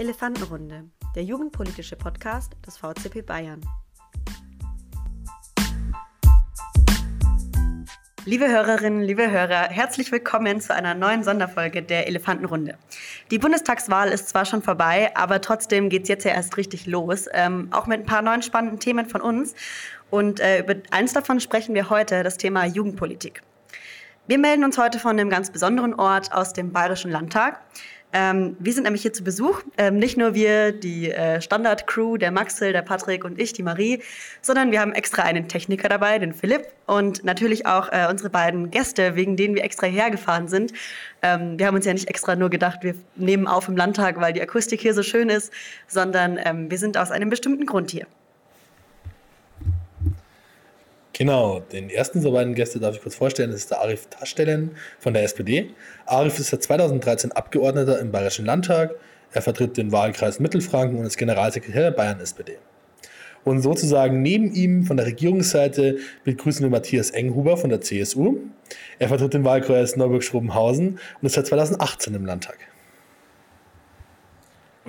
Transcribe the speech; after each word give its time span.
Elefantenrunde, 0.00 0.84
der 1.14 1.24
jugendpolitische 1.24 1.94
Podcast 1.94 2.56
des 2.66 2.78
VCP 2.78 3.20
Bayern. 3.20 3.60
Liebe 8.24 8.48
Hörerinnen, 8.48 9.02
liebe 9.02 9.30
Hörer, 9.30 9.68
herzlich 9.68 10.10
willkommen 10.10 10.58
zu 10.62 10.74
einer 10.74 10.94
neuen 10.94 11.22
Sonderfolge 11.22 11.82
der 11.82 12.06
Elefantenrunde. 12.06 12.78
Die 13.30 13.38
Bundestagswahl 13.38 14.08
ist 14.08 14.30
zwar 14.30 14.46
schon 14.46 14.62
vorbei, 14.62 15.14
aber 15.16 15.42
trotzdem 15.42 15.90
geht 15.90 16.04
es 16.04 16.08
jetzt 16.08 16.24
ja 16.24 16.30
erst 16.30 16.56
richtig 16.56 16.86
los, 16.86 17.26
ähm, 17.34 17.68
auch 17.70 17.86
mit 17.86 18.00
ein 18.00 18.06
paar 18.06 18.22
neuen 18.22 18.40
spannenden 18.40 18.80
Themen 18.80 19.04
von 19.04 19.20
uns. 19.20 19.54
Und 20.08 20.40
äh, 20.40 20.60
über 20.60 20.76
eins 20.92 21.12
davon 21.12 21.40
sprechen 21.40 21.74
wir 21.74 21.90
heute, 21.90 22.22
das 22.22 22.38
Thema 22.38 22.64
Jugendpolitik. 22.64 23.42
Wir 24.26 24.38
melden 24.38 24.64
uns 24.64 24.78
heute 24.78 24.98
von 24.98 25.18
einem 25.18 25.28
ganz 25.28 25.50
besonderen 25.50 25.92
Ort 25.92 26.32
aus 26.32 26.54
dem 26.54 26.72
Bayerischen 26.72 27.10
Landtag. 27.10 27.60
Ähm, 28.12 28.56
wir 28.58 28.72
sind 28.72 28.84
nämlich 28.84 29.02
hier 29.02 29.12
zu 29.12 29.22
Besuch. 29.22 29.62
Ähm, 29.78 29.98
nicht 29.98 30.16
nur 30.16 30.34
wir, 30.34 30.72
die 30.72 31.10
äh, 31.10 31.40
Standard-Crew, 31.40 32.16
der 32.16 32.32
Maxel, 32.32 32.72
der 32.72 32.82
Patrick 32.82 33.24
und 33.24 33.40
ich, 33.40 33.52
die 33.52 33.62
Marie, 33.62 34.02
sondern 34.42 34.72
wir 34.72 34.80
haben 34.80 34.92
extra 34.92 35.22
einen 35.22 35.48
Techniker 35.48 35.88
dabei, 35.88 36.18
den 36.18 36.32
Philipp, 36.32 36.66
und 36.86 37.22
natürlich 37.22 37.66
auch 37.66 37.92
äh, 37.92 38.08
unsere 38.10 38.30
beiden 38.30 38.70
Gäste, 38.70 39.14
wegen 39.14 39.36
denen 39.36 39.54
wir 39.54 39.62
extra 39.62 39.86
hergefahren 39.86 40.48
sind. 40.48 40.72
Ähm, 41.22 41.58
wir 41.58 41.66
haben 41.66 41.76
uns 41.76 41.86
ja 41.86 41.92
nicht 41.92 42.08
extra 42.08 42.34
nur 42.34 42.50
gedacht, 42.50 42.80
wir 42.82 42.94
nehmen 43.14 43.46
auf 43.46 43.68
im 43.68 43.76
Landtag, 43.76 44.20
weil 44.20 44.32
die 44.32 44.42
Akustik 44.42 44.80
hier 44.80 44.94
so 44.94 45.04
schön 45.04 45.28
ist, 45.28 45.52
sondern 45.86 46.38
ähm, 46.42 46.70
wir 46.70 46.78
sind 46.78 46.98
aus 46.98 47.12
einem 47.12 47.30
bestimmten 47.30 47.66
Grund 47.66 47.92
hier. 47.92 48.06
Genau, 51.12 51.60
den 51.60 51.90
ersten 51.90 52.18
unserer 52.18 52.34
beiden 52.34 52.54
Gäste 52.54 52.78
darf 52.78 52.94
ich 52.94 53.02
kurz 53.02 53.16
vorstellen. 53.16 53.50
Das 53.50 53.60
ist 53.60 53.70
der 53.70 53.80
Arif 53.80 54.06
Taschstellen 54.06 54.72
von 54.98 55.12
der 55.12 55.24
SPD. 55.24 55.70
Arif 56.06 56.38
ist 56.38 56.48
seit 56.50 56.62
2013 56.62 57.32
Abgeordneter 57.32 57.98
im 57.98 58.12
Bayerischen 58.12 58.46
Landtag. 58.46 58.94
Er 59.32 59.42
vertritt 59.42 59.76
den 59.76 59.92
Wahlkreis 59.92 60.40
Mittelfranken 60.40 60.98
und 60.98 61.04
ist 61.04 61.16
Generalsekretär 61.16 61.82
der 61.82 61.90
Bayern 61.90 62.20
SPD. 62.20 62.58
Und 63.44 63.62
sozusagen 63.62 64.22
neben 64.22 64.52
ihm 64.52 64.84
von 64.84 64.96
der 64.96 65.06
Regierungsseite 65.06 65.98
begrüßen 66.24 66.62
wir 66.62 66.70
Matthias 66.70 67.10
Enghuber 67.10 67.56
von 67.56 67.70
der 67.70 67.80
CSU. 67.80 68.38
Er 68.98 69.08
vertritt 69.08 69.34
den 69.34 69.44
Wahlkreis 69.44 69.96
Neuburg-Schrobenhausen 69.96 70.98
und 71.20 71.26
ist 71.26 71.34
seit 71.34 71.46
2018 71.46 72.14
im 72.14 72.26
Landtag. 72.26 72.58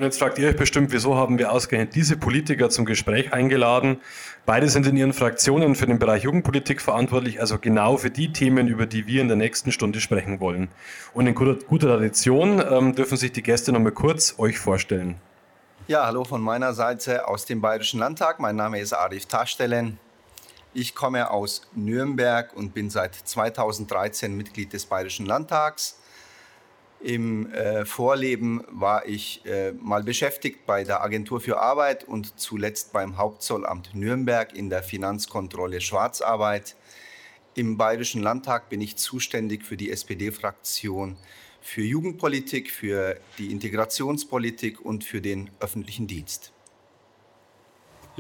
Und 0.02 0.06
jetzt 0.06 0.18
fragt 0.18 0.40
ihr 0.40 0.50
euch 0.50 0.56
bestimmt, 0.56 0.92
wieso 0.92 1.16
haben 1.16 1.38
wir 1.38 1.52
ausgerechnet 1.52 1.94
diese 1.94 2.18
Politiker 2.18 2.72
zum 2.72 2.86
Gespräch 2.86 3.34
eingeladen? 3.34 4.02
Beide 4.48 4.68
sind 4.68 4.88
in 4.88 4.98
ihren 4.98 5.14
Fraktionen 5.14 5.76
für 5.76 5.86
den 5.86 6.00
Bereich 6.00 6.24
Jugendpolitik 6.24 6.82
verantwortlich, 6.82 7.40
also 7.40 7.60
genau 7.60 7.98
für 7.98 8.10
die 8.10 8.34
Themen, 8.34 8.68
über 8.68 8.88
die 8.88 9.06
wir 9.06 9.22
in 9.22 9.28
der 9.28 9.38
nächsten 9.38 9.72
Stunde 9.72 10.02
sprechen 10.02 10.40
wollen. 10.40 10.70
Und 11.14 11.28
in 11.28 11.36
guter, 11.36 11.54
guter 11.68 11.86
Tradition 11.86 12.64
ähm, 12.68 12.96
dürfen 12.96 13.16
sich 13.16 13.32
die 13.32 13.44
Gäste 13.44 13.72
noch 13.72 13.80
mal 13.80 13.92
kurz 13.92 14.40
euch 14.40 14.58
vorstellen. 14.58 15.18
Ja, 15.88 16.08
hallo 16.08 16.24
von 16.24 16.42
meiner 16.42 16.74
Seite 16.74 17.28
aus 17.28 17.46
dem 17.46 17.62
Bayerischen 17.62 18.00
Landtag. 18.00 18.40
Mein 18.40 18.56
Name 18.56 18.80
ist 18.80 18.94
Arif 18.94 19.28
Taschstellen. 19.28 20.00
Ich 20.74 20.96
komme 20.96 21.30
aus 21.30 21.62
Nürnberg 21.76 22.56
und 22.56 22.74
bin 22.74 22.90
seit 22.90 23.14
2013 23.14 24.36
Mitglied 24.36 24.74
des 24.74 24.88
Bayerischen 24.88 25.28
Landtags. 25.28 26.01
Im 27.04 27.52
äh, 27.52 27.84
Vorleben 27.86 28.64
war 28.70 29.08
ich 29.08 29.44
äh, 29.46 29.72
mal 29.72 30.04
beschäftigt 30.04 30.66
bei 30.66 30.84
der 30.84 31.02
Agentur 31.02 31.42
für 31.42 31.60
Arbeit 31.60 32.04
und 32.04 32.40
zuletzt 32.40 32.94
beim 32.94 33.18
Hauptzollamt 33.18 33.96
Nürnberg 33.96 34.56
in 34.56 34.70
der 34.70 34.84
Finanzkontrolle 34.84 35.82
Schwarzarbeit. 35.82 36.76
Im 37.56 37.78
Bayerischen 37.78 38.22
Landtag 38.22 38.70
bin 38.70 38.82
ich 38.82 38.98
zuständig 38.98 39.66
für 39.66 39.78
die 39.78 39.92
SPD-Fraktion 39.92 41.18
für 41.62 41.82
Jugendpolitik, 41.82 42.72
für 42.72 43.18
die 43.38 43.52
Integrationspolitik 43.52 44.82
und 44.82 45.04
für 45.04 45.22
den 45.22 45.50
öffentlichen 45.60 46.08
Dienst. 46.08 46.52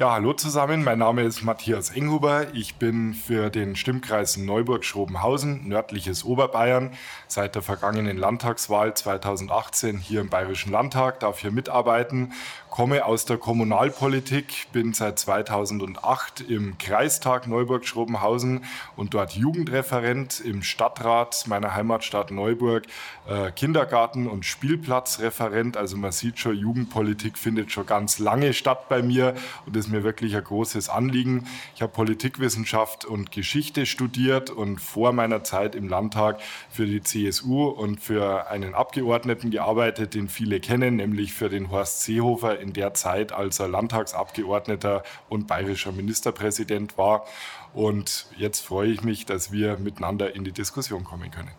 Ja, 0.01 0.13
hallo 0.13 0.33
zusammen. 0.33 0.83
Mein 0.83 0.97
Name 0.97 1.21
ist 1.21 1.43
Matthias 1.43 1.91
Enghuber. 1.91 2.55
Ich 2.55 2.77
bin 2.77 3.13
für 3.13 3.51
den 3.51 3.75
Stimmkreis 3.75 4.35
Neuburg-Schrobenhausen, 4.35 5.67
nördliches 5.67 6.23
Oberbayern, 6.23 6.93
seit 7.27 7.53
der 7.53 7.61
vergangenen 7.61 8.17
Landtagswahl 8.17 8.95
2018 8.95 9.99
hier 9.99 10.21
im 10.21 10.29
Bayerischen 10.29 10.71
Landtag, 10.71 11.19
darf 11.19 11.37
hier 11.37 11.51
mitarbeiten 11.51 12.33
komme 12.71 13.05
aus 13.05 13.25
der 13.25 13.37
Kommunalpolitik, 13.37 14.67
bin 14.71 14.93
seit 14.93 15.19
2008 15.19 16.39
im 16.39 16.77
Kreistag 16.77 17.45
Neuburg-Schrobenhausen 17.45 18.63
und 18.95 19.13
dort 19.13 19.33
Jugendreferent 19.33 20.39
im 20.39 20.63
Stadtrat 20.63 21.43
meiner 21.47 21.75
Heimatstadt 21.75 22.31
Neuburg, 22.31 22.87
äh, 23.27 23.51
Kindergarten- 23.51 24.25
und 24.25 24.45
Spielplatzreferent. 24.45 25.75
Also 25.75 25.97
man 25.97 26.13
sieht 26.13 26.39
schon, 26.39 26.57
Jugendpolitik 26.57 27.37
findet 27.37 27.73
schon 27.73 27.85
ganz 27.85 28.19
lange 28.19 28.53
statt 28.53 28.87
bei 28.87 29.03
mir 29.03 29.35
und 29.65 29.75
ist 29.75 29.89
mir 29.89 30.05
wirklich 30.05 30.37
ein 30.37 30.43
großes 30.43 30.87
Anliegen. 30.87 31.47
Ich 31.75 31.81
habe 31.81 31.91
Politikwissenschaft 31.91 33.03
und 33.03 33.33
Geschichte 33.33 33.85
studiert 33.85 34.49
und 34.49 34.79
vor 34.79 35.11
meiner 35.11 35.43
Zeit 35.43 35.75
im 35.75 35.89
Landtag 35.89 36.39
für 36.69 36.85
die 36.85 37.01
CSU 37.01 37.65
und 37.65 37.99
für 37.99 38.49
einen 38.49 38.75
Abgeordneten 38.75 39.51
gearbeitet, 39.51 40.13
den 40.13 40.29
viele 40.29 40.61
kennen, 40.61 40.95
nämlich 40.95 41.33
für 41.33 41.49
den 41.49 41.69
Horst 41.69 42.03
Seehofer 42.03 42.60
in 42.61 42.73
der 42.73 42.93
Zeit, 42.93 43.31
als 43.31 43.59
er 43.59 43.67
Landtagsabgeordneter 43.67 45.03
und 45.29 45.47
bayerischer 45.47 45.91
Ministerpräsident 45.91 46.97
war. 46.97 47.25
Und 47.73 48.27
jetzt 48.37 48.61
freue 48.61 48.89
ich 48.89 49.03
mich, 49.03 49.25
dass 49.25 49.51
wir 49.51 49.77
miteinander 49.77 50.35
in 50.35 50.43
die 50.43 50.51
Diskussion 50.51 51.03
kommen 51.03 51.31
können. 51.31 51.51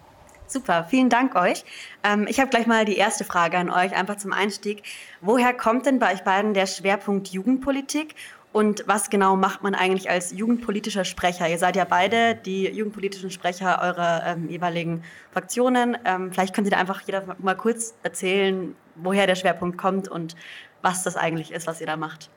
Super, 0.46 0.84
vielen 0.84 1.08
Dank 1.08 1.34
euch. 1.34 1.64
Ähm, 2.04 2.26
ich 2.28 2.38
habe 2.38 2.50
gleich 2.50 2.66
mal 2.66 2.84
die 2.84 2.96
erste 2.96 3.24
Frage 3.24 3.56
an 3.56 3.70
euch, 3.70 3.94
einfach 3.96 4.16
zum 4.16 4.34
Einstieg. 4.34 4.82
Woher 5.22 5.54
kommt 5.54 5.86
denn 5.86 5.98
bei 5.98 6.12
euch 6.12 6.24
beiden 6.24 6.52
der 6.52 6.66
Schwerpunkt 6.66 7.28
Jugendpolitik 7.28 8.14
und 8.52 8.84
was 8.86 9.08
genau 9.08 9.34
macht 9.34 9.62
man 9.62 9.74
eigentlich 9.74 10.10
als 10.10 10.32
jugendpolitischer 10.32 11.06
Sprecher? 11.06 11.48
Ihr 11.48 11.56
seid 11.56 11.74
ja 11.74 11.86
beide 11.86 12.34
die 12.34 12.68
jugendpolitischen 12.68 13.30
Sprecher 13.30 13.80
eurer 13.80 14.24
ähm, 14.26 14.50
jeweiligen 14.50 15.04
Fraktionen. 15.32 15.96
Ähm, 16.04 16.30
vielleicht 16.32 16.54
könnt 16.54 16.66
ihr 16.66 16.72
da 16.72 16.76
einfach 16.76 17.00
jeder 17.00 17.24
mal 17.38 17.56
kurz 17.56 17.94
erzählen, 18.02 18.76
woher 18.96 19.26
der 19.26 19.36
Schwerpunkt 19.36 19.78
kommt 19.78 20.06
und 20.06 20.36
was 20.82 21.02
das 21.02 21.16
eigentlich 21.16 21.52
ist, 21.52 21.66
was 21.66 21.80
ihr 21.80 21.86
da 21.86 21.96
macht. 21.96 22.30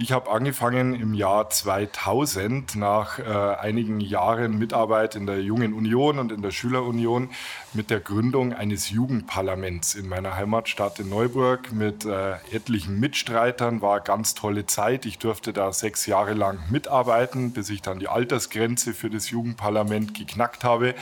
Ich 0.00 0.12
habe 0.12 0.30
angefangen 0.30 0.94
im 0.94 1.12
Jahr 1.12 1.50
2000 1.50 2.76
nach 2.76 3.18
äh, 3.18 3.24
einigen 3.24 3.98
Jahren 3.98 4.56
Mitarbeit 4.56 5.16
in 5.16 5.26
der 5.26 5.42
Jungen 5.42 5.72
Union 5.72 6.20
und 6.20 6.30
in 6.30 6.40
der 6.40 6.52
Schülerunion 6.52 7.30
mit 7.74 7.90
der 7.90 7.98
Gründung 7.98 8.52
eines 8.52 8.90
Jugendparlaments 8.90 9.96
in 9.96 10.08
meiner 10.08 10.36
Heimatstadt 10.36 11.00
in 11.00 11.08
Neuburg 11.08 11.72
mit 11.72 12.04
äh, 12.04 12.34
etlichen 12.52 13.00
Mitstreitern. 13.00 13.82
War 13.82 13.98
ganz 13.98 14.34
tolle 14.34 14.66
Zeit. 14.66 15.04
Ich 15.04 15.18
durfte 15.18 15.52
da 15.52 15.72
sechs 15.72 16.06
Jahre 16.06 16.34
lang 16.34 16.60
mitarbeiten, 16.70 17.50
bis 17.50 17.68
ich 17.68 17.82
dann 17.82 17.98
die 17.98 18.08
Altersgrenze 18.08 18.94
für 18.94 19.10
das 19.10 19.30
Jugendparlament 19.30 20.14
geknackt 20.14 20.62
habe 20.62 20.94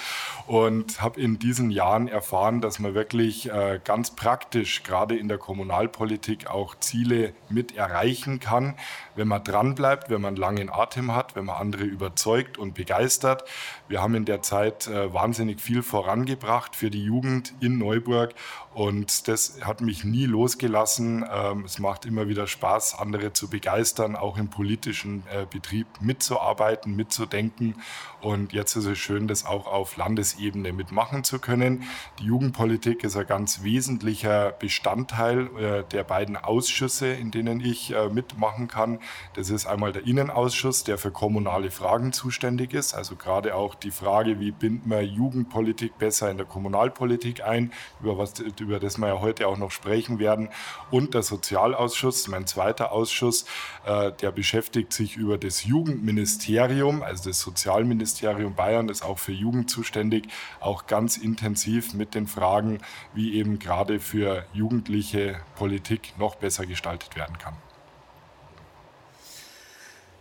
und 0.47 1.03
habe 1.03 1.21
in 1.21 1.39
diesen 1.39 1.71
Jahren 1.71 2.09
erfahren, 2.09 2.63
dass 2.63 2.79
man 2.79 2.95
wirklich 2.95 3.51
äh, 3.53 3.79
ganz 3.85 4.13
praktisch 4.13 4.85
gerade 4.85 5.19
in 5.19 5.29
der 5.29 5.39
Kommunalpolitik 5.39 6.47
auch 6.47 6.77
Ziele 6.81 7.35
mit 7.51 7.77
erreichen 7.77 8.41
kann 8.41 8.75
wenn 9.15 9.29
man 9.29 9.43
dranbleibt, 9.43 10.11
wenn 10.11 10.21
man 10.21 10.35
einen 10.35 10.37
langen 10.37 10.71
Atem 10.71 11.15
hat, 11.15 11.37
wenn 11.37 11.47
man 11.47 11.57
andere 11.57 11.85
überzeugt 11.85 12.59
und 12.59 12.75
begeistert. 12.75 13.45
Wir 13.89 14.03
haben 14.03 14.15
in 14.15 14.25
der 14.25 14.43
Zeit 14.43 14.87
äh, 14.87 15.13
wahnsinnig 15.13 15.61
viel 15.61 15.83
vorangebracht 15.83 16.77
für 16.77 16.91
die 16.91 17.03
Jugend 17.03 17.55
in 17.61 17.79
Neuburg 17.79 18.35
und 18.77 19.27
das 19.27 19.61
hat 19.63 19.81
mich 19.81 20.05
nie 20.05 20.27
losgelassen. 20.27 21.25
Ähm, 21.33 21.65
es 21.65 21.79
macht 21.79 22.05
immer 22.05 22.29
wieder 22.29 22.47
Spaß, 22.47 22.99
andere 22.99 23.33
zu 23.33 23.49
begeistern, 23.49 24.17
auch 24.17 24.37
im 24.37 24.51
politischen 24.51 25.23
äh, 25.33 25.47
Betrieb 25.51 25.87
mitzuarbeiten, 26.03 26.95
mitzudenken. 26.95 27.77
Und 28.21 28.53
jetzt 28.53 28.77
ist 28.77 28.85
es 28.85 28.99
schön, 28.99 29.29
das 29.29 29.47
auch 29.47 29.67
auf 29.67 29.97
Landesebene 29.97 30.75
mitmachen 30.75 31.25
zu 31.25 31.39
können. 31.39 31.85
Die 32.19 32.25
Jugendpolitik 32.25 33.03
ist 33.03 33.17
ein 33.17 33.27
ganz 33.27 33.63
wesentlicher 33.63 34.51
Bestandteil 34.51 35.49
äh, 35.57 35.85
der 35.85 36.05
beiden 36.05 36.37
Ausschüsse, 36.37 37.07
in 37.07 37.31
denen 37.31 37.61
ich 37.61 37.95
äh, 37.95 38.11
mitmachen 38.11 38.69
kann. 38.69 38.99
Das 39.37 39.49
ist 39.49 39.65
einmal 39.65 39.93
der 39.93 40.07
Innenausschuss, 40.07 40.85
der 40.85 40.99
für 40.99 41.13
kommunale 41.13 41.71
Fragen 41.71 42.13
zuständig 42.13 42.75
ist. 42.75 42.93
Also 42.93 43.17
gerade 43.17 43.55
auch 43.55 43.75
die 43.75 43.91
Frage, 43.91 44.39
wie 44.39 44.51
binden 44.51 44.91
wir 44.91 45.03
Jugendpolitik 45.03 45.97
besser 45.97 46.31
in 46.31 46.37
der 46.37 46.45
Kommunalpolitik 46.45 47.43
ein, 47.43 47.73
über 48.03 48.19
was 48.19 48.35
über 48.67 48.81
das 48.81 48.99
wir 48.99 49.09
ja 49.09 49.21
heute 49.21 49.47
auch 49.47 49.57
noch 49.57 49.71
sprechen 49.71 50.19
werden, 50.19 50.49
und 50.91 51.15
der 51.15 51.23
Sozialausschuss, 51.23 52.29
mein 52.29 52.47
zweiter 52.47 52.93
Ausschuss, 52.93 53.45
äh, 53.87 54.13
der 54.13 54.33
beschäftigt 54.33 54.93
sich 54.93 55.17
über 55.17 55.39
das 55.39 55.65
Jugendministerium, 55.65 57.03
also 57.03 57.31
das 57.31 57.41
Sozialministerium 57.41 58.55
Bayern, 58.55 58.89
das 58.89 59.03
auch 59.03 59.19
für 59.19 59.33
Jugend 59.33 59.71
zuständig, 59.71 60.29
auch 60.61 60.87
ganz 60.87 61.17
intensiv 61.17 61.95
mit 61.95 62.15
den 62.15 62.27
Fragen, 62.27 62.81
wie 63.15 63.35
eben 63.35 63.59
gerade 63.59 64.01
für 64.01 64.45
Jugendliche 64.53 65.41
Politik 65.55 66.15
noch 66.19 66.35
besser 66.35 66.67
gestaltet 66.67 67.17
werden 67.17 67.39
kann. 67.39 67.57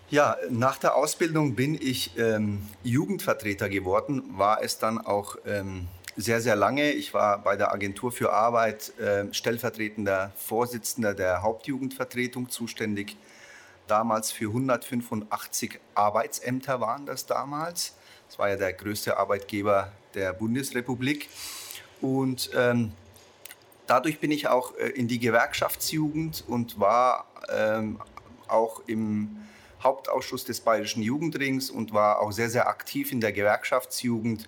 Ja, 0.09 0.37
nach 0.51 0.77
der 0.77 0.95
Ausbildung 0.95 1.55
bin 1.55 1.73
ich 1.73 2.15
ähm, 2.17 2.61
Jugendvertreter 2.83 3.69
geworden, 3.69 4.23
war 4.37 4.61
es 4.61 4.77
dann 4.77 4.99
auch 4.99 5.35
ähm, 5.47 5.87
sehr, 6.17 6.41
sehr 6.41 6.55
lange. 6.55 6.91
Ich 6.91 7.13
war 7.13 7.39
bei 7.39 7.55
der 7.55 7.73
Agentur 7.73 8.11
für 8.11 8.31
Arbeit 8.31 8.97
äh, 8.99 9.33
stellvertretender 9.33 10.31
Vorsitzender 10.35 11.13
der 11.13 11.41
Hauptjugendvertretung 11.41 12.49
zuständig. 12.49 13.17
Damals 13.87 14.31
für 14.31 14.47
185 14.47 15.79
Arbeitsämter 15.93 16.79
waren 16.79 17.05
das 17.05 17.25
damals. 17.25 17.95
Das 18.27 18.39
war 18.39 18.49
ja 18.49 18.55
der 18.55 18.73
größte 18.73 19.17
Arbeitgeber 19.17 19.91
der 20.13 20.33
Bundesrepublik. 20.33 21.29
Und 22.01 22.49
ähm, 22.55 22.93
dadurch 23.87 24.19
bin 24.19 24.31
ich 24.31 24.47
auch 24.47 24.75
äh, 24.77 24.89
in 24.89 25.07
die 25.07 25.19
Gewerkschaftsjugend 25.19 26.45
und 26.47 26.79
war 26.79 27.27
ähm, 27.49 27.99
auch 28.47 28.81
im 28.87 29.37
Hauptausschuss 29.83 30.45
des 30.45 30.61
Bayerischen 30.61 31.03
Jugendrings 31.03 31.69
und 31.69 31.93
war 31.93 32.21
auch 32.21 32.31
sehr, 32.31 32.49
sehr 32.49 32.67
aktiv 32.67 33.11
in 33.11 33.21
der 33.21 33.33
Gewerkschaftsjugend. 33.33 34.47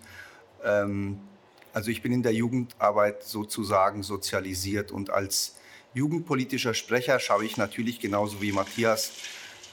Ähm, 0.63 1.19
also 1.73 1.91
ich 1.91 2.01
bin 2.01 2.11
in 2.11 2.23
der 2.23 2.33
Jugendarbeit 2.33 3.23
sozusagen 3.23 4.03
sozialisiert 4.03 4.91
und 4.91 5.09
als 5.09 5.55
jugendpolitischer 5.93 6.73
Sprecher 6.73 7.19
schaue 7.19 7.45
ich 7.45 7.57
natürlich 7.57 7.99
genauso 7.99 8.41
wie 8.41 8.51
Matthias 8.51 9.11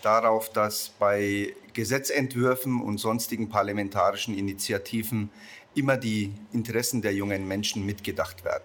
darauf, 0.02 0.52
dass 0.52 0.91
bei 0.99 1.55
Gesetzentwürfen 1.73 2.81
und 2.81 2.99
sonstigen 2.99 3.49
parlamentarischen 3.49 4.37
Initiativen 4.37 5.31
immer 5.75 5.96
die 5.96 6.32
Interessen 6.52 7.02
der 7.02 7.14
jungen 7.14 7.49
Menschen 7.49 7.85
mitgedacht 7.85 8.44
werden. 8.44 8.64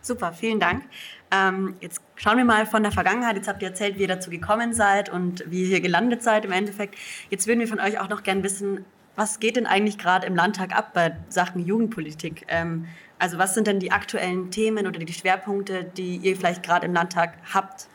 Super, 0.00 0.32
vielen 0.32 0.58
Dank. 0.58 0.84
Ähm, 1.30 1.76
jetzt 1.80 2.00
schauen 2.16 2.36
wir 2.36 2.44
mal 2.44 2.66
von 2.66 2.82
der 2.82 2.90
Vergangenheit. 2.90 3.36
Jetzt 3.36 3.46
habt 3.46 3.62
ihr 3.62 3.68
erzählt, 3.68 3.98
wie 3.98 4.02
ihr 4.02 4.08
dazu 4.08 4.30
gekommen 4.30 4.74
seid 4.74 5.10
und 5.10 5.44
wie 5.46 5.62
ihr 5.62 5.68
hier 5.68 5.80
gelandet 5.80 6.22
seid 6.22 6.44
im 6.44 6.52
Endeffekt. 6.52 6.96
Jetzt 7.30 7.46
würden 7.46 7.60
wir 7.60 7.68
von 7.68 7.78
euch 7.78 8.00
auch 8.00 8.08
noch 8.08 8.24
gern 8.24 8.42
wissen, 8.42 8.84
was 9.16 9.40
geht 9.40 9.56
denn 9.56 9.66
eigentlich 9.66 9.98
gerade 9.98 10.26
im 10.26 10.34
Landtag 10.34 10.74
ab 10.74 10.94
bei 10.94 11.16
Sachen 11.28 11.64
Jugendpolitik? 11.64 12.44
Ähm, 12.48 12.86
also 13.18 13.38
was 13.38 13.54
sind 13.54 13.66
denn 13.66 13.78
die 13.78 13.92
aktuellen 13.92 14.50
Themen 14.50 14.86
oder 14.86 14.98
die 14.98 15.12
Schwerpunkte, 15.12 15.84
die 15.84 16.16
ihr 16.16 16.36
vielleicht 16.36 16.62
gerade 16.62 16.86
im 16.86 16.92
Landtag 16.92 17.34
habt 17.52 17.86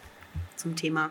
zum 0.55 0.75
Thema? 0.75 1.09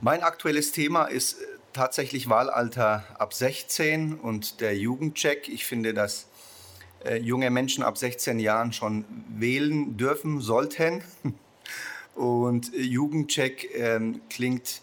Mein 0.00 0.22
aktuelles 0.22 0.72
Thema 0.72 1.04
ist 1.04 1.40
äh, 1.40 1.46
tatsächlich 1.72 2.28
Wahlalter 2.28 3.04
ab 3.18 3.34
16 3.34 4.14
und 4.14 4.60
der 4.60 4.76
Jugendcheck. 4.76 5.48
Ich 5.48 5.66
finde, 5.66 5.92
dass 5.92 6.26
äh, 7.04 7.16
junge 7.18 7.50
Menschen 7.50 7.84
ab 7.84 7.98
16 7.98 8.38
Jahren 8.38 8.72
schon 8.72 9.04
wählen 9.28 9.96
dürfen 9.96 10.40
sollten. 10.40 11.02
Und 12.14 12.72
äh, 12.72 12.80
Jugendcheck 12.80 13.68
ähm, 13.74 14.20
klingt 14.30 14.82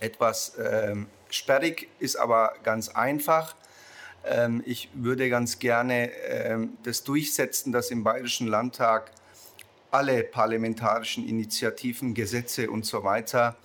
etwas 0.00 0.54
ähm, 0.58 1.06
sperrig, 1.30 1.88
ist 1.98 2.16
aber 2.16 2.54
ganz 2.62 2.88
einfach. 2.88 3.56
Ähm, 4.24 4.62
ich 4.66 4.90
würde 4.94 5.28
ganz 5.30 5.58
gerne 5.58 6.10
ähm, 6.12 6.76
das 6.82 7.04
durchsetzen, 7.04 7.72
dass 7.72 7.90
im 7.90 8.04
Bayerischen 8.04 8.46
Landtag 8.46 9.10
alle 9.90 10.22
parlamentarischen 10.22 11.26
Initiativen, 11.26 12.14
Gesetze 12.14 12.70
und 12.70 12.86
so 12.86 13.02
weiter, 13.02 13.56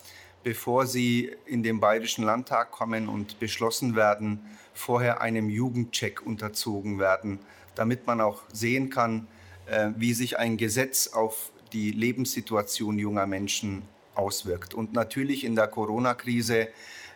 bevor 0.43 0.87
sie 0.87 1.35
in 1.45 1.63
den 1.63 1.79
Bayerischen 1.79 2.23
Landtag 2.23 2.71
kommen 2.71 3.07
und 3.07 3.39
beschlossen 3.39 3.95
werden, 3.95 4.39
vorher 4.73 5.21
einem 5.21 5.49
Jugendcheck 5.49 6.21
unterzogen 6.25 6.99
werden 6.99 7.39
damit 7.75 8.07
man 8.07 8.21
auch 8.21 8.41
sehen 8.51 8.89
kann, 8.89 9.27
äh, 9.67 9.89
wie 9.95 10.13
sich 10.13 10.39
ein 10.39 10.57
Gesetz 10.57 11.07
auf 11.07 11.51
die 11.73 11.91
Lebenssituation 11.91 12.97
junger 12.97 13.27
Menschen 13.27 13.83
auswirkt. 14.15 14.73
Und 14.73 14.93
natürlich 14.93 15.43
in 15.43 15.55
der 15.55 15.67
Corona-Krise, 15.67 16.69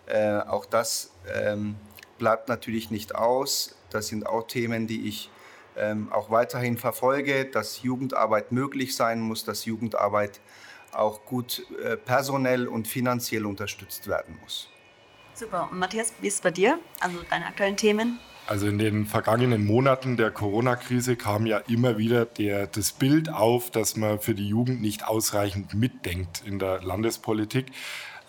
äh, 0.10 0.40
auch 0.40 0.66
das 0.66 1.12
ähm, 1.34 1.76
bleibt 2.18 2.50
natürlich 2.50 2.92
nicht 2.92 3.16
aus. 3.16 3.76
Das 3.90 4.08
sind 4.08 4.26
auch 4.26 4.48
Themen, 4.48 4.88
die 4.88 5.08
ich 5.08 5.30
ähm, 5.78 6.12
auch 6.12 6.30
weiterhin 6.30 6.78
verfolge, 6.78 7.46
dass 7.46 7.82
Jugendarbeit 7.82 8.52
möglich 8.52 8.96
sein 8.96 9.22
muss, 9.22 9.46
dass 9.46 9.66
Jugendarbeit 9.66 10.42
auch 10.92 11.26
gut 11.26 11.66
äh, 11.84 11.98
personell 11.98 12.68
und 12.68 12.88
finanziell 12.88 13.46
unterstützt 13.46 14.08
werden 14.08 14.38
muss. 14.42 14.70
Super. 15.34 15.70
Und 15.72 15.80
Matthias, 15.80 16.14
wie 16.20 16.28
ist 16.28 16.36
es 16.36 16.42
bei 16.42 16.52
dir? 16.52 16.80
Also 17.00 17.20
deine 17.30 17.46
aktuellen 17.46 17.78
Themen? 17.78 18.20
Also 18.48 18.68
in 18.68 18.80
den 18.80 19.06
vergangenen 19.06 19.64
Monaten 19.64 20.18
der 20.18 20.32
Corona-Krise 20.32 21.16
kam 21.16 21.46
ja 21.46 21.60
immer 21.60 22.00
wieder 22.00 22.26
der, 22.26 22.66
das 22.66 22.92
Bild 22.92 23.30
auf, 23.30 23.70
dass 23.70 23.96
man 23.96 24.20
für 24.20 24.34
die 24.34 24.48
Jugend 24.48 24.82
nicht 24.82 25.08
ausreichend 25.08 25.76
mitdenkt 25.76 26.42
in 26.46 26.58
der 26.58 26.82
Landespolitik. 26.82 27.68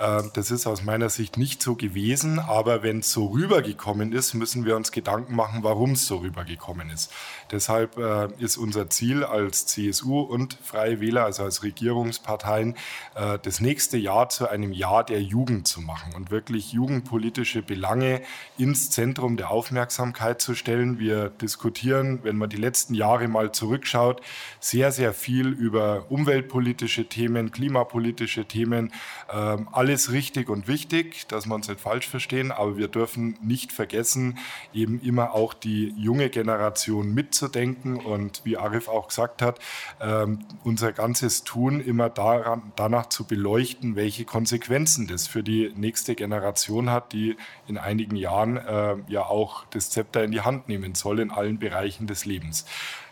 Ähm, 0.00 0.30
das 0.32 0.50
ist 0.50 0.66
aus 0.66 0.82
meiner 0.82 1.10
Sicht 1.10 1.36
nicht 1.36 1.62
so 1.62 1.76
gewesen, 1.76 2.38
aber 2.38 2.82
wenn 2.82 3.00
es 3.00 3.12
so 3.12 3.26
rübergekommen 3.26 4.12
ist, 4.12 4.32
müssen 4.32 4.64
wir 4.64 4.76
uns 4.76 4.92
Gedanken 4.92 5.36
machen, 5.36 5.62
warum 5.62 5.92
es 5.92 6.06
so 6.06 6.18
rübergekommen 6.18 6.88
ist. 6.90 7.12
Deshalb 7.50 7.98
äh, 7.98 8.28
ist 8.38 8.56
unser 8.56 8.88
Ziel 8.88 9.24
als 9.24 9.66
CSU 9.66 10.20
und 10.20 10.56
Freie 10.62 11.00
Wähler, 11.00 11.24
also 11.24 11.42
als 11.42 11.62
Regierungsparteien, 11.62 12.76
äh, 13.14 13.38
das 13.42 13.60
nächste 13.60 13.98
Jahr 13.98 14.30
zu 14.30 14.48
einem 14.48 14.72
Jahr 14.72 15.04
der 15.04 15.22
Jugend 15.22 15.68
zu 15.68 15.82
machen 15.82 16.14
und 16.14 16.30
wirklich 16.30 16.72
jugendpolitische 16.72 17.60
Belange 17.60 18.22
ins 18.56 18.90
Zentrum 18.90 19.36
der 19.36 19.50
Aufmerksamkeit 19.50 20.40
zu 20.40 20.54
stellen. 20.54 20.98
Wir 20.98 21.28
diskutieren, 21.28 22.20
wenn 22.22 22.36
man 22.36 22.48
die 22.48 22.56
letzten 22.56 22.94
Jahre 22.94 23.28
mal 23.28 23.52
zurückschaut, 23.52 24.22
sehr, 24.60 24.92
sehr 24.92 25.12
viel 25.12 25.48
über 25.48 26.06
umweltpolitische 26.08 27.06
Themen, 27.06 27.50
klimapolitische 27.50 28.46
Themen, 28.46 28.92
ähm, 29.30 29.68
alle 29.72 29.89
alles 29.90 30.12
richtig 30.12 30.48
und 30.48 30.68
wichtig, 30.68 31.26
dass 31.26 31.46
wir 31.46 31.54
uns 31.56 31.66
nicht 31.66 31.80
falsch 31.80 32.06
verstehen, 32.06 32.52
aber 32.52 32.76
wir 32.76 32.86
dürfen 32.86 33.36
nicht 33.42 33.72
vergessen, 33.72 34.38
eben 34.72 35.00
immer 35.00 35.34
auch 35.34 35.52
die 35.52 35.92
junge 35.98 36.30
Generation 36.30 37.12
mitzudenken 37.12 37.96
und 37.96 38.42
wie 38.44 38.56
Arif 38.56 38.86
auch 38.86 39.08
gesagt 39.08 39.42
hat, 39.42 39.58
ähm, 40.00 40.44
unser 40.62 40.92
ganzes 40.92 41.42
Tun 41.42 41.80
immer 41.80 42.08
daran, 42.08 42.70
danach 42.76 43.08
zu 43.08 43.24
beleuchten, 43.24 43.96
welche 43.96 44.24
Konsequenzen 44.24 45.08
das 45.08 45.26
für 45.26 45.42
die 45.42 45.72
nächste 45.74 46.14
Generation 46.14 46.88
hat, 46.88 47.12
die 47.12 47.36
in 47.66 47.76
einigen 47.76 48.14
Jahren 48.14 48.58
äh, 48.58 48.94
ja 49.08 49.22
auch 49.22 49.64
das 49.70 49.90
Zepter 49.90 50.22
in 50.22 50.30
die 50.30 50.42
Hand 50.42 50.68
nehmen 50.68 50.94
soll 50.94 51.18
in 51.18 51.32
allen 51.32 51.58
Bereichen 51.58 52.06
des 52.06 52.26
Lebens. 52.26 52.64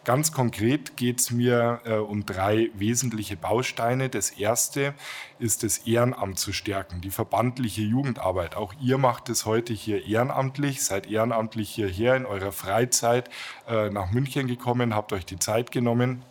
Ganz 0.08 0.32
konkret 0.32 0.96
geht 0.96 1.20
es 1.20 1.31
mir 1.31 1.82
äh, 1.84 1.96
um 1.96 2.25
drei 2.25 2.70
wesentliche 2.72 3.37
Bausteine. 3.37 4.08
Das 4.08 4.31
erste 4.31 4.94
ist 5.38 5.64
das 5.64 5.76
Ehrenamt 5.87 6.38
zu 6.38 6.55
stärken, 6.55 7.02
die 7.02 7.10
verbandliche 7.10 7.82
Jugendarbeit. 7.82 8.56
Auch 8.56 8.72
ihr 8.81 8.96
macht 8.96 9.28
es 9.28 9.44
heute 9.44 9.75
hier 9.75 10.06
ehrenamtlich, 10.06 10.82
seid 10.82 11.10
ehrenamtlich 11.10 11.69
hierher 11.69 12.16
in 12.16 12.25
eurer 12.25 12.52
Freizeit 12.52 13.28
äh, 13.68 13.90
nach 13.90 14.11
München 14.11 14.47
gekommen, 14.47 14.94
habt 14.94 15.12
euch 15.12 15.26
die 15.26 15.38
Zeit 15.38 15.73
genommen. 15.73 16.25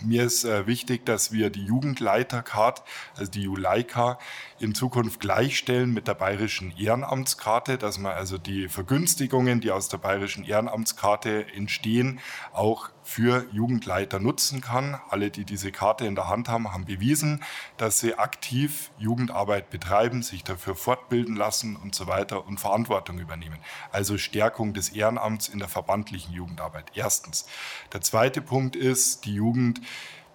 Mir 0.00 0.24
ist 0.24 0.44
äh, 0.44 0.66
wichtig, 0.66 1.06
dass 1.06 1.30
wir 1.30 1.50
die 1.50 1.64
Jugendleitercard, 1.64 2.82
also 3.16 3.30
die 3.30 3.42
Juleika, 3.42 4.18
in 4.58 4.74
Zukunft 4.74 5.20
gleichstellen 5.20 5.92
mit 5.92 6.08
der 6.08 6.14
bayerischen 6.14 6.76
Ehrenamtskarte, 6.76 7.78
dass 7.78 7.98
man 7.98 8.12
also 8.12 8.38
die 8.38 8.68
Vergünstigungen, 8.68 9.60
die 9.60 9.70
aus 9.70 9.88
der 9.88 9.98
bayerischen 9.98 10.44
Ehrenamtskarte 10.44 11.46
entstehen, 11.54 12.18
auch 12.52 12.90
für 13.12 13.44
Jugendleiter 13.52 14.18
nutzen 14.18 14.62
kann. 14.62 14.98
Alle, 15.10 15.30
die 15.30 15.44
diese 15.44 15.70
Karte 15.70 16.06
in 16.06 16.14
der 16.14 16.30
Hand 16.30 16.48
haben, 16.48 16.72
haben 16.72 16.86
bewiesen, 16.86 17.44
dass 17.76 18.00
sie 18.00 18.14
aktiv 18.14 18.90
Jugendarbeit 18.98 19.68
betreiben, 19.68 20.22
sich 20.22 20.44
dafür 20.44 20.74
fortbilden 20.74 21.36
lassen 21.36 21.76
und 21.76 21.94
so 21.94 22.06
weiter 22.06 22.46
und 22.46 22.58
Verantwortung 22.58 23.18
übernehmen. 23.18 23.58
Also 23.90 24.16
Stärkung 24.16 24.72
des 24.72 24.88
Ehrenamts 24.88 25.48
in 25.48 25.58
der 25.58 25.68
verbandlichen 25.68 26.32
Jugendarbeit. 26.32 26.86
Erstens. 26.94 27.46
Der 27.92 28.00
zweite 28.00 28.40
Punkt 28.40 28.76
ist, 28.76 29.26
die 29.26 29.34
Jugend 29.34 29.82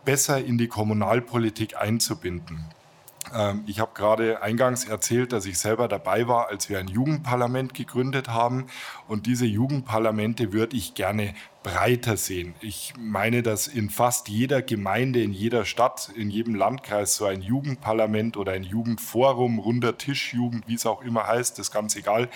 besser 0.06 0.46
in 0.46 0.60
die 0.60 0.68
Kommunalpolitik 0.68 1.78
einzubinden. 1.78 2.64
Ähm, 3.34 3.64
ich 3.68 3.80
habe 3.80 3.92
gerade 3.94 4.42
eingangs 4.42 4.86
erzählt, 4.86 5.34
dass 5.34 5.46
ich 5.46 5.58
selber 5.58 5.88
dabei 5.88 6.28
war, 6.28 6.50
als 6.50 6.70
wir 6.70 6.80
ein 6.80 6.88
Jugendparlament 6.88 7.74
gegründet 7.74 8.30
haben. 8.30 8.68
Und 9.08 9.26
diese 9.26 9.46
Jugendparlamente 9.46 10.54
würde 10.54 10.78
ich 10.78 10.94
gerne 10.94 11.34
breiter 11.64 12.18
sehen. 12.18 12.56
Ich 12.62 12.94
meine, 12.98 13.44
dass 13.44 13.68
in 13.68 13.90
fast 13.90 14.30
jeder 14.30 14.62
Gemeinde, 14.62 15.22
in 15.22 15.34
jeder 15.34 15.66
Stadt, 15.66 16.10
in 16.16 16.30
jedem 16.30 16.56
Landkreis 16.56 17.16
so 17.16 17.26
ein 17.26 17.42
Jugendparlament 17.42 18.38
oder 18.38 18.54
ein 18.54 18.64
Jugendforum, 18.64 19.60
runder 19.60 19.98
Tisch, 19.98 20.34
Jugend, 20.34 20.68
wie 20.68 20.76
es 20.76 20.86
auch 20.86 21.02
immer 21.02 21.28
heißt, 21.28 21.60
das 21.60 21.68
ist 21.68 21.74
ganz 21.74 21.96
egal, 21.96 22.30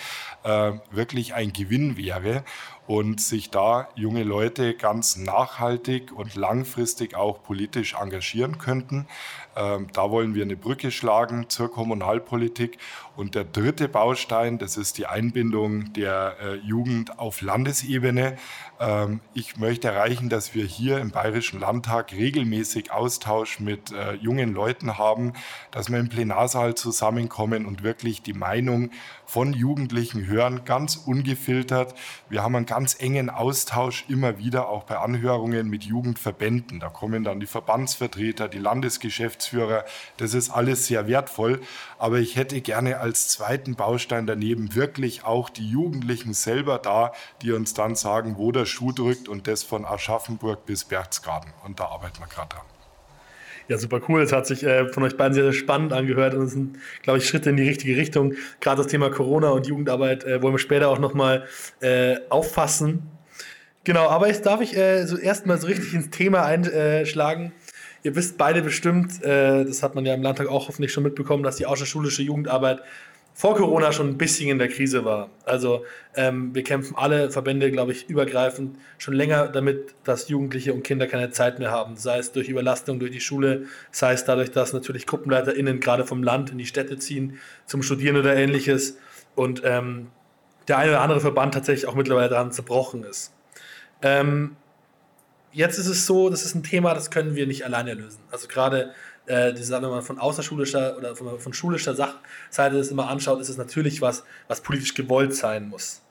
äh, 0.43 0.73
wirklich 0.91 1.33
ein 1.33 1.53
Gewinn 1.53 1.97
wäre 1.97 2.43
und 2.87 3.21
sich 3.21 3.49
da 3.49 3.87
junge 3.95 4.23
Leute 4.23 4.73
ganz 4.73 5.15
nachhaltig 5.15 6.11
und 6.11 6.35
langfristig 6.35 7.15
auch 7.15 7.41
politisch 7.41 7.93
engagieren 7.93 8.57
könnten. 8.57 9.07
Ähm, 9.55 9.87
da 9.93 10.11
wollen 10.11 10.35
wir 10.35 10.43
eine 10.43 10.57
Brücke 10.57 10.91
schlagen 10.91 11.47
zur 11.47 11.71
Kommunalpolitik 11.71 12.77
Und 13.21 13.35
der 13.35 13.43
dritte 13.43 13.87
Baustein, 13.87 14.57
das 14.57 14.77
ist 14.77 14.97
die 14.97 15.05
Einbindung 15.05 15.93
der 15.93 16.37
äh, 16.41 16.55
Jugend 16.55 17.19
auf 17.19 17.43
Landesebene. 17.43 18.35
Ähm, 18.79 19.19
ich 19.35 19.57
möchte 19.57 19.89
erreichen, 19.89 20.27
dass 20.27 20.55
wir 20.55 20.65
hier 20.65 20.97
im 20.97 21.11
Bayerischen 21.11 21.59
Landtag 21.59 22.13
regelmäßig 22.13 22.91
Austausch 22.91 23.59
mit 23.59 23.91
äh, 23.91 24.13
jungen 24.13 24.55
Leuten 24.55 24.97
haben, 24.97 25.33
dass 25.69 25.91
wir 25.91 25.99
im 25.99 26.09
Plenarsaal 26.09 26.73
zusammenkommen 26.73 27.67
und 27.67 27.83
wirklich 27.83 28.23
die 28.23 28.33
Meinung 28.33 28.89
von 29.27 29.53
Jugendlichen 29.53 30.25
hören, 30.25 30.65
ganz 30.65 30.95
ungefiltert. 30.97 31.93
Wir 32.27 32.41
haben 32.41 32.55
einen 32.55 32.65
ganz 32.65 32.97
engen 32.99 33.29
Austausch 33.29 34.03
immer 34.09 34.39
wieder 34.39 34.67
auch 34.67 34.83
bei 34.83 34.97
Anhörungen 34.97 35.69
mit 35.69 35.83
Jugendverbänden. 35.83 36.79
Da 36.79 36.89
kommen 36.89 37.23
dann 37.23 37.39
die 37.39 37.45
Verbandsvertreter, 37.45 38.49
die 38.49 38.57
Landesgeschäftsführer. 38.57 39.85
Das 40.17 40.33
ist 40.33 40.49
alles 40.49 40.87
sehr 40.87 41.07
wertvoll. 41.07 41.61
Aber 42.01 42.17
ich 42.17 42.35
hätte 42.35 42.61
gerne 42.61 42.97
als 42.97 43.27
zweiten 43.27 43.75
Baustein 43.75 44.25
daneben 44.25 44.73
wirklich 44.73 45.23
auch 45.23 45.51
die 45.51 45.69
Jugendlichen 45.69 46.33
selber 46.33 46.79
da, 46.79 47.11
die 47.43 47.51
uns 47.51 47.75
dann 47.75 47.93
sagen, 47.93 48.37
wo 48.39 48.51
der 48.51 48.65
Schuh 48.65 48.91
drückt 48.91 49.29
und 49.29 49.45
das 49.45 49.61
von 49.61 49.85
Aschaffenburg 49.85 50.65
bis 50.65 50.83
Berchtesgaden. 50.83 51.53
Und 51.63 51.79
da 51.79 51.85
arbeiten 51.85 52.17
wir 52.17 52.25
gerade 52.25 52.55
dran. 52.55 52.65
Ja, 53.67 53.77
super 53.77 54.01
cool. 54.09 54.23
Es 54.23 54.31
hat 54.31 54.47
sich 54.47 54.63
äh, 54.63 54.87
von 54.91 55.03
euch 55.03 55.15
beiden 55.15 55.35
sehr, 55.35 55.43
sehr 55.43 55.53
spannend 55.53 55.93
angehört 55.93 56.33
und 56.33 56.45
es 56.45 56.53
sind, 56.53 56.79
glaube 57.03 57.19
ich, 57.19 57.27
Schritte 57.27 57.51
in 57.51 57.57
die 57.57 57.69
richtige 57.69 57.95
Richtung. 57.95 58.33
Gerade 58.61 58.81
das 58.81 58.87
Thema 58.87 59.11
Corona 59.11 59.51
und 59.51 59.67
Jugendarbeit 59.67 60.23
äh, 60.23 60.41
wollen 60.41 60.55
wir 60.55 60.59
später 60.59 60.89
auch 60.89 60.97
nochmal 60.97 61.45
äh, 61.81 62.15
auffassen. 62.29 63.11
Genau, 63.83 64.07
aber 64.09 64.27
jetzt 64.27 64.47
darf 64.47 64.61
ich 64.61 64.75
äh, 64.75 65.05
so 65.05 65.17
erstmal 65.17 65.59
so 65.59 65.67
richtig 65.67 65.93
ins 65.93 66.09
Thema 66.09 66.45
einschlagen. 66.45 67.51
Ihr 68.03 68.15
wisst 68.15 68.37
beide 68.37 68.61
bestimmt, 68.61 69.23
äh, 69.23 69.63
das 69.63 69.83
hat 69.83 69.95
man 69.95 70.05
ja 70.05 70.13
im 70.13 70.23
Landtag 70.23 70.47
auch 70.47 70.67
hoffentlich 70.67 70.91
schon 70.91 71.03
mitbekommen, 71.03 71.43
dass 71.43 71.57
die 71.57 71.65
außerschulische 71.65 72.23
Jugendarbeit 72.23 72.81
vor 73.33 73.55
Corona 73.55 73.91
schon 73.91 74.09
ein 74.09 74.17
bisschen 74.17 74.49
in 74.49 74.59
der 74.59 74.67
Krise 74.67 75.05
war. 75.05 75.29
Also 75.45 75.85
ähm, 76.15 76.53
wir 76.53 76.63
kämpfen 76.63 76.95
alle 76.95 77.31
Verbände, 77.31 77.71
glaube 77.71 77.91
ich, 77.91 78.09
übergreifend 78.09 78.77
schon 78.97 79.13
länger 79.13 79.47
damit, 79.47 79.95
dass 80.03 80.27
Jugendliche 80.29 80.73
und 80.73 80.83
Kinder 80.83 81.07
keine 81.07 81.31
Zeit 81.31 81.59
mehr 81.59 81.71
haben. 81.71 81.95
Sei 81.95 82.17
es 82.17 82.31
durch 82.31 82.49
Überlastung 82.49 82.99
durch 82.99 83.11
die 83.11 83.21
Schule, 83.21 83.67
sei 83.91 84.13
es 84.13 84.25
dadurch, 84.25 84.51
dass 84.51 84.73
natürlich 84.73 85.07
GruppenleiterInnen 85.07 85.79
gerade 85.79 86.05
vom 86.05 86.23
Land 86.23 86.51
in 86.51 86.57
die 86.57 86.65
Städte 86.65 86.97
ziehen 86.97 87.39
zum 87.65 87.83
Studieren 87.83 88.17
oder 88.17 88.35
ähnliches. 88.35 88.97
Und 89.35 89.61
ähm, 89.63 90.07
der 90.67 90.77
eine 90.77 90.91
oder 90.91 91.01
andere 91.01 91.21
Verband 91.21 91.53
tatsächlich 91.53 91.87
auch 91.87 91.95
mittlerweile 91.95 92.29
daran 92.29 92.51
zerbrochen 92.51 93.03
ist. 93.03 93.33
Ähm, 94.01 94.55
jetzt 95.51 95.77
ist 95.77 95.87
es 95.87 96.05
so, 96.05 96.29
das 96.29 96.43
ist 96.45 96.55
ein 96.55 96.63
Thema, 96.63 96.93
das 96.93 97.11
können 97.11 97.35
wir 97.35 97.47
nicht 97.47 97.65
alleine 97.65 97.93
lösen. 97.93 98.19
Also 98.31 98.47
gerade 98.47 98.93
äh, 99.25 99.53
wenn 99.55 99.81
man 99.81 100.01
von 100.01 100.19
außerschulischer 100.19 100.97
oder 100.97 101.15
von, 101.15 101.39
von 101.39 101.53
schulischer 101.53 101.95
Seite 101.95 102.77
das 102.77 102.89
immer 102.89 103.07
anschaut, 103.07 103.39
ist 103.39 103.49
es 103.49 103.57
natürlich 103.57 104.01
was, 104.01 104.23
was 104.47 104.61
politisch 104.61 104.93
gewollt 104.93 105.35
sein 105.35 105.69
muss. 105.69 106.01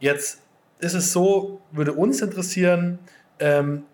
Jetzt 0.00 0.40
ist 0.80 0.94
es 0.94 1.12
so, 1.12 1.60
würde 1.72 1.92
uns 1.92 2.20
interessieren, 2.20 2.98
ähm, 3.38 3.84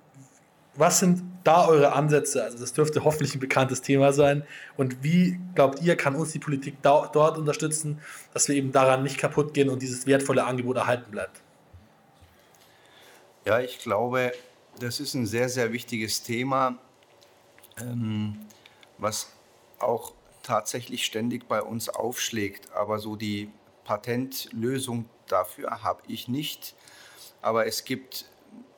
was 0.76 0.98
sind 1.00 1.22
da 1.44 1.66
eure 1.66 1.92
Ansätze? 1.92 2.42
Also 2.42 2.58
das 2.58 2.72
dürfte 2.72 3.04
hoffentlich 3.04 3.34
ein 3.34 3.40
bekanntes 3.40 3.82
Thema 3.82 4.12
sein. 4.12 4.44
Und 4.76 5.02
wie, 5.02 5.38
glaubt 5.54 5.82
ihr, 5.82 5.96
kann 5.96 6.14
uns 6.14 6.32
die 6.32 6.38
Politik 6.38 6.76
da, 6.82 7.08
dort 7.12 7.38
unterstützen, 7.38 8.00
dass 8.32 8.48
wir 8.48 8.56
eben 8.56 8.72
daran 8.72 9.02
nicht 9.02 9.18
kaputt 9.18 9.54
gehen 9.54 9.68
und 9.68 9.82
dieses 9.82 10.06
wertvolle 10.06 10.44
Angebot 10.44 10.76
erhalten 10.76 11.10
bleibt? 11.10 11.40
Ja, 13.44 13.60
ich 13.60 13.78
glaube, 13.78 14.32
das 14.78 15.00
ist 15.00 15.14
ein 15.14 15.26
sehr, 15.26 15.49
sehr 15.49 15.73
wichtiges 15.73 16.23
Thema 16.23 16.78
ähm, 17.81 18.37
was 18.99 19.33
auch 19.78 20.12
tatsächlich 20.43 21.04
ständig 21.04 21.49
bei 21.49 21.62
uns 21.62 21.88
aufschlägt. 21.88 22.73
Aber 22.73 22.99
so 22.99 23.16
die 23.16 23.50
Patentlösung 23.85 25.07
dafür 25.26 25.83
habe 25.83 26.02
ich 26.07 26.28
nicht. 26.28 26.75
Aber 27.43 27.66
es 27.66 27.85
gibt 27.85 28.26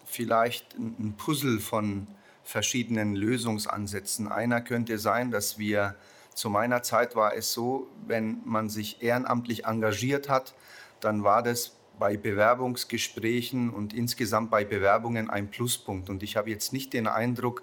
vielleicht 0.04 0.74
ein 0.78 1.14
Puzzle 1.16 1.60
von 1.60 2.06
verschiedenen 2.44 3.16
Lösungsansätzen. 3.16 4.30
Einer 4.30 4.60
könnte 4.60 4.98
sein, 4.98 5.30
dass 5.30 5.58
wir, 5.58 5.96
zu 6.34 6.50
meiner 6.50 6.82
Zeit 6.82 7.16
war 7.16 7.34
es 7.34 7.52
so, 7.52 7.88
wenn 8.06 8.40
man 8.44 8.68
sich 8.68 9.02
ehrenamtlich 9.02 9.64
engagiert 9.64 10.28
hat, 10.28 10.54
dann 11.00 11.24
war 11.24 11.42
das 11.42 11.75
bei 11.98 12.16
Bewerbungsgesprächen 12.16 13.70
und 13.70 13.94
insgesamt 13.94 14.50
bei 14.50 14.64
Bewerbungen 14.64 15.30
ein 15.30 15.50
Pluspunkt. 15.50 16.10
Und 16.10 16.22
ich 16.22 16.36
habe 16.36 16.50
jetzt 16.50 16.72
nicht 16.72 16.92
den 16.92 17.06
Eindruck, 17.06 17.62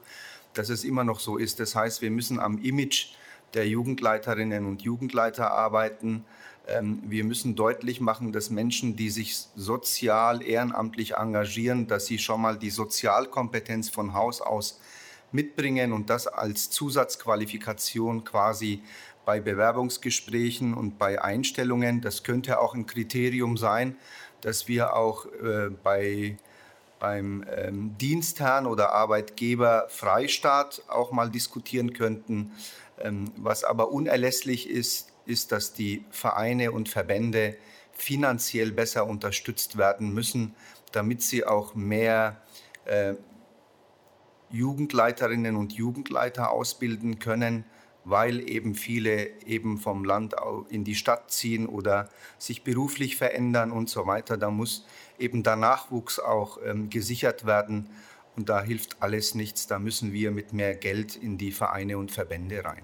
dass 0.53 0.69
es 0.69 0.83
immer 0.83 1.03
noch 1.03 1.19
so 1.19 1.37
ist. 1.37 1.59
Das 1.59 1.75
heißt, 1.75 2.01
wir 2.01 2.11
müssen 2.11 2.39
am 2.39 2.59
Image 2.59 3.13
der 3.53 3.67
Jugendleiterinnen 3.67 4.65
und 4.65 4.81
Jugendleiter 4.81 5.51
arbeiten. 5.51 6.25
Ähm, 6.67 7.03
wir 7.05 7.23
müssen 7.23 7.55
deutlich 7.55 8.01
machen, 8.01 8.31
dass 8.31 8.49
Menschen, 8.49 8.95
die 8.95 9.09
sich 9.09 9.35
sozial 9.55 10.41
ehrenamtlich 10.41 11.15
engagieren, 11.15 11.87
dass 11.87 12.05
sie 12.05 12.17
schon 12.17 12.41
mal 12.41 12.57
die 12.57 12.69
Sozialkompetenz 12.69 13.89
von 13.89 14.13
Haus 14.13 14.41
aus 14.41 14.79
mitbringen 15.31 15.91
und 15.93 16.09
das 16.09 16.27
als 16.27 16.69
Zusatzqualifikation 16.69 18.23
quasi 18.23 18.81
bei 19.25 19.39
Bewerbungsgesprächen 19.39 20.73
und 20.73 20.97
bei 20.97 21.21
Einstellungen. 21.21 22.01
Das 22.01 22.23
könnte 22.23 22.59
auch 22.59 22.75
ein 22.75 22.85
Kriterium 22.85 23.57
sein, 23.57 23.95
dass 24.43 24.67
wir 24.67 24.95
auch 24.95 25.25
äh, 25.25 25.69
bei 25.69 26.37
beim 27.03 27.43
ähm, 27.53 27.97
Dienstherrn 27.97 28.65
oder 28.65 28.93
Arbeitgeber 28.93 29.87
Freistaat 29.89 30.83
auch 30.87 31.11
mal 31.11 31.29
diskutieren 31.29 31.91
könnten. 31.91 32.53
Ähm, 32.97 33.29
was 33.35 33.65
aber 33.65 33.91
unerlässlich 33.91 34.69
ist, 34.69 35.11
ist, 35.25 35.51
dass 35.51 35.73
die 35.73 36.05
Vereine 36.11 36.71
und 36.71 36.87
Verbände 36.87 37.57
finanziell 37.91 38.71
besser 38.71 39.05
unterstützt 39.05 39.77
werden 39.77 40.13
müssen, 40.13 40.55
damit 40.93 41.21
sie 41.21 41.45
auch 41.45 41.75
mehr 41.75 42.41
äh, 42.85 43.15
Jugendleiterinnen 44.51 45.57
und 45.57 45.73
Jugendleiter 45.73 46.51
ausbilden 46.51 47.19
können, 47.19 47.65
weil 48.05 48.49
eben 48.49 48.75
viele 48.75 49.29
eben 49.45 49.77
vom 49.77 50.03
Land 50.03 50.35
in 50.69 50.83
die 50.83 50.95
Stadt 50.95 51.31
ziehen 51.31 51.67
oder 51.67 52.09
sich 52.37 52.63
beruflich 52.63 53.15
verändern 53.15 53.71
und 53.71 53.89
so 53.89 54.05
weiter. 54.05 54.37
Da 54.37 54.49
muss 54.49 54.85
eben 55.17 55.43
der 55.43 55.55
Nachwuchs 55.55 56.19
auch 56.19 56.59
ähm, 56.65 56.89
gesichert 56.89 57.45
werden. 57.45 57.89
Und 58.35 58.49
da 58.49 58.61
hilft 58.63 59.01
alles 59.01 59.35
nichts. 59.35 59.67
Da 59.67 59.79
müssen 59.79 60.11
wir 60.11 60.31
mit 60.31 60.53
mehr 60.53 60.75
Geld 60.75 61.15
in 61.15 61.37
die 61.37 61.51
Vereine 61.51 61.97
und 61.97 62.11
Verbände 62.11 62.65
rein. 62.65 62.83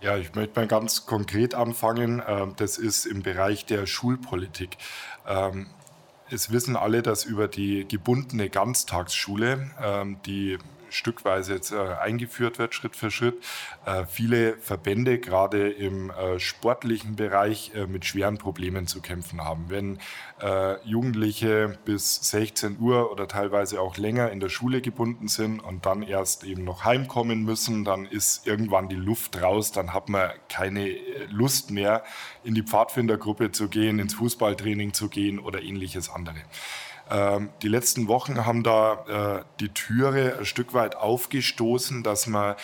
Ja, 0.00 0.16
ich 0.16 0.34
möchte 0.34 0.58
mal 0.58 0.66
ganz 0.66 1.04
konkret 1.04 1.54
anfangen. 1.54 2.22
Ähm, 2.26 2.54
das 2.56 2.78
ist 2.78 3.04
im 3.04 3.22
Bereich 3.22 3.66
der 3.66 3.86
Schulpolitik. 3.86 4.78
Ähm, 5.26 5.66
es 6.30 6.50
wissen 6.50 6.76
alle, 6.76 7.02
dass 7.02 7.24
über 7.24 7.48
die 7.48 7.86
gebundene 7.86 8.48
Ganztagsschule, 8.48 9.70
ähm, 9.82 10.16
die 10.24 10.58
stückweise 10.90 11.54
jetzt 11.54 11.72
äh, 11.72 11.76
eingeführt 11.78 12.58
wird, 12.58 12.74
Schritt 12.74 12.96
für 12.96 13.10
Schritt. 13.10 13.42
Äh, 13.84 14.06
viele 14.06 14.56
Verbände 14.58 15.18
gerade 15.18 15.70
im 15.70 16.10
äh, 16.10 16.38
sportlichen 16.38 17.16
Bereich 17.16 17.72
mit 17.88 18.04
schweren 18.04 18.38
Problemen 18.38 18.86
zu 18.86 19.00
kämpfen 19.00 19.44
haben. 19.44 19.66
Wenn 19.68 19.98
Jugendliche 20.84 21.78
bis 21.84 22.30
16 22.30 22.78
Uhr 22.80 23.12
oder 23.12 23.28
teilweise 23.28 23.78
auch 23.80 23.98
länger 23.98 24.30
in 24.30 24.40
der 24.40 24.48
Schule 24.48 24.80
gebunden 24.80 25.28
sind 25.28 25.60
und 25.60 25.84
dann 25.84 26.02
erst 26.02 26.44
eben 26.44 26.64
noch 26.64 26.84
heimkommen 26.84 27.44
müssen, 27.44 27.84
dann 27.84 28.06
ist 28.06 28.46
irgendwann 28.46 28.88
die 28.88 28.96
Luft 28.96 29.40
raus, 29.42 29.70
dann 29.70 29.92
hat 29.92 30.08
man 30.08 30.30
keine 30.48 30.96
Lust 31.28 31.70
mehr, 31.70 32.04
in 32.42 32.54
die 32.54 32.62
Pfadfindergruppe 32.62 33.52
zu 33.52 33.68
gehen, 33.68 33.98
ins 33.98 34.14
Fußballtraining 34.14 34.94
zu 34.94 35.08
gehen 35.10 35.38
oder 35.38 35.60
ähnliches 35.60 36.08
andere. 36.08 36.38
Ähm, 37.10 37.50
die 37.62 37.68
letzten 37.68 38.06
Wochen 38.06 38.46
haben 38.46 38.62
da 38.62 39.40
äh, 39.40 39.44
die 39.58 39.70
Türe 39.70 40.38
ein 40.38 40.44
Stück 40.44 40.74
weit 40.74 40.96
aufgestoßen, 40.96 42.02
dass 42.02 42.26
man 42.26 42.54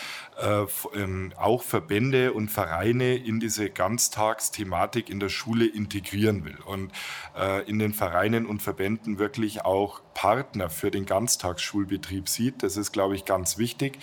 äh, 0.41 0.65
ähm, 0.95 1.33
auch 1.37 1.63
Verbände 1.63 2.33
und 2.33 2.49
Vereine 2.49 3.17
in 3.17 3.41
diese 3.41 3.71
Ganztagsthematik 3.71 5.11
in 5.11 5.19
der 5.19 5.31
Schule 5.31 5.67
integrieren 5.67 6.45
will 6.45 6.59
und 6.65 6.93
äh, 7.37 7.69
in 7.69 7.79
den 7.79 7.93
Vereinen 7.93 8.47
und 8.47 8.63
Verbänden 8.63 9.19
wirklich 9.19 9.65
auch 9.65 10.01
Partner 10.15 10.71
für 10.71 10.91
den 10.91 11.07
Ganztagsschulbetrieb 11.07 12.29
sieht. 12.29 12.63
Das 12.63 12.77
ist, 12.77 12.93
glaube 12.93 13.17
ich, 13.17 13.25
ganz 13.25 13.59
wichtig. 13.59 13.99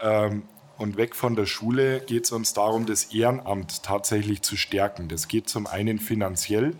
Ähm, 0.00 0.44
und 0.78 0.96
weg 0.96 1.14
von 1.14 1.36
der 1.36 1.46
Schule 1.46 2.00
geht 2.00 2.24
es 2.24 2.32
uns 2.32 2.54
darum, 2.54 2.86
das 2.86 3.12
Ehrenamt 3.12 3.82
tatsächlich 3.82 4.42
zu 4.42 4.56
stärken. 4.56 5.08
Das 5.08 5.28
geht 5.28 5.48
zum 5.48 5.66
einen 5.66 5.98
finanziell 5.98 6.74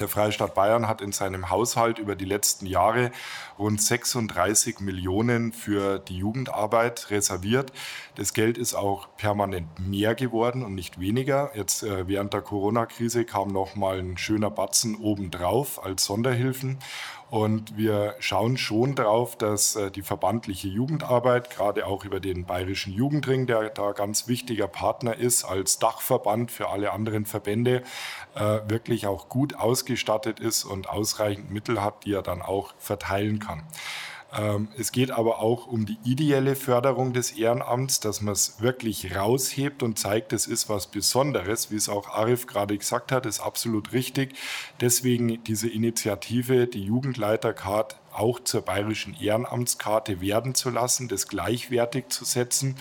Der 0.00 0.08
Freistaat 0.08 0.54
Bayern 0.54 0.88
hat 0.88 1.02
in 1.02 1.12
seinem 1.12 1.50
Haushalt 1.50 1.98
über 1.98 2.16
die 2.16 2.24
letzten 2.24 2.64
Jahre 2.64 3.12
rund 3.58 3.80
36 3.80 4.80
Millionen 4.80 5.52
für 5.52 5.98
die 5.98 6.16
Jugendarbeit 6.16 7.10
reserviert. 7.10 7.72
Das 8.14 8.34
Geld 8.34 8.58
ist 8.58 8.74
auch 8.74 9.08
permanent 9.16 9.66
mehr 9.78 10.14
geworden 10.14 10.62
und 10.62 10.74
nicht 10.74 11.00
weniger. 11.00 11.50
Jetzt 11.54 11.82
äh, 11.82 12.06
während 12.06 12.34
der 12.34 12.42
Corona-Krise 12.42 13.24
kam 13.24 13.48
noch 13.48 13.74
mal 13.74 13.98
ein 13.98 14.18
schöner 14.18 14.50
Batzen 14.50 14.96
obendrauf 14.96 15.82
als 15.82 16.04
Sonderhilfen. 16.04 16.78
Und 17.30 17.78
wir 17.78 18.14
schauen 18.18 18.58
schon 18.58 18.94
darauf, 18.94 19.36
dass 19.36 19.76
äh, 19.76 19.90
die 19.90 20.02
verbandliche 20.02 20.68
Jugendarbeit, 20.68 21.48
gerade 21.48 21.86
auch 21.86 22.04
über 22.04 22.20
den 22.20 22.44
Bayerischen 22.44 22.92
Jugendring, 22.92 23.46
der 23.46 23.70
da 23.70 23.92
ganz 23.92 24.28
wichtiger 24.28 24.68
Partner 24.68 25.16
ist 25.16 25.44
als 25.44 25.78
Dachverband 25.78 26.50
für 26.50 26.68
alle 26.68 26.92
anderen 26.92 27.24
Verbände, 27.24 27.82
äh, 28.34 28.60
wirklich 28.68 29.06
auch 29.06 29.30
gut 29.30 29.54
ausgestattet 29.54 30.38
ist 30.38 30.64
und 30.64 30.90
ausreichend 30.90 31.50
Mittel 31.50 31.82
hat, 31.82 32.04
die 32.04 32.12
er 32.12 32.22
dann 32.22 32.42
auch 32.42 32.74
verteilen 32.76 33.38
kann. 33.38 33.62
Ähm, 34.34 34.68
es 34.78 34.92
geht 34.92 35.10
aber 35.10 35.40
auch 35.40 35.66
um 35.66 35.84
die 35.84 35.98
ideelle 36.04 36.56
Förderung 36.56 37.12
des 37.12 37.32
Ehrenamts, 37.32 38.00
dass 38.00 38.22
man 38.22 38.32
es 38.32 38.60
wirklich 38.60 39.14
raushebt 39.14 39.82
und 39.82 39.98
zeigt, 39.98 40.32
es 40.32 40.46
ist 40.46 40.68
was 40.68 40.86
Besonderes, 40.86 41.70
wie 41.70 41.76
es 41.76 41.88
auch 41.88 42.08
Arif 42.08 42.46
gerade 42.46 42.76
gesagt 42.76 43.12
hat, 43.12 43.26
ist 43.26 43.40
absolut 43.40 43.92
richtig. 43.92 44.34
Deswegen 44.80 45.44
diese 45.44 45.68
Initiative, 45.68 46.66
die 46.66 46.84
Jugendleitercard 46.84 47.96
auch 48.14 48.40
zur 48.40 48.62
bayerischen 48.62 49.16
Ehrenamtskarte 49.20 50.20
werden 50.20 50.54
zu 50.54 50.70
lassen, 50.70 51.08
das 51.08 51.28
gleichwertig 51.28 52.08
zu 52.08 52.24
setzen, 52.24 52.76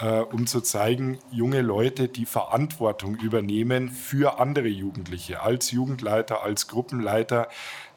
äh, 0.00 0.20
um 0.20 0.46
zu 0.46 0.60
zeigen, 0.60 1.18
junge 1.30 1.62
Leute, 1.62 2.08
die 2.08 2.26
Verantwortung 2.26 3.16
übernehmen 3.16 3.90
für 3.90 4.38
andere 4.38 4.68
Jugendliche, 4.68 5.42
als 5.42 5.70
Jugendleiter, 5.70 6.42
als 6.42 6.68
Gruppenleiter, 6.68 7.48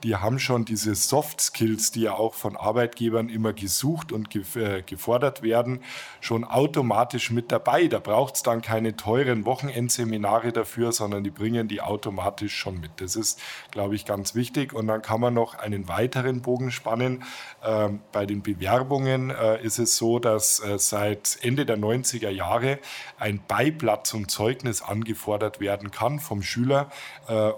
die 0.03 0.15
haben 0.15 0.39
schon 0.39 0.65
diese 0.65 0.95
Soft 0.95 1.41
Skills, 1.41 1.91
die 1.91 2.01
ja 2.01 2.13
auch 2.13 2.33
von 2.33 2.57
Arbeitgebern 2.57 3.29
immer 3.29 3.53
gesucht 3.53 4.11
und 4.11 4.35
äh, 4.55 4.81
gefordert 4.81 5.43
werden, 5.43 5.83
schon 6.21 6.43
automatisch 6.43 7.29
mit 7.29 7.51
dabei. 7.51 7.87
Da 7.87 7.99
braucht 7.99 8.35
es 8.35 8.43
dann 8.43 8.61
keine 8.61 8.95
teuren 8.95 9.45
Wochenendseminare 9.45 10.51
dafür, 10.51 10.91
sondern 10.91 11.23
die 11.23 11.29
bringen 11.29 11.67
die 11.67 11.81
automatisch 11.81 12.55
schon 12.55 12.79
mit. 12.79 12.91
Das 12.97 13.15
ist, 13.15 13.39
glaube 13.69 13.95
ich, 13.95 14.05
ganz 14.05 14.33
wichtig. 14.33 14.73
Und 14.73 14.87
dann 14.87 15.03
kann 15.03 15.21
man 15.21 15.35
noch 15.35 15.53
einen 15.55 15.87
weiteren 15.87 16.41
Bogen 16.41 16.70
spannen. 16.71 17.23
Ähm, 17.63 17.99
bei 18.11 18.25
den 18.25 18.41
Bewerbungen 18.41 19.29
äh, 19.29 19.61
ist 19.63 19.79
es 19.79 19.97
so, 19.97 20.19
dass 20.19 20.59
äh, 20.59 20.77
seit 20.79 21.37
Ende 21.41 21.65
der 21.65 21.77
90er 21.77 22.29
Jahre 22.29 22.79
ein 23.19 23.41
Beiblatt 23.47 24.07
zum 24.07 24.27
Zeugnis 24.27 24.81
angefordert 24.81 25.59
werden 25.59 25.91
kann 25.91 26.19
vom 26.19 26.41
Schüler, 26.41 26.89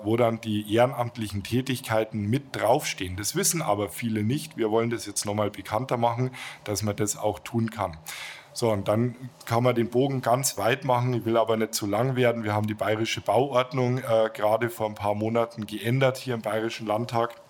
wo 0.03 0.17
dann 0.17 0.41
die 0.41 0.73
ehrenamtlichen 0.73 1.43
Tätigkeiten 1.43 2.29
mit 2.29 2.55
draufstehen. 2.55 3.15
Das 3.15 3.35
wissen 3.35 3.61
aber 3.61 3.89
viele 3.89 4.23
nicht. 4.23 4.57
Wir 4.57 4.71
wollen 4.71 4.89
das 4.89 5.05
jetzt 5.05 5.25
nochmal 5.25 5.49
bekannter 5.49 5.97
machen, 5.97 6.31
dass 6.63 6.83
man 6.83 6.95
das 6.95 7.17
auch 7.17 7.39
tun 7.39 7.71
kann. 7.71 7.97
So, 8.53 8.71
und 8.71 8.87
dann 8.87 9.15
kann 9.45 9.63
man 9.63 9.73
den 9.73 9.89
Bogen 9.89 10.21
ganz 10.21 10.57
weit 10.57 10.85
machen. 10.85 11.13
Ich 11.13 11.25
will 11.25 11.37
aber 11.37 11.57
nicht 11.57 11.73
zu 11.73 11.87
lang 11.87 12.15
werden. 12.15 12.43
Wir 12.43 12.53
haben 12.53 12.67
die 12.67 12.75
bayerische 12.75 13.19
Bauordnung 13.19 13.97
äh, 13.97 14.29
gerade 14.31 14.69
vor 14.69 14.87
ein 14.87 14.95
paar 14.95 15.15
Monaten 15.15 15.65
geändert 15.65 16.17
hier 16.17 16.35
im 16.35 16.41
Bayerischen 16.43 16.85
Landtag. 16.85 17.42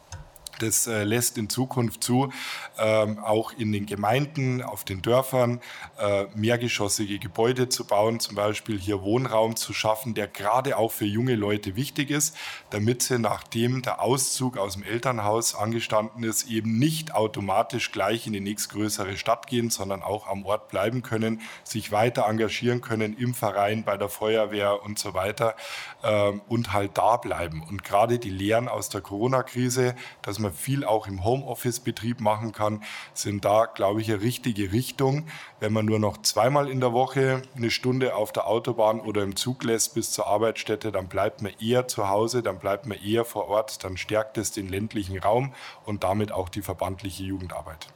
Das 0.60 0.88
äh, 0.88 1.03
lässt 1.03 1.38
in 1.38 1.50
Zukunft 1.50 2.03
zu, 2.03 2.31
ähm, 2.77 3.19
auch 3.19 3.51
in 3.53 3.72
den 3.72 3.86
Gemeinden, 3.86 4.62
auf 4.62 4.83
den 4.83 5.01
Dörfern 5.01 5.62
äh, 6.00 6.25
mehrgeschossige 6.36 7.19
Gebäude 7.19 7.69
zu 7.69 7.86
bauen, 7.86 8.19
zum 8.19 8.36
Beispiel 8.36 8.79
hier 8.79 9.01
Wohnraum 9.01 9.55
zu 9.55 9.74
schaffen, 9.74 10.13
der 10.13 10.27
gerade 10.27 10.77
auch 10.77 10.91
für 10.91 11.05
junge 11.05 11.36
Leute 11.36 11.75
wichtig 11.75 12.12
ist, 12.12 12.36
damit 12.69 13.01
sie 13.01 13.19
nachdem 13.19 13.81
der 13.81 14.01
Auszug 14.01 14.57
aus 14.57 14.74
dem 14.74 14.83
Elternhaus 14.83 15.55
angestanden 15.55 16.24
ist, 16.24 16.48
eben 16.50 16.77
nicht 16.77 17.15
automatisch 17.15 17.91
gleich 17.91 18.27
in 18.27 18.33
die 18.33 18.39
nächstgrößere 18.39 19.17
Stadt 19.17 19.48
gehen, 19.48 19.69
sondern 19.69 20.03
auch 20.03 20.27
am 20.27 20.45
Ort 20.45 20.69
bleiben 20.69 21.03
können, 21.03 21.41
sich 21.63 21.91
weiter 21.91 22.25
engagieren 22.27 22.81
können 22.81 23.17
im 23.17 23.33
Verein, 23.33 23.83
bei 23.83 23.98
der 23.98 24.10
Feuerwehr 24.10 24.83
und 24.83 25.00
so 25.00 25.13
weiter 25.13 25.55
ähm, 26.03 26.41
und 26.48 26.74
halt 26.74 26.98
da 26.98 27.17
bleiben. 27.17 27.63
Und 27.63 27.83
gerade 27.83 28.19
die 28.19 28.29
Lehren 28.29 28.67
aus 28.67 28.89
der 28.89 29.01
Corona-Krise, 29.01 29.95
dass 30.22 30.39
man 30.39 30.42
viel 30.51 30.83
auch 30.83 31.07
im 31.07 31.23
Homeoffice-Betrieb 31.23 32.19
machen 32.19 32.51
kann, 32.51 32.83
sind 33.13 33.45
da, 33.45 33.65
glaube 33.65 34.01
ich, 34.01 34.12
eine 34.12 34.21
richtige 34.21 34.71
Richtung. 34.71 35.27
Wenn 35.59 35.73
man 35.73 35.85
nur 35.85 36.00
noch 36.00 36.21
zweimal 36.21 36.69
in 36.69 36.79
der 36.79 36.93
Woche 36.93 37.41
eine 37.55 37.71
Stunde 37.71 38.15
auf 38.15 38.31
der 38.31 38.47
Autobahn 38.47 39.00
oder 39.00 39.23
im 39.23 39.35
Zug 39.35 39.63
lässt 39.63 39.95
bis 39.95 40.12
zur 40.12 40.27
Arbeitsstätte, 40.27 40.91
dann 40.91 41.07
bleibt 41.07 41.41
man 41.41 41.53
eher 41.59 41.88
zu 41.88 42.09
Hause, 42.09 42.43
dann 42.43 42.59
bleibt 42.59 42.85
man 42.85 42.97
eher 42.97 43.25
vor 43.25 43.47
Ort, 43.47 43.83
dann 43.83 43.97
stärkt 43.97 44.38
es 44.38 44.51
den 44.51 44.67
ländlichen 44.69 45.19
Raum 45.19 45.53
und 45.85 46.03
damit 46.03 46.31
auch 46.31 46.50
die 46.50 46.62
verbandliche 46.62 47.23
Jugendarbeit. 47.23 47.88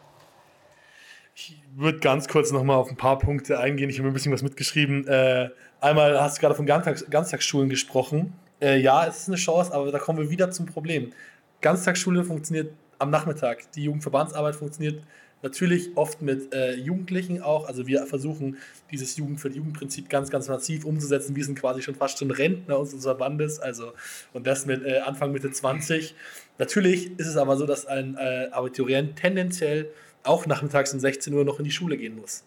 Ich 1.39 1.61
würde 1.75 1.99
ganz 1.99 2.27
kurz 2.27 2.51
noch 2.51 2.63
mal 2.63 2.75
auf 2.75 2.89
ein 2.89 2.97
paar 2.97 3.19
Punkte 3.19 3.59
eingehen. 3.59 3.91
Ich 3.91 3.99
habe 3.99 4.07
ein 4.07 4.13
bisschen 4.13 4.33
was 4.33 4.41
mitgeschrieben. 4.41 5.07
Äh, 5.07 5.49
einmal 5.79 6.19
hast 6.19 6.37
du 6.37 6.41
gerade 6.41 6.55
von 6.55 6.65
Ganztags 6.65 7.05
Ganztagsschulen 7.11 7.69
gesprochen. 7.69 8.33
Äh, 8.59 8.79
ja, 8.79 9.05
es 9.05 9.19
ist 9.19 9.27
eine 9.27 9.37
Chance, 9.37 9.71
aber 9.71 9.91
da 9.91 9.99
kommen 9.99 10.17
wir 10.17 10.31
wieder 10.31 10.49
zum 10.49 10.65
Problem. 10.65 11.13
Ganztagsschule 11.61 12.23
funktioniert 12.23 12.71
am 12.99 13.09
Nachmittag. 13.09 13.71
Die 13.73 13.83
Jugendverbandsarbeit 13.83 14.55
funktioniert 14.55 15.01
natürlich 15.41 15.95
oft 15.95 16.21
mit 16.21 16.53
äh, 16.53 16.73
Jugendlichen 16.73 17.41
auch. 17.41 17.67
Also 17.67 17.87
wir 17.87 18.05
versuchen 18.07 18.57
dieses 18.91 19.17
Jugend 19.17 19.39
für 19.39 19.49
die 19.49 19.57
Jugendprinzip 19.57 20.09
ganz, 20.09 20.29
ganz 20.29 20.47
massiv 20.47 20.85
umzusetzen. 20.85 21.35
Wir 21.35 21.45
sind 21.45 21.59
quasi 21.59 21.81
schon 21.81 21.95
fast 21.95 22.19
schon 22.19 22.31
Rentner 22.31 22.79
unseres 22.79 23.03
Verbandes. 23.03 23.59
Also 23.59 23.93
und 24.33 24.47
das 24.47 24.65
mit 24.65 24.83
äh, 24.83 24.99
Anfang 24.99 25.31
Mitte 25.31 25.51
20. 25.51 26.15
Natürlich 26.57 27.17
ist 27.19 27.27
es 27.27 27.37
aber 27.37 27.57
so, 27.57 27.65
dass 27.65 27.85
ein 27.85 28.15
äh, 28.15 28.49
Abiturient 28.51 29.15
tendenziell 29.15 29.89
auch 30.23 30.45
nachmittags 30.45 30.93
um 30.93 30.99
16 30.99 31.33
Uhr 31.33 31.45
noch 31.45 31.59
in 31.59 31.65
die 31.65 31.71
Schule 31.71 31.97
gehen 31.97 32.15
muss. 32.15 32.43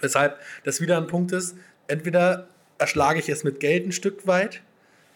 Weshalb 0.00 0.38
das 0.64 0.80
wieder 0.80 0.96
ein 0.96 1.06
Punkt 1.06 1.32
ist, 1.32 1.56
entweder 1.86 2.48
erschlage 2.78 3.18
ich 3.18 3.28
es 3.28 3.44
mit 3.44 3.60
Geld 3.60 3.86
ein 3.86 3.92
Stück 3.92 4.26
weit 4.26 4.62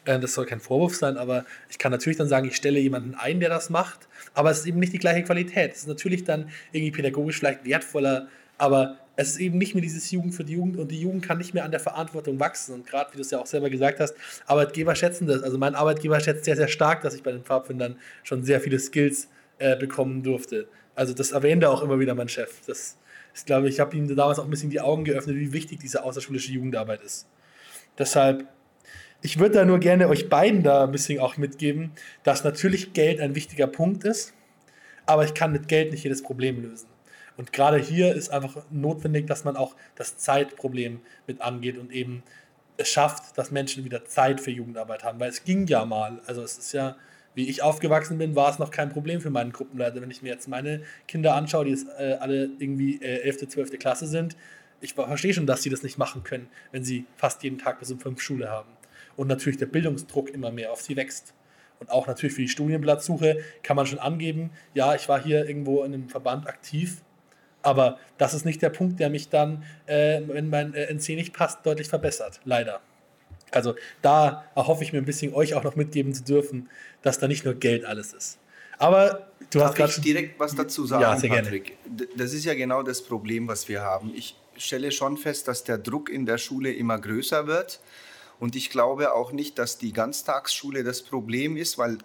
das 0.05 0.35
soll 0.35 0.47
kein 0.47 0.61
Vorwurf 0.61 0.97
sein, 0.97 1.17
aber 1.17 1.45
ich 1.71 1.79
kann 1.79 1.93
natürlich 1.93 2.19
dann 2.19 2.29
sagen, 2.29 2.49
ich 2.49 2.57
stelle 2.57 2.81
jemanden 2.81 3.15
ein, 3.15 3.41
der 3.41 3.49
das 3.49 3.71
macht, 3.71 4.09
aber 4.35 4.51
es 4.51 4.61
ist 4.61 4.67
eben 4.67 4.81
nicht 4.81 4.93
die 4.93 4.99
gleiche 4.99 5.23
Qualität. 5.23 5.73
Es 5.73 5.81
ist 5.81 5.88
natürlich 5.88 6.25
dann 6.25 6.51
irgendwie 6.73 6.91
pädagogisch 6.91 7.38
vielleicht 7.38 7.65
wertvoller, 7.65 8.29
aber 8.59 8.99
es 9.17 9.31
ist 9.31 9.41
eben 9.41 9.59
nicht 9.59 9.75
mehr 9.75 9.83
dieses 9.83 10.11
Jugend 10.11 10.35
für 10.35 10.45
die 10.45 10.55
Jugend 10.55 10.77
und 10.79 10.91
die 10.91 11.01
Jugend 11.01 11.25
kann 11.25 11.38
nicht 11.38 11.53
mehr 11.55 11.65
an 11.65 11.71
der 11.71 11.81
Verantwortung 11.81 12.41
wachsen. 12.41 12.75
Und 12.75 12.87
gerade, 12.87 13.12
wie 13.12 13.17
du 13.17 13.23
es 13.23 13.31
ja 13.31 13.38
auch 13.38 13.47
selber 13.47 13.69
gesagt 13.69 14.01
hast, 14.01 14.15
Arbeitgeber 14.47 14.95
schätzen 14.95 15.27
das. 15.27 15.43
Also 15.43 15.59
mein 15.59 15.75
Arbeitgeber 15.75 16.19
schätzt 16.21 16.45
sehr, 16.45 16.57
sehr 16.57 16.69
stark, 16.69 17.03
dass 17.03 17.15
ich 17.15 17.23
bei 17.23 17.33
den 17.33 17.43
Pfadfindern 17.43 17.97
schon 18.23 18.43
sehr 18.43 18.61
viele 18.61 18.79
Skills 18.79 19.29
äh, 19.59 19.77
bekommen 19.77 20.23
durfte. 20.23 20.67
Also 20.95 21.12
das 21.12 21.33
erwähnte 21.33 21.69
auch 21.69 21.83
immer 21.83 21.99
wieder 22.01 22.15
mein 22.15 22.29
Chef. 22.29 22.61
Das 22.67 22.97
ist, 23.35 23.47
glaube 23.47 23.69
ich, 23.69 23.75
ich 23.75 23.81
habe 23.81 23.97
ihm 23.97 24.15
damals 24.15 24.38
auch 24.38 24.45
ein 24.45 24.51
bisschen 24.51 24.71
die 24.71 24.81
Augen 24.81 25.05
geöffnet, 25.05 25.37
wie 25.37 25.53
wichtig 25.53 25.79
diese 25.81 26.03
außerschulische 26.05 26.53
Jugendarbeit 26.53 27.03
ist. 27.03 27.27
Deshalb 27.99 28.47
ich 29.22 29.38
würde 29.38 29.54
da 29.54 29.64
nur 29.64 29.78
gerne 29.78 30.08
euch 30.08 30.28
beiden 30.28 30.64
da 30.64 30.82
ein 30.82 30.90
bisschen 30.90 31.20
auch 31.20 31.37
mitgeben, 31.37 31.92
dass 32.24 32.42
natürlich 32.42 32.92
Geld 32.92 33.20
ein 33.20 33.37
wichtiger 33.37 33.68
Punkt 33.68 34.04
ist, 34.04 34.35
aber 35.06 35.24
ich 35.24 35.32
kann 35.32 35.52
mit 35.52 35.68
Geld 35.68 35.92
nicht 35.92 36.02
jedes 36.02 36.22
Problem 36.22 36.61
lösen. 36.61 36.88
Und 37.37 37.52
gerade 37.52 37.78
hier 37.78 38.14
ist 38.14 38.30
einfach 38.30 38.64
notwendig, 38.70 39.26
dass 39.28 39.44
man 39.44 39.56
auch 39.56 39.76
das 39.94 40.18
Zeitproblem 40.18 41.00
mit 41.26 41.40
angeht 41.40 41.78
und 41.78 41.92
eben 41.92 42.24
es 42.76 42.88
schafft, 42.88 43.38
dass 43.38 43.50
Menschen 43.52 43.85
wieder 43.85 44.04
Zeit 44.04 44.40
für 44.40 44.50
Jugendarbeit 44.50 45.04
haben. 45.04 45.20
Weil 45.20 45.30
es 45.30 45.44
ging 45.44 45.66
ja 45.66 45.85
mal. 45.85 46.20
Also 46.26 46.42
es 46.42 46.58
ist 46.58 46.72
ja, 46.72 46.96
wie 47.35 47.48
ich 47.48 47.62
aufgewachsen 47.62 48.18
bin, 48.18 48.35
war 48.35 48.50
es 48.50 48.58
noch 48.58 48.70
kein 48.70 48.90
Problem 48.90 49.20
für 49.20 49.30
meinen 49.30 49.52
Gruppenleiter. 49.52 50.02
Wenn 50.02 50.11
ich 50.11 50.22
mir 50.22 50.30
jetzt 50.30 50.48
meine 50.48 50.82
Kinder 51.06 51.35
anschaue, 51.35 51.64
die 51.64 51.70
jetzt 51.70 51.87
äh, 51.98 52.14
alle 52.20 52.50
irgendwie 52.58 53.00
äh, 53.00 53.22
11., 53.22 53.48
12. 53.48 53.78
Klasse 53.78 54.06
sind, 54.06 54.37
ich 54.80 54.94
verstehe 54.94 55.32
schon, 55.32 55.46
dass 55.46 55.62
sie 55.62 55.70
das 55.70 55.82
nicht 55.82 55.96
machen 55.96 56.24
können, 56.24 56.48
wenn 56.72 56.82
sie 56.82 57.06
fast 57.16 57.42
jeden 57.44 57.58
Tag 57.58 57.78
bis 57.78 57.90
um 57.92 58.00
fünf 58.00 58.20
Schule 58.20 58.50
haben 58.50 58.68
und 59.16 59.29
natürlich 59.29 59.59
der 59.59 59.66
Bildungsdruck 59.66 60.31
immer 60.31 60.51
mehr 60.51 60.72
auf 60.72 60.81
sie 60.81 60.96
wächst. 60.96 61.35
Und 61.79 61.90
auch 61.90 62.07
natürlich 62.07 62.35
für 62.35 62.42
die 62.42 62.48
Studienplatzsuche 62.48 63.38
kann 63.62 63.77
man 63.77 63.87
schon 63.87 63.98
angeben, 63.98 64.51
ja, 64.75 64.94
ich 64.94 65.09
war 65.09 65.22
hier 65.22 65.46
irgendwo 65.46 65.83
in 65.83 65.94
einem 65.94 66.09
Verband 66.09 66.46
aktiv, 66.46 67.03
aber 67.62 67.98
das 68.18 68.35
ist 68.35 68.44
nicht 68.44 68.62
der 68.62 68.70
Punkt, 68.70 69.01
der 69.01 69.11
mich 69.11 69.29
dann, 69.29 69.64
äh, 69.87 70.20
wenn 70.27 70.48
mein 70.48 70.75
äh, 70.75 70.92
NC 70.92 71.11
nicht 71.11 71.33
passt, 71.33 71.64
deutlich 71.64 71.88
verbessert, 71.88 72.40
leider. 72.44 72.81
Also 73.51 73.75
da 74.01 74.44
erhoffe 74.55 74.83
ich 74.83 74.92
mir 74.92 74.98
ein 74.98 75.05
bisschen 75.05 75.35
euch 75.35 75.55
auch 75.55 75.62
noch 75.62 75.77
mitgeben 75.77 76.14
zu 76.14 76.25
dürfen, 76.25 76.68
dass 77.03 77.18
da 77.18 77.29
nicht 77.29 77.44
nur 77.44 77.55
Geld 77.55 77.85
alles 77.85 78.12
ist. 78.12 78.38
Aber 78.79 79.29
du 79.51 79.59
Darf 79.59 79.68
hast 79.68 79.77
gerade 79.77 79.92
ich 79.92 80.01
direkt 80.01 80.40
was 80.40 80.55
dazu 80.55 80.87
sagen, 80.87 81.03
ja, 81.03 81.16
sehr 81.16 81.31
Patrick? 81.31 81.77
Gerne. 81.85 82.09
Das 82.16 82.33
ist 82.33 82.44
ja 82.44 82.55
genau 82.55 82.83
das 82.83 83.03
Problem, 83.03 83.46
was 83.46 83.68
wir 83.68 83.83
haben. 83.83 84.12
Ich 84.14 84.37
stelle 84.57 84.90
schon 84.90 85.16
fest, 85.16 85.46
dass 85.48 85.64
der 85.64 85.79
Druck 85.79 86.09
in 86.09 86.27
der 86.27 86.38
Schule 86.38 86.72
immer 86.72 86.98
größer 86.98 87.46
wird. 87.46 87.81
Und 88.42 88.57
ich 88.57 88.70
glaube 88.70 89.14
auch 89.14 89.31
nicht, 89.31 89.57
dass 89.61 89.78
die 89.78 89.92
Ganztagsschule 89.92 90.83
das 90.83 91.02
Problem 91.02 91.57
ist, 91.57 91.78
weil 91.78 91.98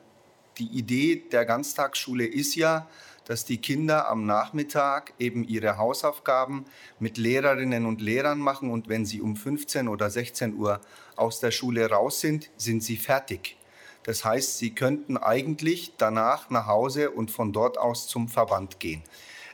die 0.59 0.67
Idee 0.67 1.15
der 1.31 1.45
Ganztagsschule 1.45 2.27
ist 2.27 2.53
ja, 2.53 2.87
dass 3.25 3.43
die 3.43 3.57
Kinder 3.57 4.07
am 4.07 4.27
Nachmittag 4.27 5.15
eben 5.17 5.43
ihre 5.43 5.79
Hausaufgaben 5.79 6.65
mit 6.99 7.17
Lehrerinnen 7.17 7.87
und 7.87 8.01
Lehrern 8.01 8.37
machen 8.37 8.69
und 8.69 8.87
wenn 8.87 9.03
sie 9.03 9.19
um 9.19 9.35
15 9.35 9.87
oder 9.87 10.11
16 10.11 10.53
Uhr 10.53 10.79
aus 11.15 11.39
der 11.39 11.49
Schule 11.49 11.89
raus 11.89 12.21
sind, 12.21 12.51
sind 12.55 12.83
sie 12.83 12.97
fertig. 12.97 13.57
Das 14.03 14.23
heißt, 14.23 14.59
sie 14.59 14.75
könnten 14.75 15.17
eigentlich 15.17 15.93
danach 15.97 16.51
nach 16.51 16.67
Hause 16.67 17.09
und 17.09 17.31
von 17.31 17.51
dort 17.51 17.79
aus 17.79 18.07
zum 18.07 18.29
Verband 18.29 18.79
gehen. 18.79 19.01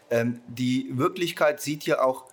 Ähm, 0.10 0.42
die 0.50 0.90
Wirklichkeit 0.98 1.62
sieht 1.62 1.86
ja 1.86 2.04
auch 2.04 2.26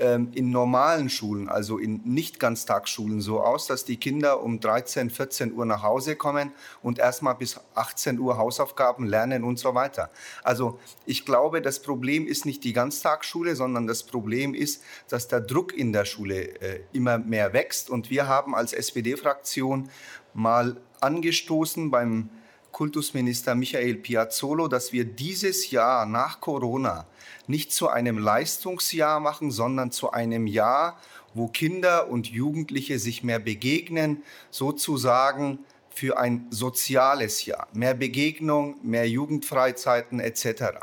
in 0.00 0.50
normalen 0.50 1.10
Schulen, 1.10 1.48
also 1.48 1.76
in 1.78 2.00
Nicht-Ganztagsschulen, 2.04 3.20
so 3.20 3.40
aus, 3.40 3.66
dass 3.66 3.84
die 3.84 3.98
Kinder 3.98 4.42
um 4.42 4.58
13, 4.58 5.10
14 5.10 5.52
Uhr 5.52 5.66
nach 5.66 5.82
Hause 5.82 6.16
kommen 6.16 6.52
und 6.82 6.98
erstmal 6.98 7.34
bis 7.34 7.60
18 7.74 8.18
Uhr 8.18 8.38
Hausaufgaben 8.38 9.06
lernen 9.06 9.44
und 9.44 9.58
so 9.58 9.74
weiter. 9.74 10.10
Also 10.42 10.78
ich 11.04 11.26
glaube, 11.26 11.60
das 11.60 11.82
Problem 11.82 12.26
ist 12.26 12.46
nicht 12.46 12.64
die 12.64 12.72
Ganztagsschule, 12.72 13.54
sondern 13.56 13.86
das 13.86 14.02
Problem 14.02 14.54
ist, 14.54 14.82
dass 15.08 15.28
der 15.28 15.40
Druck 15.40 15.76
in 15.76 15.92
der 15.92 16.06
Schule 16.06 16.60
äh, 16.60 16.80
immer 16.92 17.18
mehr 17.18 17.52
wächst. 17.52 17.90
Und 17.90 18.10
wir 18.10 18.26
haben 18.26 18.54
als 18.54 18.72
SPD-Fraktion 18.72 19.90
mal 20.32 20.76
angestoßen 21.00 21.90
beim 21.90 22.30
Kultusminister 22.72 23.54
Michael 23.54 23.96
Piazzolo, 23.96 24.68
dass 24.68 24.92
wir 24.92 25.04
dieses 25.04 25.70
Jahr 25.70 26.06
nach 26.06 26.40
Corona 26.40 27.06
nicht 27.50 27.72
zu 27.72 27.88
einem 27.88 28.18
Leistungsjahr 28.18 29.20
machen, 29.20 29.50
sondern 29.50 29.90
zu 29.90 30.12
einem 30.12 30.46
Jahr, 30.46 30.98
wo 31.34 31.48
Kinder 31.48 32.08
und 32.08 32.28
Jugendliche 32.28 32.98
sich 32.98 33.22
mehr 33.22 33.38
begegnen, 33.38 34.22
sozusagen 34.50 35.58
für 35.90 36.18
ein 36.18 36.46
soziales 36.50 37.44
Jahr. 37.44 37.68
Mehr 37.72 37.94
Begegnung, 37.94 38.76
mehr 38.82 39.08
Jugendfreizeiten 39.08 40.20
etc. 40.20 40.80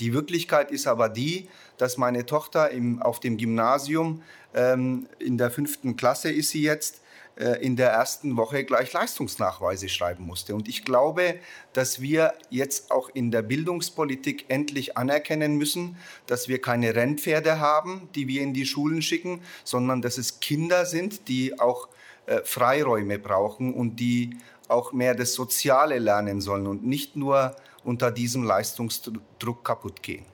Die 0.00 0.12
Wirklichkeit 0.12 0.70
ist 0.70 0.86
aber 0.86 1.08
die, 1.08 1.48
dass 1.78 1.96
meine 1.96 2.26
Tochter 2.26 2.70
im, 2.70 3.02
auf 3.02 3.20
dem 3.20 3.36
Gymnasium 3.36 4.22
ähm, 4.54 5.08
in 5.18 5.36
der 5.36 5.50
fünften 5.50 5.96
Klasse 5.96 6.30
ist 6.30 6.50
sie 6.50 6.62
jetzt, 6.62 7.02
in 7.36 7.76
der 7.76 7.90
ersten 7.90 8.36
Woche 8.38 8.64
gleich 8.64 8.92
Leistungsnachweise 8.94 9.90
schreiben 9.90 10.24
musste. 10.24 10.54
Und 10.54 10.68
ich 10.68 10.84
glaube, 10.84 11.38
dass 11.74 12.00
wir 12.00 12.32
jetzt 12.48 12.90
auch 12.90 13.10
in 13.10 13.30
der 13.30 13.42
Bildungspolitik 13.42 14.46
endlich 14.48 14.96
anerkennen 14.96 15.56
müssen, 15.56 15.96
dass 16.26 16.48
wir 16.48 16.62
keine 16.62 16.94
Rennpferde 16.94 17.60
haben, 17.60 18.08
die 18.14 18.26
wir 18.26 18.40
in 18.40 18.54
die 18.54 18.64
Schulen 18.64 19.02
schicken, 19.02 19.42
sondern 19.64 20.00
dass 20.00 20.16
es 20.16 20.40
Kinder 20.40 20.86
sind, 20.86 21.28
die 21.28 21.60
auch 21.60 21.88
äh, 22.24 22.40
Freiräume 22.42 23.18
brauchen 23.18 23.74
und 23.74 23.96
die 23.96 24.38
auch 24.68 24.92
mehr 24.92 25.14
das 25.14 25.34
Soziale 25.34 25.98
lernen 25.98 26.40
sollen 26.40 26.66
und 26.66 26.86
nicht 26.86 27.16
nur 27.16 27.54
unter 27.84 28.10
diesem 28.10 28.42
Leistungsdruck 28.44 29.62
kaputt 29.62 30.02
gehen. 30.02 30.24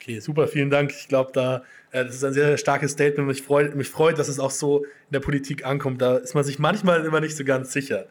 Okay, 0.00 0.18
super, 0.20 0.48
vielen 0.48 0.70
Dank. 0.70 0.92
Ich 0.92 1.08
glaube, 1.08 1.30
da 1.34 1.62
äh, 1.92 2.04
das 2.06 2.14
ist 2.14 2.24
ein 2.24 2.32
sehr, 2.32 2.46
sehr 2.46 2.56
starkes 2.56 2.92
Statement. 2.92 3.28
Mich 3.28 3.42
freut, 3.42 3.74
mich 3.74 3.88
freut, 3.88 4.18
dass 4.18 4.28
es 4.28 4.38
auch 4.38 4.50
so 4.50 4.84
in 4.84 5.12
der 5.12 5.20
Politik 5.20 5.66
ankommt. 5.66 6.00
Da 6.00 6.16
ist 6.16 6.34
man 6.34 6.42
sich 6.42 6.58
manchmal 6.58 7.04
immer 7.04 7.20
nicht 7.20 7.36
so 7.36 7.44
ganz 7.44 7.72
sicher. 7.72 8.06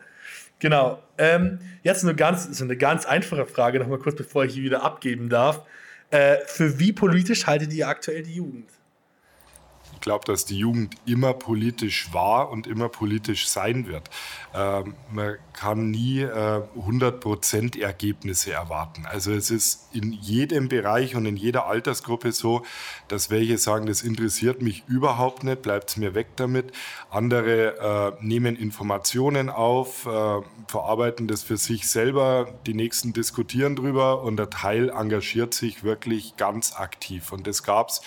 Genau. 0.60 1.02
Ähm, 1.18 1.60
jetzt 1.82 2.04
eine 2.04 2.14
ganz, 2.14 2.62
eine 2.62 2.78
ganz 2.78 3.06
einfache 3.06 3.48
Frage, 3.48 3.80
nochmal 3.80 3.98
kurz, 3.98 4.16
bevor 4.16 4.46
ich 4.46 4.54
die 4.54 4.62
wieder 4.62 4.84
abgeben 4.84 5.30
darf. 5.30 5.66
Äh, 6.12 6.38
für 6.46 6.78
wie 6.80 6.94
politisch 6.94 7.48
haltet 7.48 7.74
ihr 7.74 7.88
aktuell 7.88 8.22
die 8.22 8.36
Jugend? 8.36 8.70
Ich 9.94 10.02
glaube, 10.02 10.26
dass 10.26 10.46
die 10.46 10.58
Jugend 10.58 10.96
immer 11.06 11.34
politisch 11.34 12.14
war 12.14 12.50
und 12.50 12.68
immer 12.68 12.90
politisch 12.90 13.48
sein 13.48 13.88
wird. 13.88 14.10
Ähm, 14.54 14.96
man 15.12 15.38
kann 15.54 15.92
nie 15.92 16.22
äh, 16.22 16.62
100% 16.78 17.80
Ergebnisse 17.82 18.54
erwarten. 18.54 19.06
Also 19.06 19.32
es 19.34 19.52
ist 19.52 19.94
in 19.94 20.14
jedem 20.14 20.70
Bereich 20.70 21.16
und 21.16 21.26
in 21.26 21.36
jeder 21.36 21.66
Altersgruppe 21.68 22.32
so, 22.32 22.64
dass 23.10 23.30
welche 23.30 23.58
sagen, 23.58 23.88
das 23.88 24.02
interessiert 24.02 24.62
mich 24.62 24.84
überhaupt 24.88 25.44
nicht, 25.44 25.62
bleibt 25.62 25.98
mir 25.98 26.16
weg 26.16 26.28
damit. 26.38 26.72
Andere 27.10 28.16
äh, 28.22 28.26
nehmen 28.26 28.56
Informationen 28.56 29.50
auf, 29.50 30.06
äh, 30.06 30.42
verarbeiten 30.68 31.28
das 31.28 31.44
für 31.44 31.58
sich 31.58 31.90
selber, 31.90 32.54
die 32.66 32.74
nächsten 32.74 33.12
diskutieren 33.12 33.76
drüber 33.76 34.24
und 34.24 34.38
der 34.38 34.50
Teil 34.50 34.90
engagiert 34.90 35.54
sich 35.54 35.84
wirklich 35.84 36.38
ganz 36.38 36.74
aktiv. 36.74 37.32
Und 37.32 37.48
das 37.48 37.64
gab 37.64 37.90
es 37.90 38.02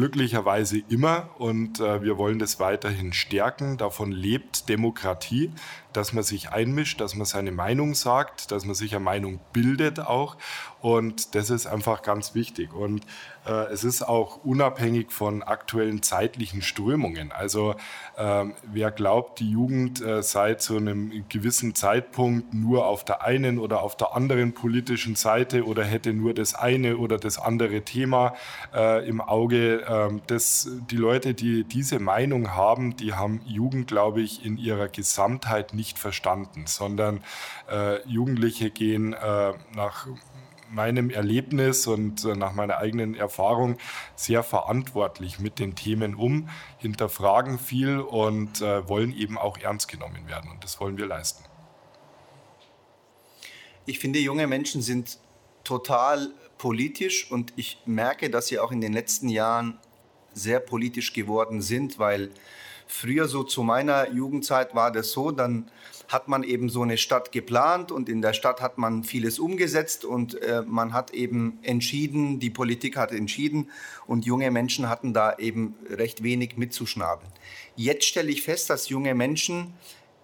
glücklicherweise 0.00 0.78
immer 0.88 1.28
und 1.36 1.78
äh, 1.78 2.02
wir 2.02 2.16
wollen 2.16 2.38
das 2.38 2.58
weiterhin 2.58 3.12
stärken. 3.12 3.76
Davon 3.76 4.12
lebt 4.12 4.70
Demokratie 4.70 5.50
dass 5.92 6.12
man 6.12 6.22
sich 6.22 6.50
einmischt, 6.50 7.00
dass 7.00 7.14
man 7.14 7.24
seine 7.24 7.52
Meinung 7.52 7.94
sagt, 7.94 8.50
dass 8.50 8.64
man 8.64 8.74
sich 8.74 8.94
eine 8.94 9.04
Meinung 9.04 9.40
bildet 9.52 10.00
auch. 10.00 10.36
Und 10.80 11.34
das 11.34 11.50
ist 11.50 11.66
einfach 11.66 12.02
ganz 12.02 12.34
wichtig. 12.34 12.72
Und 12.72 13.04
äh, 13.46 13.72
es 13.72 13.84
ist 13.84 14.02
auch 14.02 14.44
unabhängig 14.44 15.12
von 15.12 15.42
aktuellen 15.42 16.02
zeitlichen 16.02 16.62
Strömungen. 16.62 17.32
Also 17.32 17.74
ähm, 18.16 18.54
wer 18.62 18.90
glaubt, 18.90 19.40
die 19.40 19.50
Jugend 19.50 20.00
äh, 20.00 20.22
sei 20.22 20.54
zu 20.54 20.76
einem 20.76 21.24
gewissen 21.28 21.74
Zeitpunkt 21.74 22.54
nur 22.54 22.86
auf 22.86 23.04
der 23.04 23.22
einen 23.22 23.58
oder 23.58 23.82
auf 23.82 23.96
der 23.96 24.14
anderen 24.14 24.52
politischen 24.52 25.16
Seite 25.16 25.64
oder 25.64 25.84
hätte 25.84 26.12
nur 26.12 26.34
das 26.34 26.54
eine 26.54 26.96
oder 26.96 27.18
das 27.18 27.38
andere 27.38 27.82
Thema 27.82 28.34
äh, 28.74 29.06
im 29.06 29.20
Auge, 29.20 29.84
ähm, 29.86 30.22
das, 30.26 30.68
die 30.90 30.96
Leute, 30.96 31.34
die 31.34 31.64
diese 31.64 31.98
Meinung 31.98 32.54
haben, 32.54 32.96
die 32.96 33.14
haben 33.14 33.42
Jugend, 33.46 33.86
glaube 33.86 34.20
ich, 34.22 34.44
in 34.44 34.56
ihrer 34.56 34.88
Gesamtheit 34.88 35.74
nicht 35.74 35.79
nicht 35.80 35.98
verstanden, 35.98 36.66
sondern 36.66 37.24
äh, 37.70 38.06
Jugendliche 38.06 38.70
gehen 38.70 39.14
äh, 39.14 39.54
nach 39.74 40.06
meinem 40.70 41.08
Erlebnis 41.08 41.86
und 41.86 42.22
äh, 42.26 42.36
nach 42.36 42.52
meiner 42.52 42.76
eigenen 42.76 43.14
Erfahrung 43.14 43.78
sehr 44.14 44.42
verantwortlich 44.42 45.38
mit 45.38 45.58
den 45.58 45.74
Themen 45.74 46.14
um, 46.14 46.50
hinterfragen 46.76 47.58
viel 47.58 47.98
und 47.98 48.60
äh, 48.60 48.86
wollen 48.86 49.16
eben 49.16 49.38
auch 49.38 49.56
ernst 49.56 49.88
genommen 49.88 50.28
werden. 50.28 50.50
Und 50.50 50.62
das 50.62 50.78
wollen 50.80 50.98
wir 50.98 51.06
leisten. 51.06 51.42
Ich 53.86 53.98
finde, 54.00 54.18
junge 54.18 54.46
Menschen 54.46 54.82
sind 54.82 55.18
total 55.64 56.28
politisch 56.58 57.30
und 57.30 57.54
ich 57.56 57.78
merke, 57.86 58.28
dass 58.28 58.48
sie 58.48 58.58
auch 58.58 58.70
in 58.70 58.82
den 58.82 58.92
letzten 58.92 59.30
Jahren 59.30 59.78
sehr 60.34 60.60
politisch 60.60 61.14
geworden 61.14 61.62
sind, 61.62 61.98
weil 61.98 62.30
Früher, 62.92 63.28
so 63.28 63.44
zu 63.44 63.62
meiner 63.62 64.10
Jugendzeit, 64.10 64.74
war 64.74 64.90
das 64.90 65.12
so, 65.12 65.30
dann 65.30 65.70
hat 66.08 66.26
man 66.26 66.42
eben 66.42 66.68
so 66.68 66.82
eine 66.82 66.98
Stadt 66.98 67.30
geplant 67.30 67.92
und 67.92 68.08
in 68.08 68.20
der 68.20 68.32
Stadt 68.32 68.60
hat 68.60 68.78
man 68.78 69.04
vieles 69.04 69.38
umgesetzt 69.38 70.04
und 70.04 70.34
äh, 70.42 70.62
man 70.66 70.92
hat 70.92 71.12
eben 71.12 71.60
entschieden, 71.62 72.40
die 72.40 72.50
Politik 72.50 72.96
hat 72.96 73.12
entschieden 73.12 73.70
und 74.08 74.24
junge 74.24 74.50
Menschen 74.50 74.88
hatten 74.88 75.14
da 75.14 75.36
eben 75.38 75.76
recht 75.88 76.24
wenig 76.24 76.56
mitzuschnabeln. 76.56 77.30
Jetzt 77.76 78.06
stelle 78.06 78.30
ich 78.30 78.42
fest, 78.42 78.68
dass 78.70 78.88
junge 78.88 79.14
Menschen 79.14 79.72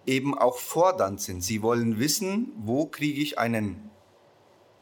eben 0.04 0.36
auch 0.36 0.58
fordernd 0.58 1.20
sind. 1.20 1.44
Sie 1.44 1.62
wollen 1.62 2.00
wissen, 2.00 2.52
wo 2.56 2.86
kriege 2.86 3.22
ich 3.22 3.38
einen 3.38 3.90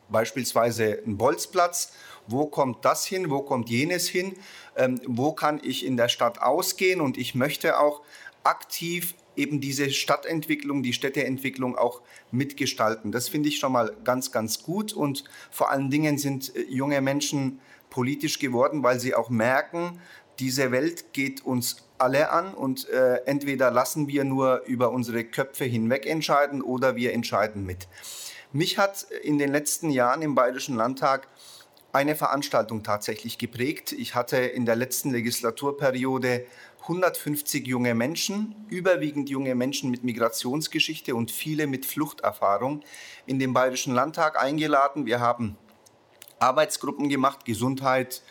beispielsweise 0.08 1.02
einen 1.04 1.18
Bolzplatz, 1.18 1.92
wo 2.26 2.46
kommt 2.46 2.84
das 2.84 3.04
hin, 3.04 3.30
wo 3.30 3.42
kommt 3.42 3.68
jenes 3.68 4.08
hin, 4.08 4.34
ähm, 4.76 5.00
wo 5.06 5.32
kann 5.32 5.60
ich 5.62 5.84
in 5.84 5.96
der 5.96 6.08
Stadt 6.08 6.40
ausgehen 6.40 7.00
und 7.00 7.16
ich 7.16 7.34
möchte 7.34 7.78
auch 7.78 8.02
aktiv 8.42 9.14
eben 9.36 9.60
diese 9.60 9.90
Stadtentwicklung, 9.90 10.82
die 10.82 10.92
Städteentwicklung 10.92 11.76
auch 11.76 12.02
mitgestalten. 12.30 13.12
Das 13.12 13.28
finde 13.28 13.48
ich 13.48 13.58
schon 13.58 13.72
mal 13.72 13.92
ganz, 14.04 14.32
ganz 14.32 14.62
gut 14.62 14.92
und 14.92 15.24
vor 15.50 15.70
allen 15.70 15.90
Dingen 15.90 16.18
sind 16.18 16.54
äh, 16.54 16.62
junge 16.68 17.00
Menschen 17.00 17.60
politisch 17.90 18.38
geworden, 18.38 18.82
weil 18.82 18.98
sie 18.98 19.14
auch 19.14 19.30
merken, 19.30 20.00
diese 20.40 20.72
Welt 20.72 21.12
geht 21.12 21.44
uns 21.44 21.86
alle 21.98 22.30
an 22.30 22.54
und 22.54 22.88
äh, 22.88 23.16
entweder 23.24 23.70
lassen 23.70 24.08
wir 24.08 24.24
nur 24.24 24.64
über 24.66 24.90
unsere 24.90 25.24
Köpfe 25.24 25.64
hinweg 25.64 26.06
entscheiden 26.06 26.60
oder 26.60 26.96
wir 26.96 27.12
entscheiden 27.12 27.64
mit. 27.64 27.86
Mich 28.52 28.78
hat 28.78 29.06
in 29.22 29.38
den 29.38 29.50
letzten 29.50 29.90
Jahren 29.90 30.22
im 30.22 30.34
Bayerischen 30.34 30.76
Landtag 30.76 31.28
eine 31.94 32.16
Veranstaltung 32.16 32.82
tatsächlich 32.82 33.38
geprägt. 33.38 33.92
Ich 33.92 34.16
hatte 34.16 34.38
in 34.38 34.66
der 34.66 34.74
letzten 34.74 35.12
Legislaturperiode 35.12 36.44
150 36.82 37.66
junge 37.66 37.94
Menschen, 37.94 38.66
überwiegend 38.68 39.30
junge 39.30 39.54
Menschen 39.54 39.92
mit 39.92 40.02
Migrationsgeschichte 40.02 41.14
und 41.14 41.30
viele 41.30 41.68
mit 41.68 41.86
Fluchterfahrung 41.86 42.82
in 43.26 43.38
den 43.38 43.52
Bayerischen 43.52 43.94
Landtag 43.94 44.42
eingeladen. 44.42 45.06
Wir 45.06 45.20
haben 45.20 45.56
Arbeitsgruppen 46.40 47.08
gemacht, 47.08 47.44
Gesundheit, 47.44 48.22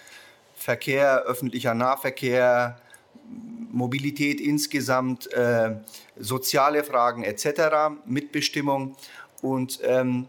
Verkehr, 0.56 1.24
öffentlicher 1.24 1.74
Nahverkehr, 1.74 2.82
Mobilität 3.72 4.42
insgesamt, 4.42 5.32
äh, 5.32 5.78
soziale 6.18 6.84
Fragen 6.84 7.24
etc., 7.24 7.96
Mitbestimmung. 8.06 8.98
Und 9.42 9.80
ähm, 9.84 10.28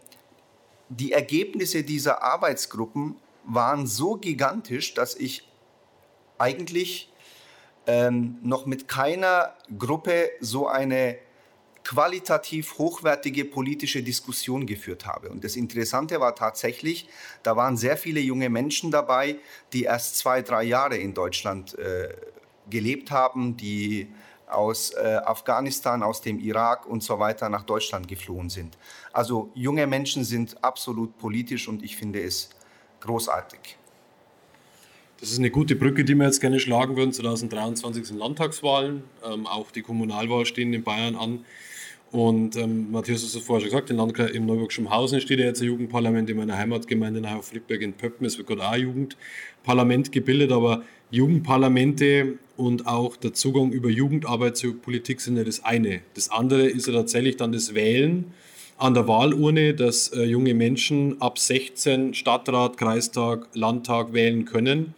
die 0.89 1.11
Ergebnisse 1.11 1.83
dieser 1.83 2.23
Arbeitsgruppen 2.23 3.17
waren 3.45 3.87
so 3.87 4.15
gigantisch, 4.15 4.93
dass 4.93 5.15
ich 5.15 5.47
eigentlich 6.37 7.11
ähm, 7.87 8.37
noch 8.41 8.65
mit 8.65 8.87
keiner 8.87 9.55
Gruppe 9.77 10.31
so 10.39 10.67
eine 10.67 11.17
qualitativ 11.83 12.79
hochwertige 12.79 13.45
politische 13.45 14.01
Diskussion 14.01 14.65
geführt 14.65 15.05
habe. 15.05 15.29
Und 15.29 15.43
das 15.43 15.55
Interessante 15.55 16.19
war 16.19 16.35
tatsächlich, 16.35 17.07
da 17.43 17.55
waren 17.55 17.77
sehr 17.77 17.95
viele 17.95 18.19
junge 18.19 18.49
Menschen 18.49 18.89
dabei, 18.89 19.37
die 19.71 19.83
erst 19.83 20.17
zwei, 20.17 20.41
drei 20.41 20.63
Jahre 20.63 20.97
in 20.97 21.13
Deutschland 21.13 21.77
äh, 21.77 22.09
gelebt 22.69 23.11
haben, 23.11 23.55
die 23.55 24.11
aus 24.47 24.91
äh, 24.91 25.19
Afghanistan, 25.23 26.01
aus 26.01 26.21
dem 26.21 26.39
Irak 26.39 26.87
und 26.87 27.03
so 27.03 27.19
weiter 27.19 27.49
nach 27.49 27.63
Deutschland 27.63 28.07
geflohen 28.07 28.49
sind. 28.49 28.77
Also 29.13 29.51
junge 29.53 29.85
Menschen 29.85 30.23
sind 30.23 30.63
absolut 30.63 31.17
politisch 31.17 31.67
und 31.67 31.83
ich 31.83 31.95
finde 31.95 32.21
es 32.21 32.49
großartig. 33.05 33.77
Das 35.19 35.31
ist 35.31 35.39
eine 35.39 35.49
gute 35.49 35.75
Brücke, 35.75 36.03
die 36.03 36.13
wir 36.13 36.25
jetzt 36.25 36.41
gerne 36.41 36.59
schlagen 36.59 36.97
würden. 36.97 37.13
2023 37.13 38.05
sind 38.05 38.17
Landtagswahlen, 38.17 39.03
ähm, 39.25 39.47
auch 39.47 39.71
die 39.71 39.81
Kommunalwahl 39.81 40.45
stehen 40.45 40.73
in 40.73 40.83
Bayern 40.83 41.15
an. 41.15 41.45
Und 42.11 42.55
ähm, 42.55 42.91
Matthias 42.91 43.23
hat 43.23 43.29
es 43.29 43.37
vorher 43.37 43.61
schon 43.61 43.71
gesagt, 43.71 43.89
in 43.89 43.97
Landkreis 43.97 44.31
im 44.31 44.45
Neuburgischen 44.45 44.89
Hausen 44.89 45.19
steht 45.21 45.39
ja 45.39 45.45
jetzt 45.45 45.61
ein 45.61 45.67
Jugendparlament 45.67 46.29
in 46.29 46.37
meiner 46.37 46.57
Heimatgemeinde 46.57 47.21
nach 47.21 47.43
Friedberg 47.43 47.81
in 47.81 47.93
Pöppen. 47.93 48.25
Es 48.25 48.37
wird 48.37 48.47
gerade 48.47 48.63
auch 48.63 48.71
ein 48.71 48.81
Jugendparlament 48.81 50.11
gebildet, 50.11 50.51
aber 50.51 50.83
Jugendparlamente 51.11 52.37
und 52.57 52.87
auch 52.87 53.17
der 53.17 53.33
Zugang 53.33 53.71
über 53.71 53.89
Jugendarbeit 53.89 54.57
zur 54.57 54.81
Politik 54.81 55.21
sind 55.21 55.37
ja 55.37 55.43
das 55.43 55.63
eine. 55.63 56.01
Das 56.13 56.29
andere 56.29 56.67
ist 56.67 56.87
ja 56.87 56.93
tatsächlich 56.93 57.37
dann 57.37 57.51
das 57.51 57.73
Wählen 57.73 58.33
an 58.77 58.93
der 58.93 59.07
Wahlurne, 59.07 59.73
dass 59.73 60.09
äh, 60.09 60.23
junge 60.23 60.53
Menschen 60.53 61.21
ab 61.21 61.39
16 61.39 62.13
Stadtrat, 62.13 62.77
Kreistag, 62.77 63.47
Landtag 63.53 64.13
wählen 64.13 64.45
können. 64.45 64.93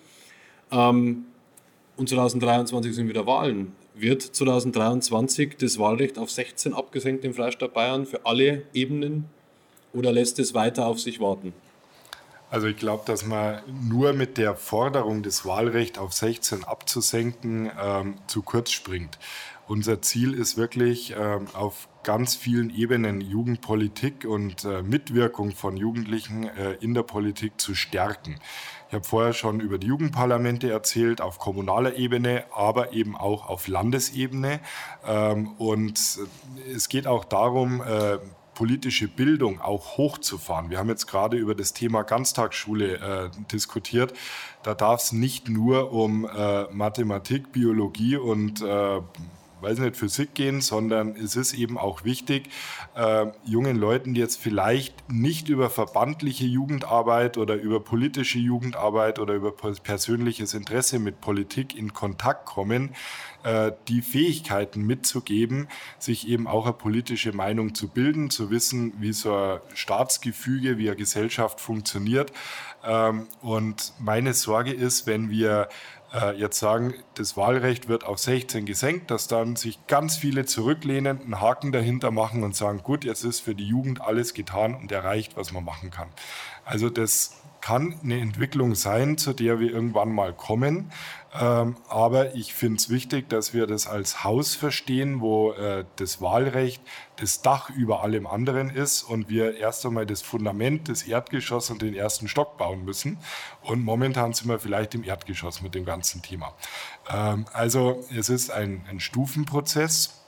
Ähm, 0.72 1.26
und 1.96 2.10
2023 2.10 2.96
sind 2.96 3.08
wieder 3.10 3.26
Wahlen. 3.26 3.74
Wird 3.96 4.22
2023 4.22 5.58
das 5.58 5.80
Wahlrecht 5.80 6.18
auf 6.18 6.30
16 6.30 6.74
abgesenkt 6.74 7.26
im 7.26 7.34
Freistaat 7.34 7.74
Bayern 7.74 8.06
für 8.06 8.26
alle 8.26 8.64
Ebenen 8.74 9.26
oder 9.94 10.12
lässt 10.12 10.38
es 10.40 10.54
weiter 10.54 10.86
auf 10.86 11.00
sich 11.00 11.20
warten? 11.20 11.54
Also 12.50 12.68
ich 12.68 12.78
glaube, 12.78 13.04
dass 13.06 13.26
man 13.26 13.60
nur 13.90 14.14
mit 14.14 14.38
der 14.38 14.56
Forderung, 14.56 15.22
das 15.22 15.46
Wahlrecht 15.46 15.98
auf 15.98 16.14
16 16.14 16.64
abzusenken, 16.64 17.72
ähm, 17.82 18.16
zu 18.28 18.42
kurz 18.42 18.72
springt. 18.72 19.18
Unser 19.68 20.02
Ziel 20.02 20.34
ist 20.34 20.58
wirklich 20.58 21.14
ähm, 21.20 21.48
auf 21.54 21.90
ganz 22.08 22.38
vielen 22.38 22.70
Ebenen 22.70 23.20
Jugendpolitik 23.20 24.24
und 24.24 24.64
äh, 24.64 24.82
Mitwirkung 24.82 25.52
von 25.52 25.76
Jugendlichen 25.76 26.46
äh, 26.46 26.76
in 26.80 26.94
der 26.94 27.04
Politik 27.04 27.60
zu 27.60 27.76
stärken. 27.76 28.40
Ich 28.88 28.94
habe 28.94 29.04
vorher 29.04 29.34
schon 29.34 29.60
über 29.60 29.78
die 29.78 29.88
Jugendparlamente 29.88 30.72
erzählt, 30.72 31.20
auf 31.20 31.38
kommunaler 31.38 31.98
Ebene, 31.98 32.46
aber 32.56 32.94
eben 32.94 33.18
auch 33.18 33.50
auf 33.50 33.68
Landesebene. 33.68 34.62
Ähm, 35.06 35.52
und 35.58 36.00
äh, 36.66 36.72
es 36.72 36.88
geht 36.88 37.08
auch 37.08 37.26
darum, 37.26 37.82
äh, 37.82 38.20
politische 38.54 39.10
Bildung 39.10 39.60
auch 39.60 39.98
hochzufahren. 39.98 40.70
Wir 40.70 40.78
haben 40.78 40.88
jetzt 40.88 41.08
gerade 41.08 41.36
über 41.36 41.56
das 41.56 41.74
Thema 41.74 42.04
Ganztagsschule 42.04 42.96
äh, 42.96 43.30
diskutiert. 43.52 44.14
Da 44.64 44.74
darf 44.76 45.02
es 45.02 45.12
nicht 45.12 45.50
nur 45.50 45.92
um 45.92 46.26
äh, 46.26 46.64
Mathematik, 46.72 47.52
Biologie 47.52 48.16
und 48.16 48.62
äh, 48.62 49.02
weiß 49.62 49.80
nicht, 49.80 49.96
Physik 49.96 50.34
gehen, 50.34 50.62
sondern 50.62 51.16
es 51.16 51.36
ist 51.36 51.54
eben 51.54 51.78
auch 51.78 52.04
wichtig, 52.04 52.50
äh, 52.96 53.28
jungen 53.46 53.76
Leuten, 53.78 54.14
die 54.14 54.22
jetzt 54.22 54.40
vielleicht 54.40 55.10
nicht 55.10 55.50
über 55.50 55.70
verbandliche 55.70 56.46
Jugendarbeit 56.46 57.38
oder 57.38 57.56
über 57.56 57.80
politische 57.80 58.40
Jugendarbeit 58.40 59.20
oder 59.20 59.34
über 59.34 59.52
persönliches 59.52 60.54
Interesse 60.54 61.00
mit 61.00 61.22
Politik 61.22 61.76
in 61.76 61.94
Kontakt 61.94 62.46
kommen, 62.46 62.94
äh, 63.44 63.72
die 63.88 64.02
Fähigkeiten 64.02 64.82
mitzugeben, 64.86 65.68
sich 66.00 66.28
eben 66.28 66.48
auch 66.48 66.66
eine 66.66 66.74
politische 66.74 67.32
Meinung 67.32 67.76
zu 67.76 67.88
bilden, 67.88 68.30
zu 68.30 68.50
wissen, 68.52 68.94
wie 69.00 69.14
so 69.14 69.36
ein 69.36 69.60
Staatsgefüge, 69.74 70.78
wie 70.78 70.90
eine 70.90 70.98
Gesellschaft 70.98 71.62
funktioniert. 71.62 72.32
Ähm, 72.84 73.28
und 73.42 73.94
meine 74.00 74.34
Sorge 74.34 74.74
ist, 74.74 75.08
wenn 75.08 75.30
wir 75.30 75.70
jetzt 76.36 76.60
sagen, 76.60 76.94
das 77.16 77.38
Wahlrecht 77.38 77.88
wird 77.88 78.04
auf 78.04 78.20
16 78.20 78.66
gesenkt, 78.66 79.12
dass 79.12 79.28
dann 79.28 79.56
sich 79.56 79.86
ganz 79.88 80.18
viele 80.18 80.46
zurücklehnen, 80.46 81.22
einen 81.22 81.42
Haken 81.42 81.72
dahinter 81.72 82.12
machen 82.12 82.44
und 82.44 82.56
sagen, 82.56 82.82
gut, 82.84 83.04
jetzt 83.04 83.24
ist 83.24 83.40
für 83.40 83.56
die 83.56 83.68
Jugend 83.68 84.02
alles 84.02 84.34
getan 84.34 84.76
und 84.76 84.92
erreicht, 84.92 85.38
was 85.38 85.52
man 85.52 85.64
machen 85.64 85.92
kann. 85.92 86.10
Also 86.66 86.90
das 86.90 87.38
kann 87.62 87.96
eine 88.04 88.20
Entwicklung 88.20 88.76
sein, 88.76 89.18
zu 89.18 89.34
der 89.34 89.60
wir 89.60 89.72
irgendwann 89.72 90.14
mal 90.14 90.34
kommen. 90.34 90.92
Ähm, 91.40 91.76
aber 91.90 92.36
ich 92.36 92.54
finde 92.54 92.78
es 92.78 92.90
wichtig, 92.90 93.30
dass 93.30 93.54
wir 93.54 93.68
das 93.68 93.86
als 93.86 94.24
Haus 94.24 94.56
verstehen, 94.56 95.20
wo 95.20 95.52
äh, 95.52 95.86
das 95.98 96.22
Wahlrecht 96.22 96.82
das 97.18 97.42
Dach 97.42 97.70
über 97.70 98.02
allem 98.04 98.26
anderen 98.26 98.70
ist 98.70 99.04
und 99.04 99.30
wir 99.30 99.58
erst 99.58 99.86
einmal 99.86 100.06
das 100.06 100.22
Fundament, 100.22 100.88
das 100.90 101.04
Erdgeschoss 101.04 101.70
und 101.70 101.82
den 101.82 101.94
ersten 101.94 102.28
Stock 102.28 102.58
bauen 102.58 102.86
müssen. 102.86 103.18
Und 103.62 103.84
momentan 103.84 104.34
sind 104.34 104.48
wir 104.48 104.60
vielleicht 104.60 104.96
im 104.96 105.04
Erdgeschoss 105.04 105.62
mit 105.62 105.76
dem 105.76 105.86
ganzen 105.86 106.22
Thema. 106.22 106.54
Ähm, 107.10 107.46
also 107.54 108.06
es 108.16 108.30
ist 108.30 108.50
ein, 108.50 108.86
ein 108.90 109.00
Stufenprozess. 109.00 110.22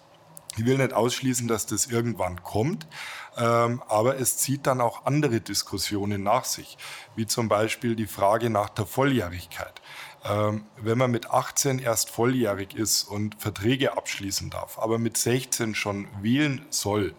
Ich 0.57 0.65
will 0.65 0.77
nicht 0.77 0.93
ausschließen, 0.93 1.47
dass 1.47 1.65
das 1.65 1.87
irgendwann 1.87 2.43
kommt, 2.43 2.87
ähm, 3.37 3.81
aber 3.87 4.19
es 4.19 4.37
zieht 4.37 4.67
dann 4.67 4.81
auch 4.81 5.05
andere 5.05 5.41
Diskussionen 5.41 6.23
nach 6.23 6.45
sich, 6.45 6.77
wie 7.15 7.27
zum 7.27 7.47
Beispiel 7.47 7.95
die 7.95 8.07
Frage 8.07 8.49
nach 8.49 8.69
der 8.69 8.85
Volljährigkeit. 8.85 9.81
Ähm, 10.25 10.65
wenn 10.75 10.97
man 10.97 11.11
mit 11.11 11.31
18 11.31 11.79
erst 11.79 12.09
volljährig 12.09 12.75
ist 12.75 13.03
und 13.03 13.35
Verträge 13.39 13.95
abschließen 13.95 14.49
darf, 14.49 14.77
aber 14.77 14.99
mit 14.99 15.15
16 15.15 15.75
schon 15.75 16.07
wählen 16.21 16.65
soll, 16.69 17.15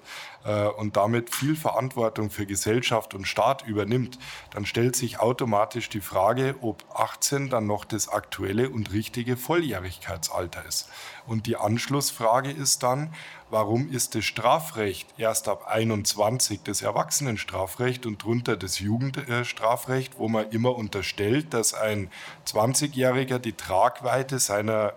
und 0.79 0.96
damit 0.96 1.35
viel 1.35 1.55
Verantwortung 1.55 2.31
für 2.31 2.46
Gesellschaft 2.46 3.14
und 3.14 3.26
Staat 3.26 3.66
übernimmt, 3.66 4.18
dann 4.53 4.64
stellt 4.64 4.96
sich 4.96 5.20
automatisch 5.20 5.90
die 5.90 6.00
Frage, 6.00 6.55
ob 6.62 6.85
18 6.94 7.50
dann 7.50 7.66
noch 7.66 7.85
das 7.85 8.09
aktuelle 8.09 8.70
und 8.70 8.92
richtige 8.92 9.37
Volljährigkeitsalter 9.37 10.64
ist. 10.66 10.88
Und 11.26 11.46
die 11.46 11.57
Anschlussfrage 11.57 12.50
ist 12.50 12.83
dann, 12.83 13.12
warum 13.50 13.90
ist 13.90 14.14
das 14.14 14.24
Strafrecht 14.24 15.09
erst 15.18 15.46
ab 15.48 15.66
21 15.68 16.62
das 16.64 16.83
Erwachsenenstrafrecht 16.83 18.07
und 18.07 18.24
drunter 18.24 18.57
das 18.57 18.79
Jugendstrafrecht, 18.79 20.18
wo 20.18 20.29
man 20.29 20.50
immer 20.50 20.74
unterstellt, 20.74 21.53
dass 21.53 21.74
ein 21.74 22.11
20-Jähriger 22.46 23.38
die 23.38 23.53
Tragweite 23.53 24.38
seiner 24.38 24.94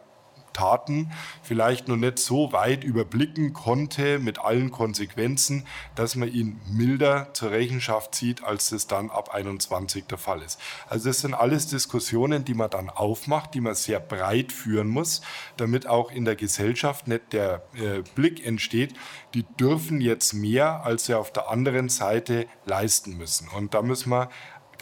Taten 0.54 1.12
vielleicht 1.42 1.88
noch 1.88 1.96
nicht 1.96 2.20
so 2.20 2.54
weit 2.54 2.84
überblicken 2.84 3.54
konnte 3.54 4.20
mit 4.20 4.39
allen 4.39 4.72
Konsequenzen, 4.72 5.66
dass 5.96 6.16
man 6.16 6.32
ihn 6.32 6.60
milder 6.72 7.34
zur 7.34 7.52
Rechenschaft 7.52 8.16
zieht, 8.16 8.44
als 8.44 8.70
das 8.70 8.88
dann 8.88 9.10
ab 9.10 9.34
21 9.34 10.06
der 10.06 10.18
Fall 10.18 10.42
ist. 10.42 10.60
Also 10.88 11.10
das 11.10 11.20
sind 11.20 11.34
alles 11.34 11.68
Diskussionen, 11.68 12.46
die 12.46 12.54
man 12.54 12.70
dann 12.70 12.89
aufmacht, 12.89 13.54
die 13.54 13.62
man 13.62 13.76
sehr 13.76 14.00
breit 14.00 14.52
führen 14.52 14.88
muss, 14.88 15.22
damit 15.58 15.88
auch 15.88 16.12
in 16.12 16.26
der 16.26 16.36
Gesellschaft 16.36 17.08
nicht 17.08 17.34
der 17.34 17.63
äh, 17.76 18.04
Blick 18.16 18.46
entsteht, 18.46 18.94
die 19.34 19.44
dürfen 19.44 20.02
jetzt 20.02 20.34
mehr, 20.34 20.86
als 20.86 21.06
sie 21.06 21.16
auf 21.16 21.32
der 21.32 21.50
anderen 21.50 21.89
Seite 21.89 22.48
leisten 22.66 23.18
müssen. 23.18 23.48
Und 23.50 23.74
da 23.74 23.82
müssen 23.82 24.10
wir 24.12 24.30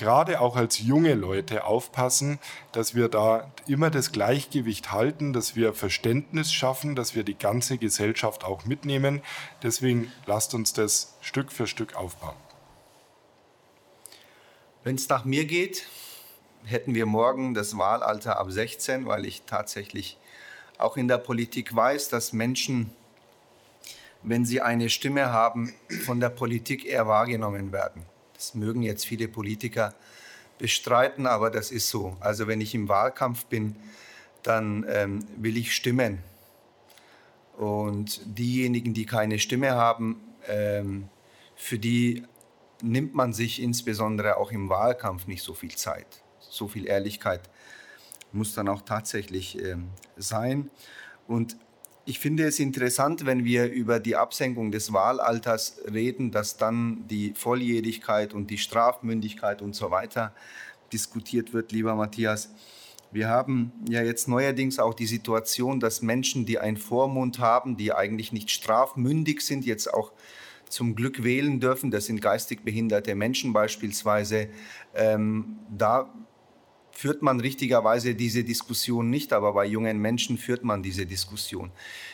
gerade 0.02 0.42
auch 0.42 0.56
als 0.56 0.80
junge 0.80 1.14
Leute 1.14 1.64
aufpassen, 1.64 2.40
dass 2.72 2.96
wir 2.96 3.08
da 3.08 3.52
immer 3.68 3.92
das 3.92 4.12
Gleichgewicht 4.12 4.92
halten, 4.92 5.32
dass 5.32 5.56
wir 5.56 5.76
Verständnis 5.76 6.52
schaffen, 6.52 6.96
dass 6.96 7.14
wir 7.14 7.24
die 7.24 7.38
ganze 7.38 7.78
Gesellschaft 7.78 8.44
auch 8.44 8.66
mitnehmen. 8.66 9.22
Deswegen 9.62 10.12
lasst 10.26 10.56
uns 10.56 10.74
das 10.74 11.14
Stück 11.22 11.52
für 11.52 11.68
Stück 11.68 11.96
aufbauen. 11.96 12.36
Wenn 14.84 14.96
es 14.96 15.08
nach 15.08 15.24
mir 15.24 15.46
geht, 15.46 15.86
hätten 16.64 16.96
wir 16.96 17.06
morgen 17.06 17.54
das 17.54 17.78
Wahlalter 17.78 18.40
ab 18.40 18.50
16, 18.50 19.06
weil 19.06 19.24
ich 19.26 19.44
tatsächlich 19.44 20.18
auch 20.80 20.98
in 20.98 21.08
der 21.08 21.20
Politik 21.20 21.76
weiß, 21.76 22.10
dass 22.10 22.34
Menschen, 22.34 22.90
wenn 24.24 24.46
sie 24.46 24.62
eine 24.62 24.90
Stimme 24.90 25.32
haben, 25.32 25.76
von 26.06 26.20
der 26.20 26.30
Politik 26.30 26.86
eher 26.86 27.08
wahrgenommen 27.08 27.72
werden. 27.72 28.04
Das 28.42 28.56
mögen 28.56 28.82
jetzt 28.82 29.06
viele 29.06 29.28
Politiker 29.28 29.94
bestreiten, 30.58 31.28
aber 31.28 31.52
das 31.52 31.70
ist 31.70 31.90
so. 31.90 32.18
Also 32.22 32.48
wenn 32.48 32.60
ich 32.60 32.74
im 32.74 32.90
Wahlkampf 32.90 33.46
bin, 33.46 33.76
dann 34.42 34.84
ähm, 34.90 35.20
will 35.38 35.58
ich 35.58 35.76
stimmen. 35.76 36.24
Und 37.56 38.20
diejenigen, 38.26 38.96
die 38.96 39.06
keine 39.06 39.38
Stimme 39.38 39.76
haben, 39.76 40.20
ähm, 40.48 41.08
für 41.56 41.78
die 41.78 42.24
nimmt 42.82 43.14
man 43.14 43.32
sich 43.32 43.62
insbesondere 43.62 44.38
auch 44.38 44.52
im 44.52 44.70
Wahlkampf 44.70 45.28
nicht 45.28 45.44
so 45.44 45.54
viel 45.54 45.76
Zeit. 45.76 46.24
So 46.40 46.68
viel 46.68 46.88
Ehrlichkeit 46.88 47.42
muss 48.32 48.56
dann 48.56 48.68
auch 48.70 48.82
tatsächlich 48.82 49.64
ähm, 49.64 49.90
sein. 50.18 50.72
Und 51.28 51.58
ich 52.06 52.20
finde 52.20 52.46
es 52.46 52.60
interessant, 52.60 53.26
wenn 53.26 53.46
wir 53.46 53.72
über 53.72 54.00
die 54.00 54.16
Absenkung 54.16 54.72
des 54.72 54.92
Wahlalters 54.92 55.82
reden, 55.92 56.32
dass 56.32 56.58
dann 56.58 57.08
die 57.08 57.34
Volljährigkeit 57.36 58.34
und 58.34 58.50
die 58.50 58.58
Strafmündigkeit 58.58 59.62
und 59.62 59.76
so 59.76 59.92
weiter 59.92 60.34
diskutiert 60.92 61.54
wird, 61.54 61.72
lieber 61.72 61.96
Matthias. 61.96 62.50
Wir 63.12 63.28
haben 63.28 63.72
ja 63.90 64.02
jetzt 64.02 64.28
neuerdings 64.28 64.80
auch 64.80 64.94
die 64.94 65.06
Situation, 65.06 65.80
dass 65.80 66.02
Menschen, 66.02 66.46
die 66.46 66.60
einen 66.60 66.78
Vormund 66.78 67.40
haben, 67.40 67.78
die 67.78 67.94
eigentlich 67.94 68.32
nicht 68.32 68.50
strafmündig 68.50 69.42
sind, 69.42 69.66
jetzt 69.66 69.94
auch 69.94 70.12
zum 70.70 70.96
Glück 70.96 71.24
wählen 71.24 71.60
dürfen. 71.60 71.92
Das 71.92 72.06
sind 72.06 72.22
geistig 72.22 72.64
behinderte 72.64 73.14
Menschen 73.16 73.54
beispielsweise. 73.54 74.48
Ähm, 74.96 75.60
da 75.70 76.10
führt 76.92 77.22
man 77.22 77.40
richtigerweise 77.40 78.16
diese 78.16 78.44
Diskussion 78.44 79.10
nicht, 79.10 79.34
aber 79.34 79.54
bei 79.54 79.66
jungen 79.66 80.00
Menschen 80.00 80.38
führt 80.38 80.64
man 80.64 80.84
diese 80.84 81.06
Diskussion. 81.06 81.72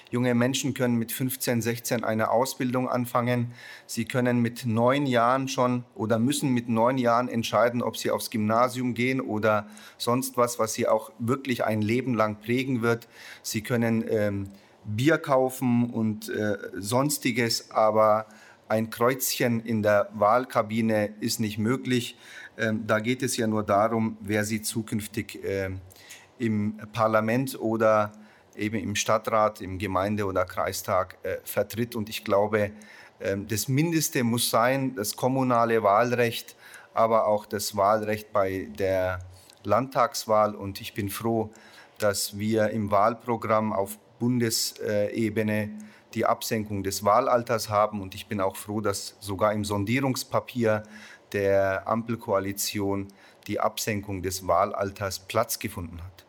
Junge 0.10 0.34
Menschen 0.36 0.74
können 0.74 0.96
mit 0.96 1.12
15, 1.12 1.62
16 1.62 2.04
eine 2.04 2.30
Ausbildung 2.32 2.88
anfangen. 2.88 3.52
Sie 3.86 4.06
können 4.06 4.42
mit 4.42 4.66
neun 4.66 5.06
Jahren 5.06 5.48
schon 5.48 5.84
oder 5.96 6.18
müssen 6.20 6.54
mit 6.54 6.70
neun 6.70 6.98
Jahren 6.98 7.28
entscheiden, 7.28 7.82
ob 7.82 7.98
sie 7.98 8.12
aufs 8.12 8.30
Gymnasium 8.30 8.94
gehen 8.94 9.20
oder 9.20 9.68
sonst 9.98 10.38
was, 10.38 10.60
was 10.60 10.74
sie 10.74 10.88
auch 10.88 11.12
wirklich 11.20 11.66
ein 11.66 11.82
Leben 11.82 12.14
lang 12.14 12.40
prägen 12.40 12.82
wird. 12.82 13.08
Sie 13.42 13.62
können 13.62 14.06
ähm, 14.10 14.50
Bier 14.86 15.18
kaufen 15.18 15.90
und 15.90 16.30
äh, 16.30 16.58
sonstiges, 16.78 17.72
aber 17.72 18.28
ein 18.70 18.90
Kreuzchen 18.90 19.60
in 19.62 19.82
der 19.82 20.10
Wahlkabine 20.14 21.14
ist 21.20 21.40
nicht 21.40 21.58
möglich. 21.58 22.18
Ähm, 22.58 22.86
da 22.88 23.00
geht 23.00 23.22
es 23.22 23.38
ja 23.38 23.46
nur 23.46 23.64
darum, 23.64 24.18
wer 24.20 24.44
sie 24.44 24.62
zukünftig 24.62 25.44
äh, 25.44 25.70
im 26.40 26.80
Parlament 26.92 27.60
oder 27.60 28.12
eben 28.56 28.78
im 28.78 28.96
Stadtrat, 28.96 29.62
im 29.62 29.78
Gemeinde- 29.78 30.26
oder 30.26 30.46
Kreistag 30.46 31.18
äh, 31.24 31.38
vertritt. 31.44 31.96
Und 31.96 32.10
ich 32.10 32.24
glaube, 32.24 32.72
äh, 33.20 33.38
das 33.48 33.68
Mindeste 33.68 34.24
muss 34.24 34.50
sein, 34.50 34.96
das 34.96 35.16
kommunale 35.16 35.84
Wahlrecht, 35.84 36.56
aber 36.94 37.28
auch 37.28 37.46
das 37.46 37.76
Wahlrecht 37.78 38.34
bei 38.34 38.68
der 38.78 39.20
Landtagswahl. 39.64 40.56
Und 40.56 40.82
ich 40.82 40.96
bin 40.96 41.10
froh, 41.10 41.52
dass 42.00 42.38
wir 42.38 42.72
im 42.72 42.90
Wahlprogramm 42.90 43.72
auf 43.72 44.00
Bundesebene 44.20 45.70
die 46.14 46.26
Absenkung 46.26 46.82
des 46.82 47.04
Wahlalters 47.04 47.70
haben. 47.70 48.02
Und 48.02 48.16
ich 48.16 48.28
bin 48.28 48.42
auch 48.42 48.56
froh, 48.56 48.82
dass 48.82 49.16
sogar 49.20 49.54
im 49.54 49.64
Sondierungspapier 49.64 50.84
der 51.34 51.88
Ampelkoalition 51.88 53.08
die 53.48 53.60
Absenkung 53.60 54.22
des 54.22 54.48
Wahlalters 54.48 55.20
Platz 55.20 55.60
gefunden 55.60 56.02
hat. 56.04 56.26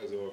Also 0.00 0.32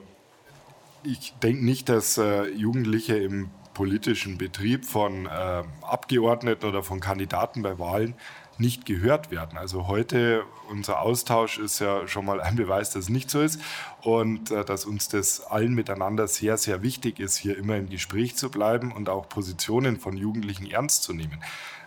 ich 1.04 1.34
denke 1.42 1.66
nicht, 1.66 1.90
dass 1.90 2.18
äh, 2.18 2.48
Jugendliche 2.50 3.18
im 3.18 3.50
politischen 3.74 4.38
Betrieb 4.38 4.86
von 4.86 5.28
äh, 5.28 5.64
Abgeordneten 5.82 6.66
oder 6.66 6.84
von 6.84 7.00
Kandidaten 7.00 7.62
bei 7.62 7.78
Wahlen 7.78 8.16
nicht 8.60 8.86
gehört 8.86 9.32
werden. 9.32 9.58
Also 9.58 9.88
heute, 9.88 10.44
unser 10.70 11.02
Austausch 11.02 11.58
ist 11.58 11.80
ja 11.80 12.08
schon 12.08 12.26
mal 12.26 12.42
ein 12.42 12.56
Beweis, 12.56 12.92
dass 12.92 13.04
es 13.04 13.10
nicht 13.10 13.30
so 13.30 13.42
ist 13.42 13.60
und 14.02 14.52
äh, 14.52 14.66
dass 14.66 14.86
uns 14.86 15.08
das 15.10 15.42
allen 15.42 15.74
miteinander 15.74 16.28
sehr, 16.28 16.58
sehr 16.58 16.82
wichtig 16.82 17.20
ist, 17.20 17.38
hier 17.38 17.58
immer 17.58 17.78
im 17.78 17.90
Gespräch 17.90 18.36
zu 18.36 18.50
bleiben 18.50 18.92
und 18.92 19.10
auch 19.10 19.30
Positionen 19.30 20.00
von 20.00 20.18
Jugendlichen 20.18 20.66
ernst 20.70 21.04
zu 21.04 21.14
nehmen. 21.14 21.44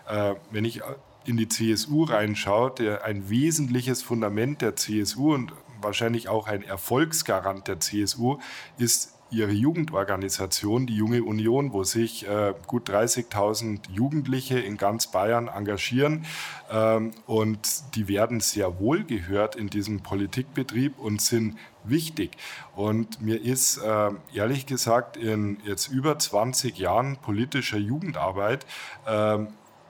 Äh, 0.07 0.35
wenn 0.51 0.65
ich 0.65 0.81
in 1.25 1.37
die 1.37 1.47
CSU 1.47 2.03
reinschaue, 2.03 2.71
der, 2.71 3.03
ein 3.05 3.29
wesentliches 3.29 4.01
Fundament 4.01 4.61
der 4.61 4.75
CSU 4.75 5.33
und 5.33 5.53
wahrscheinlich 5.81 6.29
auch 6.29 6.47
ein 6.47 6.63
Erfolgsgarant 6.63 7.67
der 7.67 7.79
CSU 7.79 8.39
ist 8.77 9.13
ihre 9.31 9.51
Jugendorganisation, 9.51 10.85
die 10.85 10.95
Junge 10.95 11.23
Union, 11.23 11.71
wo 11.73 11.83
sich 11.83 12.27
äh, 12.27 12.53
gut 12.67 12.89
30.000 12.89 13.89
Jugendliche 13.89 14.59
in 14.59 14.77
ganz 14.77 15.07
Bayern 15.07 15.47
engagieren. 15.47 16.25
Ähm, 16.69 17.11
und 17.25 17.95
die 17.95 18.07
werden 18.07 18.41
sehr 18.41 18.79
wohl 18.79 19.03
gehört 19.03 19.55
in 19.55 19.69
diesem 19.69 20.01
Politikbetrieb 20.01 20.99
und 20.99 21.21
sind 21.21 21.57
wichtig. 21.83 22.31
Und 22.75 23.21
mir 23.21 23.41
ist 23.41 23.77
äh, 23.77 24.11
ehrlich 24.33 24.65
gesagt 24.65 25.17
in 25.17 25.57
jetzt 25.65 25.87
über 25.87 26.19
20 26.19 26.77
Jahren 26.77 27.17
politischer 27.17 27.77
Jugendarbeit 27.77 28.65
äh, 29.05 29.39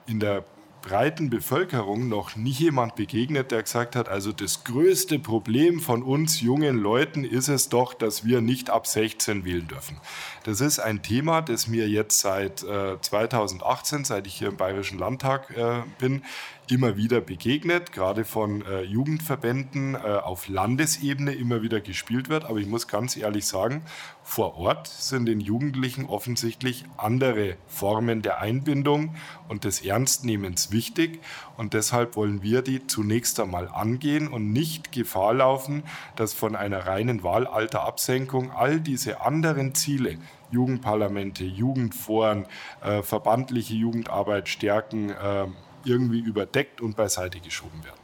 in 0.06 0.20
der 0.20 0.44
breiten 0.82 1.30
Bevölkerung 1.30 2.08
noch 2.08 2.36
nie 2.36 2.50
jemand 2.50 2.96
begegnet, 2.96 3.50
der 3.50 3.62
gesagt 3.62 3.96
hat, 3.96 4.08
also 4.08 4.32
das 4.32 4.64
größte 4.64 5.18
Problem 5.18 5.80
von 5.80 6.02
uns 6.02 6.40
jungen 6.40 6.76
Leuten 6.76 7.24
ist 7.24 7.48
es 7.48 7.68
doch, 7.68 7.94
dass 7.94 8.24
wir 8.26 8.40
nicht 8.40 8.68
ab 8.68 8.86
16 8.86 9.44
wählen 9.44 9.66
dürfen. 9.68 9.96
Das 10.44 10.60
ist 10.60 10.80
ein 10.80 11.02
Thema, 11.02 11.40
das 11.40 11.68
mir 11.68 11.88
jetzt 11.88 12.18
seit 12.18 12.64
äh, 12.64 13.00
2018, 13.00 14.04
seit 14.04 14.26
ich 14.26 14.34
hier 14.34 14.48
im 14.48 14.56
Bayerischen 14.56 14.98
Landtag 14.98 15.56
äh, 15.56 15.82
bin, 16.00 16.22
immer 16.68 16.96
wieder 16.96 17.20
begegnet, 17.20 17.92
gerade 17.92 18.24
von 18.24 18.64
äh, 18.64 18.82
Jugendverbänden 18.82 19.94
äh, 19.94 19.98
auf 19.98 20.48
Landesebene 20.48 21.32
immer 21.32 21.62
wieder 21.62 21.80
gespielt 21.80 22.28
wird. 22.28 22.44
Aber 22.44 22.58
ich 22.58 22.66
muss 22.66 22.88
ganz 22.88 23.16
ehrlich 23.16 23.46
sagen, 23.46 23.82
vor 24.22 24.56
Ort 24.56 24.86
sind 24.86 25.26
den 25.26 25.40
Jugendlichen 25.40 26.06
offensichtlich 26.06 26.84
andere 26.96 27.56
Formen 27.66 28.22
der 28.22 28.40
Einbindung 28.40 29.14
und 29.48 29.64
des 29.64 29.84
Ernstnehmens 29.84 30.72
wichtig. 30.72 31.20
Und 31.56 31.74
deshalb 31.74 32.16
wollen 32.16 32.42
wir 32.42 32.62
die 32.62 32.86
zunächst 32.86 33.38
einmal 33.38 33.68
angehen 33.68 34.28
und 34.28 34.52
nicht 34.52 34.92
Gefahr 34.92 35.34
laufen, 35.34 35.82
dass 36.16 36.32
von 36.32 36.56
einer 36.56 36.86
reinen 36.86 37.22
Wahlalterabsenkung 37.22 38.50
all 38.50 38.80
diese 38.80 39.20
anderen 39.20 39.74
Ziele, 39.74 40.18
Jugendparlamente, 40.52 41.44
Jugendforen, 41.44 42.46
äh, 42.82 43.02
verbandliche 43.02 43.74
Jugendarbeit 43.74 44.48
stärken, 44.48 45.10
äh, 45.10 45.46
irgendwie 45.84 46.20
überdeckt 46.20 46.80
und 46.80 46.96
beiseite 46.96 47.40
geschoben 47.40 47.82
werden. 47.84 47.96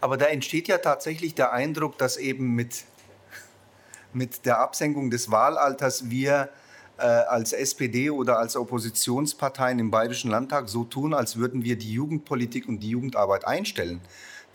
Aber 0.00 0.16
da 0.16 0.26
entsteht 0.26 0.68
ja 0.68 0.78
tatsächlich 0.78 1.34
der 1.34 1.52
Eindruck, 1.52 1.98
dass 1.98 2.16
eben 2.16 2.54
mit, 2.54 2.84
mit 4.12 4.46
der 4.46 4.60
Absenkung 4.60 5.10
des 5.10 5.30
Wahlalters 5.30 6.10
wir 6.10 6.50
äh, 6.98 7.02
als 7.02 7.52
SPD 7.52 8.10
oder 8.10 8.38
als 8.38 8.56
Oppositionsparteien 8.56 9.78
im 9.78 9.90
Bayerischen 9.90 10.30
Landtag 10.30 10.68
so 10.68 10.84
tun, 10.84 11.12
als 11.14 11.36
würden 11.36 11.64
wir 11.64 11.76
die 11.76 11.92
Jugendpolitik 11.92 12.68
und 12.68 12.80
die 12.80 12.90
Jugendarbeit 12.90 13.46
einstellen. 13.46 14.00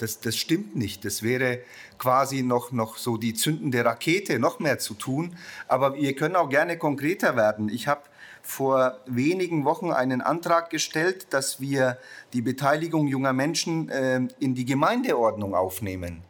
Das, 0.01 0.19
das 0.19 0.35
stimmt 0.35 0.75
nicht. 0.75 1.05
Das 1.05 1.21
wäre 1.21 1.59
quasi 1.97 2.41
noch, 2.41 2.71
noch 2.71 2.97
so 2.97 3.17
die 3.17 3.33
zündende 3.33 3.85
Rakete, 3.85 4.39
noch 4.39 4.59
mehr 4.59 4.79
zu 4.79 4.95
tun. 4.95 5.35
Aber 5.67 5.95
wir 5.95 6.15
können 6.15 6.35
auch 6.35 6.49
gerne 6.49 6.77
konkreter 6.77 7.35
werden. 7.35 7.69
Ich 7.69 7.87
habe 7.87 8.01
vor 8.41 8.97
wenigen 9.05 9.65
Wochen 9.65 9.91
einen 9.91 10.21
Antrag 10.21 10.71
gestellt, 10.71 11.27
dass 11.29 11.61
wir 11.61 11.99
die 12.33 12.41
Beteiligung 12.41 13.07
junger 13.07 13.33
Menschen 13.33 13.89
äh, 13.89 14.21
in 14.39 14.55
die 14.55 14.65
Gemeindeordnung 14.65 15.53
aufnehmen. 15.53 16.23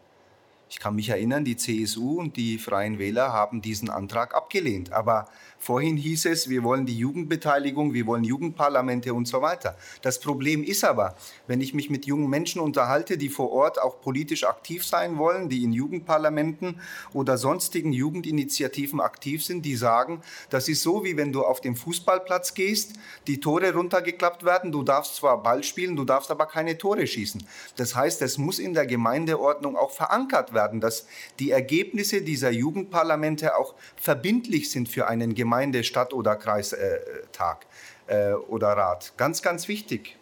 Ich 0.71 0.79
kann 0.79 0.95
mich 0.95 1.09
erinnern, 1.09 1.43
die 1.43 1.57
CSU 1.57 2.17
und 2.17 2.37
die 2.37 2.57
Freien 2.57 2.97
Wähler 2.97 3.33
haben 3.33 3.61
diesen 3.61 3.89
Antrag 3.89 4.33
abgelehnt. 4.33 4.93
Aber 4.93 5.27
Vorhin 5.61 5.95
hieß 5.95 6.25
es, 6.25 6.49
wir 6.49 6.63
wollen 6.63 6.87
die 6.87 6.97
Jugendbeteiligung, 6.97 7.93
wir 7.93 8.07
wollen 8.07 8.23
Jugendparlamente 8.23 9.13
und 9.13 9.27
so 9.27 9.43
weiter. 9.43 9.77
Das 10.01 10.19
Problem 10.19 10.63
ist 10.63 10.83
aber, 10.83 11.15
wenn 11.45 11.61
ich 11.61 11.75
mich 11.75 11.91
mit 11.91 12.07
jungen 12.07 12.31
Menschen 12.31 12.59
unterhalte, 12.59 13.15
die 13.15 13.29
vor 13.29 13.51
Ort 13.51 13.79
auch 13.79 14.01
politisch 14.01 14.43
aktiv 14.43 14.83
sein 14.83 15.19
wollen, 15.19 15.49
die 15.49 15.63
in 15.63 15.71
Jugendparlamenten 15.71 16.81
oder 17.13 17.37
sonstigen 17.37 17.93
Jugendinitiativen 17.93 18.99
aktiv 18.99 19.45
sind, 19.45 19.63
die 19.63 19.75
sagen, 19.75 20.23
das 20.49 20.67
ist 20.67 20.81
so, 20.81 21.03
wie 21.03 21.15
wenn 21.15 21.31
du 21.31 21.43
auf 21.43 21.61
den 21.61 21.75
Fußballplatz 21.75 22.55
gehst, 22.55 22.93
die 23.27 23.39
Tore 23.39 23.71
runtergeklappt 23.71 24.43
werden, 24.43 24.71
du 24.71 24.81
darfst 24.81 25.17
zwar 25.17 25.43
Ball 25.43 25.63
spielen, 25.63 25.95
du 25.95 26.05
darfst 26.05 26.31
aber 26.31 26.47
keine 26.47 26.79
Tore 26.79 27.05
schießen. 27.05 27.45
Das 27.75 27.95
heißt, 27.95 28.23
es 28.23 28.39
muss 28.39 28.57
in 28.57 28.73
der 28.73 28.87
Gemeindeordnung 28.87 29.75
auch 29.75 29.91
verankert 29.91 30.55
werden, 30.55 30.60
dass 30.69 31.07
die 31.39 31.51
Ergebnisse 31.51 32.21
dieser 32.21 32.51
Jugendparlamente 32.51 33.57
auch 33.57 33.75
verbindlich 33.95 34.69
sind 34.69 34.87
für 34.87 35.07
einen. 35.07 35.35
Gemeinde, 35.35 35.83
Stadt 35.83 36.13
oder 36.13 36.35
Kreistag 36.35 37.65
äh, 38.07 38.33
oder 38.33 38.69
Rat. 38.69 39.13
Ganz, 39.17 39.41
ganz 39.41 39.67
wichtig. 39.67 40.17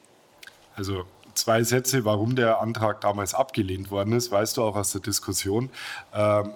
Also 0.75 1.05
zwei 1.33 1.63
Sätze, 1.63 2.05
warum 2.05 2.35
der 2.35 2.61
Antrag 2.61 3.01
damals 3.01 3.33
abgelehnt 3.33 3.91
worden 3.91 4.13
ist, 4.13 4.31
weißt 4.31 4.57
du 4.57 4.63
auch 4.63 4.75
aus 4.75 4.91
der 4.91 5.01
Diskussion. 5.01 5.69
Ähm, 6.13 6.53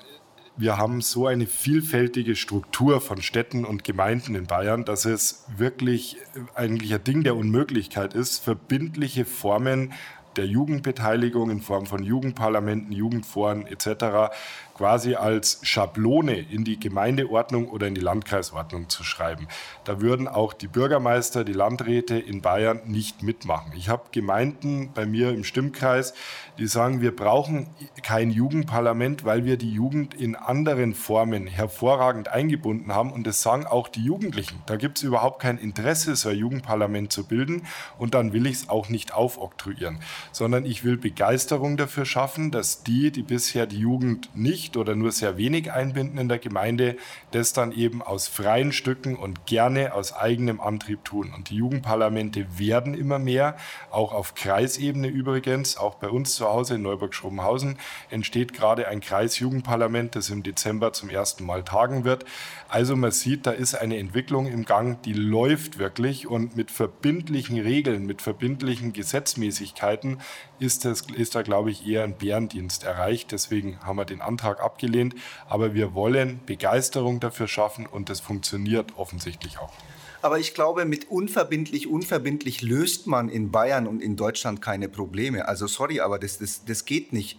wir 0.55 0.77
haben 0.77 1.01
so 1.01 1.25
eine 1.25 1.47
vielfältige 1.47 2.35
Struktur 2.35 3.01
von 3.01 3.23
Städten 3.23 3.65
und 3.65 3.83
Gemeinden 3.83 4.35
in 4.35 4.45
Bayern, 4.45 4.85
dass 4.85 5.05
es 5.05 5.45
wirklich 5.57 6.17
eigentlich 6.53 6.93
ein 6.93 7.03
Ding 7.03 7.23
der 7.23 7.35
Unmöglichkeit 7.35 8.13
ist, 8.13 8.37
verbindliche 8.37 9.25
Formen 9.25 9.93
der 10.37 10.45
Jugendbeteiligung 10.45 11.49
in 11.49 11.61
Form 11.61 11.85
von 11.85 12.03
Jugendparlamenten, 12.03 12.91
Jugendforen 12.91 13.65
etc 13.67 14.33
quasi 14.73 15.15
als 15.15 15.59
Schablone 15.63 16.39
in 16.39 16.63
die 16.63 16.79
Gemeindeordnung 16.79 17.69
oder 17.69 17.88
in 17.88 17.95
die 17.95 18.01
Landkreisordnung 18.01 18.89
zu 18.89 19.03
schreiben. 19.03 19.47
Da 19.83 20.01
würden 20.01 20.27
auch 20.27 20.53
die 20.53 20.67
Bürgermeister, 20.67 21.43
die 21.43 21.53
Landräte 21.53 22.17
in 22.17 22.41
Bayern 22.41 22.81
nicht 22.86 23.23
mitmachen. 23.23 23.73
Ich 23.75 23.89
habe 23.89 24.03
Gemeinden 24.12 24.91
bei 24.93 25.05
mir 25.05 25.29
im 25.29 25.43
Stimmkreis, 25.43 26.13
die 26.57 26.67
sagen, 26.67 27.01
wir 27.01 27.15
brauchen 27.15 27.67
kein 28.03 28.29
Jugendparlament, 28.29 29.25
weil 29.25 29.45
wir 29.45 29.57
die 29.57 29.71
Jugend 29.71 30.13
in 30.13 30.36
anderen 30.36 30.93
Formen 30.93 31.47
hervorragend 31.47 32.27
eingebunden 32.27 32.93
haben. 32.93 33.12
Und 33.12 33.25
das 33.25 33.41
sagen 33.41 33.65
auch 33.65 33.88
die 33.88 34.03
Jugendlichen. 34.03 34.62
Da 34.65 34.75
gibt 34.75 34.97
es 34.97 35.03
überhaupt 35.03 35.41
kein 35.41 35.57
Interesse, 35.57 36.15
so 36.15 36.29
ein 36.29 36.38
Jugendparlament 36.38 37.12
zu 37.12 37.27
bilden. 37.27 37.63
Und 37.97 38.13
dann 38.13 38.33
will 38.33 38.45
ich 38.45 38.53
es 38.53 38.69
auch 38.69 38.89
nicht 38.89 39.13
aufoktroyieren, 39.13 39.99
sondern 40.31 40.65
ich 40.65 40.83
will 40.83 40.97
Begeisterung 40.97 41.77
dafür 41.77 42.05
schaffen, 42.05 42.51
dass 42.51 42.83
die, 42.83 43.12
die 43.12 43.23
bisher 43.23 43.65
die 43.65 43.79
Jugend 43.79 44.29
nicht 44.36 44.62
nicht 44.63 44.78
oder 44.78 44.95
nur 44.95 45.12
sehr 45.12 45.38
wenig 45.38 45.71
einbinden 45.73 46.17
in 46.17 46.30
der 46.30 46.39
Gemeinde, 46.39 46.95
das 47.32 47.52
dann 47.52 47.73
eben 47.73 48.02
aus 48.02 48.28
freien 48.28 48.71
Stücken 48.71 49.17
und 49.17 49.45
gerne 49.45 49.93
aus 49.93 50.13
eigenem 50.13 50.62
Antrieb 50.62 51.04
tun. 51.04 51.34
Und 51.36 51.49
die 51.49 51.58
Jugendparlamente 51.58 52.45
werden 52.58 52.93
immer 52.93 53.19
mehr, 53.19 53.58
auch 53.91 54.13
auf 54.13 54.36
Kreisebene 54.36 55.08
übrigens, 55.08 55.78
auch 55.78 55.95
bei 55.95 56.08
uns 56.08 56.36
zu 56.36 56.45
Hause 56.45 56.76
in 56.76 56.82
Neuburg-Schrobenhausen 56.82 57.78
entsteht 58.10 58.53
gerade 58.53 58.88
ein 58.88 59.01
Kreisjugendparlament, 59.01 60.16
das 60.16 60.30
im 60.30 60.43
Dezember 60.43 60.93
zum 60.93 61.09
ersten 61.09 61.45
Mal 61.45 61.64
tagen 61.64 62.05
wird. 62.05 62.24
Also 62.70 62.95
man 62.95 63.11
sieht, 63.11 63.45
da 63.45 63.51
ist 63.51 63.76
eine 63.76 63.97
Entwicklung 63.97 64.47
im 64.47 64.64
Gang, 64.64 65.01
die 65.03 65.14
läuft 65.14 65.78
wirklich 65.78 66.28
und 66.28 66.55
mit 66.55 66.72
verbindlichen 66.72 67.59
Regeln, 67.59 68.05
mit 68.05 68.22
verbindlichen 68.22 68.93
Gesetzmäßigkeiten 68.93 70.22
ist, 70.64 70.86
das, 70.86 71.01
ist 71.16 71.36
da, 71.36 71.41
glaube 71.41 71.70
ich, 71.70 71.86
eher 71.86 72.03
ein 72.03 72.18
Bärendienst 72.18 72.84
erreicht. 72.84 73.32
Deswegen 73.32 73.80
haben 73.82 73.97
wir 73.97 74.05
den 74.05 74.22
Antrag 74.22 74.61
abgelehnt. 74.61 75.14
Aber 75.47 75.74
wir 75.74 75.93
wollen 75.93 76.39
Begeisterung 76.45 77.20
dafür 77.20 77.47
schaffen 77.47 77.86
und 77.86 78.09
das 78.09 78.20
funktioniert 78.22 78.97
offensichtlich 78.97 79.59
auch. 79.59 79.74
Aber 80.22 80.39
ich 80.39 80.53
glaube, 80.53 80.86
mit 80.86 81.11
unverbindlich, 81.11 81.88
unverbindlich 81.88 82.61
löst 82.61 83.07
man 83.07 83.28
in 83.28 83.51
Bayern 83.51 83.88
und 83.88 84.01
in 84.01 84.16
Deutschland 84.16 84.61
keine 84.61 84.88
Probleme. 84.88 85.49
Also 85.49 85.68
sorry, 85.68 85.99
aber 85.99 86.18
das, 86.18 86.39
das, 86.39 86.64
das 86.64 86.86
geht 86.86 87.11
nicht. 87.11 87.38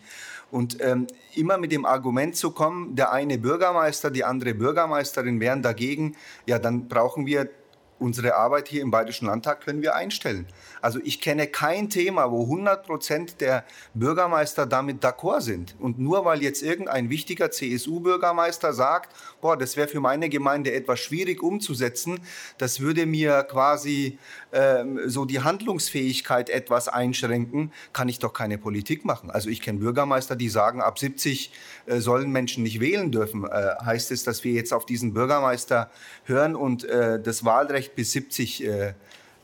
Und 0.50 0.80
ähm, 0.82 1.06
immer 1.34 1.56
mit 1.56 1.72
dem 1.72 1.86
Argument 1.86 2.36
zu 2.36 2.50
kommen, 2.50 2.94
der 2.94 3.10
eine 3.10 3.38
Bürgermeister, 3.38 4.10
die 4.10 4.22
andere 4.22 4.52
Bürgermeisterin 4.52 5.40
wären 5.40 5.62
dagegen, 5.62 6.14
ja, 6.46 6.58
dann 6.58 6.86
brauchen 6.86 7.24
wir 7.24 7.48
unsere 8.04 8.36
Arbeit 8.36 8.68
hier 8.68 8.82
im 8.82 8.90
Bayerischen 8.90 9.26
Landtag 9.26 9.62
können 9.62 9.80
wir 9.80 9.94
einstellen. 9.94 10.46
Also 10.82 11.00
ich 11.02 11.22
kenne 11.22 11.46
kein 11.46 11.88
Thema, 11.88 12.30
wo 12.30 12.42
100 12.42 12.86
Prozent 12.86 13.40
der 13.40 13.64
Bürgermeister 13.94 14.66
damit 14.66 15.02
d'accord 15.02 15.40
sind. 15.40 15.74
Und 15.80 15.98
nur 15.98 16.26
weil 16.26 16.42
jetzt 16.42 16.62
irgendein 16.62 17.08
wichtiger 17.08 17.50
CSU-Bürgermeister 17.50 18.74
sagt, 18.74 19.16
boah, 19.44 19.58
das 19.58 19.76
wäre 19.76 19.88
für 19.88 20.00
meine 20.00 20.30
Gemeinde 20.30 20.72
etwas 20.72 21.00
schwierig 21.00 21.42
umzusetzen, 21.42 22.18
das 22.56 22.80
würde 22.80 23.04
mir 23.04 23.42
quasi 23.42 24.18
ähm, 24.54 24.98
so 25.04 25.26
die 25.26 25.40
Handlungsfähigkeit 25.40 26.48
etwas 26.48 26.88
einschränken, 26.88 27.70
kann 27.92 28.08
ich 28.08 28.18
doch 28.18 28.32
keine 28.32 28.56
Politik 28.56 29.04
machen. 29.04 29.30
Also 29.30 29.50
ich 29.50 29.60
kenne 29.60 29.80
Bürgermeister, 29.80 30.34
die 30.34 30.48
sagen, 30.48 30.80
ab 30.80 30.98
70 30.98 31.52
äh, 31.84 31.98
sollen 31.98 32.32
Menschen 32.32 32.62
nicht 32.62 32.80
wählen 32.80 33.12
dürfen. 33.12 33.44
Äh, 33.44 33.74
heißt 33.84 34.12
es, 34.12 34.24
dass 34.24 34.44
wir 34.44 34.52
jetzt 34.54 34.72
auf 34.72 34.86
diesen 34.86 35.12
Bürgermeister 35.12 35.90
hören 36.24 36.56
und 36.56 36.84
äh, 36.84 37.20
das 37.20 37.44
Wahlrecht 37.44 37.94
bis 37.96 38.12
70 38.12 38.64
äh, 38.64 38.94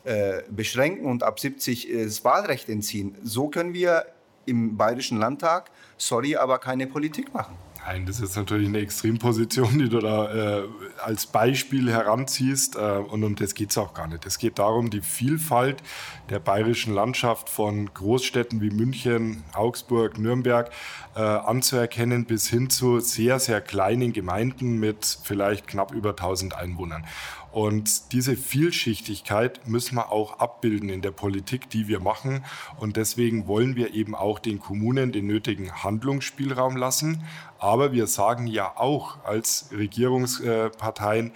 äh, 0.05 0.43
beschränken 0.49 1.05
und 1.05 1.23
ab 1.23 1.39
70 1.39 1.89
das 1.93 2.25
Wahlrecht 2.25 2.71
entziehen? 2.71 3.19
So 3.23 3.49
können 3.49 3.75
wir 3.75 4.07
im 4.47 4.79
Bayerischen 4.79 5.19
Landtag, 5.19 5.71
sorry, 5.99 6.37
aber 6.37 6.59
keine 6.59 6.87
Politik 6.87 7.35
machen. 7.35 7.70
Nein, 7.87 8.05
das 8.05 8.21
ist 8.21 8.37
natürlich 8.37 8.69
eine 8.69 8.79
Extremposition, 8.79 9.79
die 9.79 9.89
du 9.89 10.01
da 10.01 10.61
äh, 10.61 10.69
als 11.03 11.27
Beispiel 11.27 11.91
heranziehst. 11.91 12.77
Äh, 12.77 12.79
und 12.79 13.25
um 13.25 13.37
das 13.37 13.55
geht 13.55 13.71
es 13.71 13.79
auch 13.79 13.95
gar 13.95 14.07
nicht. 14.07 14.27
Es 14.27 14.39
geht 14.39 14.59
darum, 14.59 14.91
die 14.91 15.01
Vielfalt 15.01 15.83
der 16.29 16.41
bayerischen 16.41 16.95
Landschaft 16.95 17.49
von 17.49 17.93
Großstädten 17.93 18.61
wie 18.61 18.71
München, 18.71 19.45
Augsburg, 19.55 20.19
Nürnberg 20.19 20.71
äh, 21.17 21.21
anzuerkennen, 21.21 22.27
bis 22.27 22.49
hin 22.49 22.71
zu 22.71 23.01
sehr, 23.01 23.39
sehr 23.39 23.61
kleinen 23.61 24.13
Gemeinden 24.13 24.79
mit 24.79 25.19
vielleicht 25.23 25.67
knapp 25.67 25.93
über 25.93 26.11
1000 26.11 26.55
Einwohnern. 26.55 27.07
Und 27.53 28.13
diese 28.13 28.37
Vielschichtigkeit 28.37 29.67
müssen 29.67 29.97
wir 29.97 30.13
auch 30.13 30.39
abbilden 30.39 30.89
in 30.89 31.03
der 31.03 31.11
Politik, 31.11 31.69
die 31.71 31.89
wir 31.89 32.01
machen. 32.01 32.45
Und 32.79 32.97
deswegen 32.97 33.47
wollen 33.47 33.77
wir 33.77 33.95
eben 33.95 34.15
auch 34.15 34.39
den 34.39 34.61
Kommunen 34.61 35.13
den 35.13 35.27
nötigen 35.27 35.83
Handlungsspielraum 35.83 36.77
lassen. 36.77 37.25
Aber 37.59 37.93
wir 37.93 38.07
sagen 38.07 38.47
ja 38.47 38.77
auch 38.77 39.25
als 39.25 39.69
Regierungsparteien, 39.73 41.33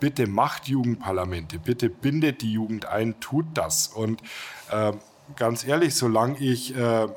bitte 0.00 0.26
macht 0.26 0.68
Jugendparlamente, 0.68 1.58
bitte 1.58 1.90
bindet 1.90 2.42
die 2.42 2.52
Jugend 2.52 2.86
ein, 2.86 3.20
tut 3.20 3.46
das. 3.54 3.88
Und 3.88 4.22
äh, 4.70 4.92
ganz 5.36 5.66
ehrlich, 5.66 5.94
solange 5.94 6.38
ich 6.38 6.74
äh, 6.76 7.08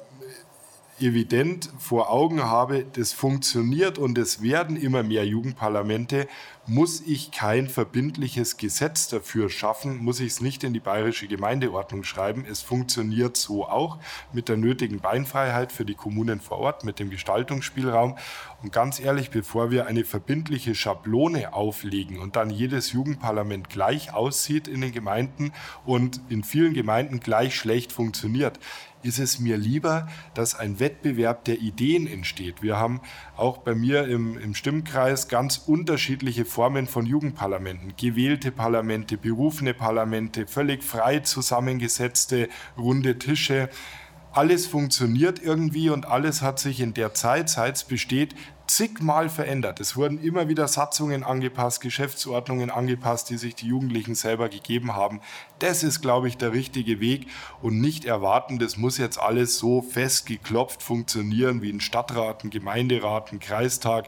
evident 1.00 1.70
vor 1.80 2.12
Augen 2.12 2.44
habe, 2.44 2.86
das 2.94 3.14
funktioniert 3.14 3.98
und 3.98 4.18
es 4.18 4.42
werden 4.42 4.76
immer 4.78 5.04
mehr 5.04 5.26
Jugendparlamente, 5.26 6.28
muss 6.72 7.02
ich 7.02 7.32
kein 7.32 7.68
verbindliches 7.68 8.56
Gesetz 8.56 9.10
dafür 9.10 9.50
schaffen, 9.50 9.98
muss 9.98 10.22
ich 10.22 10.28
es 10.28 10.40
nicht 10.40 10.64
in 10.64 10.72
die 10.72 10.80
bayerische 10.80 11.28
Gemeindeordnung 11.28 12.06
schreiben. 12.06 12.46
Es 12.50 12.62
funktioniert 12.62 13.36
so 13.36 13.68
auch 13.68 14.00
mit 14.32 14.48
der 14.48 14.56
nötigen 14.56 15.02
Beinfreiheit 15.02 15.74
für 15.74 15.84
die 15.84 15.96
Kommunen 15.96 16.40
vor 16.40 16.60
Ort, 16.60 16.86
mit 16.86 16.98
dem 17.00 17.10
Gestaltungsspielraum. 17.10 18.16
Und 18.64 18.72
ganz 18.72 19.02
ehrlich, 19.02 19.32
bevor 19.32 19.70
wir 19.70 19.86
eine 19.86 20.06
verbindliche 20.06 20.74
Schablone 20.74 21.54
auflegen 21.54 22.20
und 22.20 22.38
dann 22.38 22.50
jedes 22.50 22.94
Jugendparlament 22.94 23.70
gleich 23.70 24.14
aussieht 24.14 24.70
in 24.70 24.80
den 24.80 24.94
Gemeinden 24.94 25.52
und 25.86 26.22
in 26.30 26.42
vielen 26.42 26.74
Gemeinden 26.74 27.20
gleich 27.20 27.54
schlecht 27.54 27.92
funktioniert, 27.92 28.60
ist 29.04 29.20
es 29.20 29.40
mir 29.40 29.58
lieber, 29.58 30.08
dass 30.34 30.56
ein 30.56 30.80
Wettbewerb 30.80 31.46
der 31.46 31.60
Ideen 31.60 32.08
entsteht. 32.08 32.62
Wir 32.62 32.78
haben 32.78 33.02
auch 33.36 33.58
bei 33.60 33.76
mir 33.76 34.08
im, 34.08 34.38
im 34.38 34.56
Stimmkreis 34.56 35.28
ganz 35.28 35.58
unterschiedliche 35.58 36.46
Formen 36.62 36.86
von 36.86 37.08
Jugendparlamenten. 37.08 37.96
Gewählte 37.98 38.52
Parlamente, 38.52 39.18
berufene 39.18 39.74
Parlamente, 39.74 40.46
völlig 40.46 40.84
frei 40.84 41.22
zusammengesetzte 41.22 42.50
runde 42.78 43.18
Tische. 43.18 43.68
Alles 44.32 44.68
funktioniert 44.68 45.42
irgendwie 45.42 45.90
und 45.90 46.06
alles 46.06 46.44
hat 46.44 46.60
sich 46.60 46.80
in 46.80 46.94
der 46.94 47.16
Zeit, 47.16 47.50
seit 47.50 47.78
es 47.78 47.84
besteht, 47.84 48.36
zigmal 48.68 49.28
verändert. 49.28 49.80
Es 49.80 49.98
wurden 49.98 50.22
immer 50.24 50.48
wieder 50.48 50.68
Satzungen 50.68 51.24
angepasst, 51.24 51.82
Geschäftsordnungen 51.82 52.70
angepasst, 52.70 53.32
die 53.32 53.38
sich 53.38 53.56
die 53.56 53.68
Jugendlichen 53.68 54.14
selber 54.14 54.48
gegeben 54.48 54.96
haben. 54.96 55.20
Das 55.60 55.84
ist, 55.84 56.02
glaube 56.02 56.28
ich, 56.28 56.38
der 56.38 56.54
richtige 56.54 57.00
Weg 57.00 57.28
und 57.62 57.82
nicht 57.82 58.06
erwarten, 58.06 58.60
das 58.60 58.78
muss 58.78 58.98
jetzt 59.00 59.20
alles 59.20 59.58
so 59.58 59.82
festgeklopft 59.82 60.84
funktionieren 60.84 61.62
wie 61.62 61.72
ein 61.72 61.82
Stadtrat, 61.82 62.44
ein 62.44 62.50
Gemeinderat, 62.52 63.34
ein 63.34 63.40
Kreistag. 63.40 64.08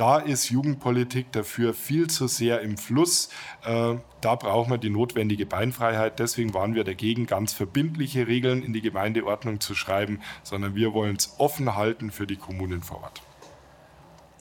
Da 0.00 0.16
ist 0.16 0.48
Jugendpolitik 0.48 1.30
dafür 1.30 1.74
viel 1.74 2.06
zu 2.06 2.26
sehr 2.26 2.62
im 2.62 2.78
Fluss. 2.78 3.28
Äh, 3.66 3.96
da 4.22 4.34
brauchen 4.34 4.70
wir 4.70 4.78
die 4.78 4.88
notwendige 4.88 5.44
Beinfreiheit. 5.44 6.18
Deswegen 6.18 6.54
waren 6.54 6.74
wir 6.74 6.84
dagegen, 6.84 7.26
ganz 7.26 7.52
verbindliche 7.52 8.26
Regeln 8.26 8.62
in 8.62 8.72
die 8.72 8.80
Gemeindeordnung 8.80 9.60
zu 9.60 9.74
schreiben, 9.74 10.22
sondern 10.42 10.74
wir 10.74 10.94
wollen 10.94 11.16
es 11.16 11.34
offen 11.36 11.76
halten 11.76 12.10
für 12.10 12.26
die 12.26 12.36
Kommunen 12.36 12.80
vor 12.80 13.02
Ort. 13.02 13.20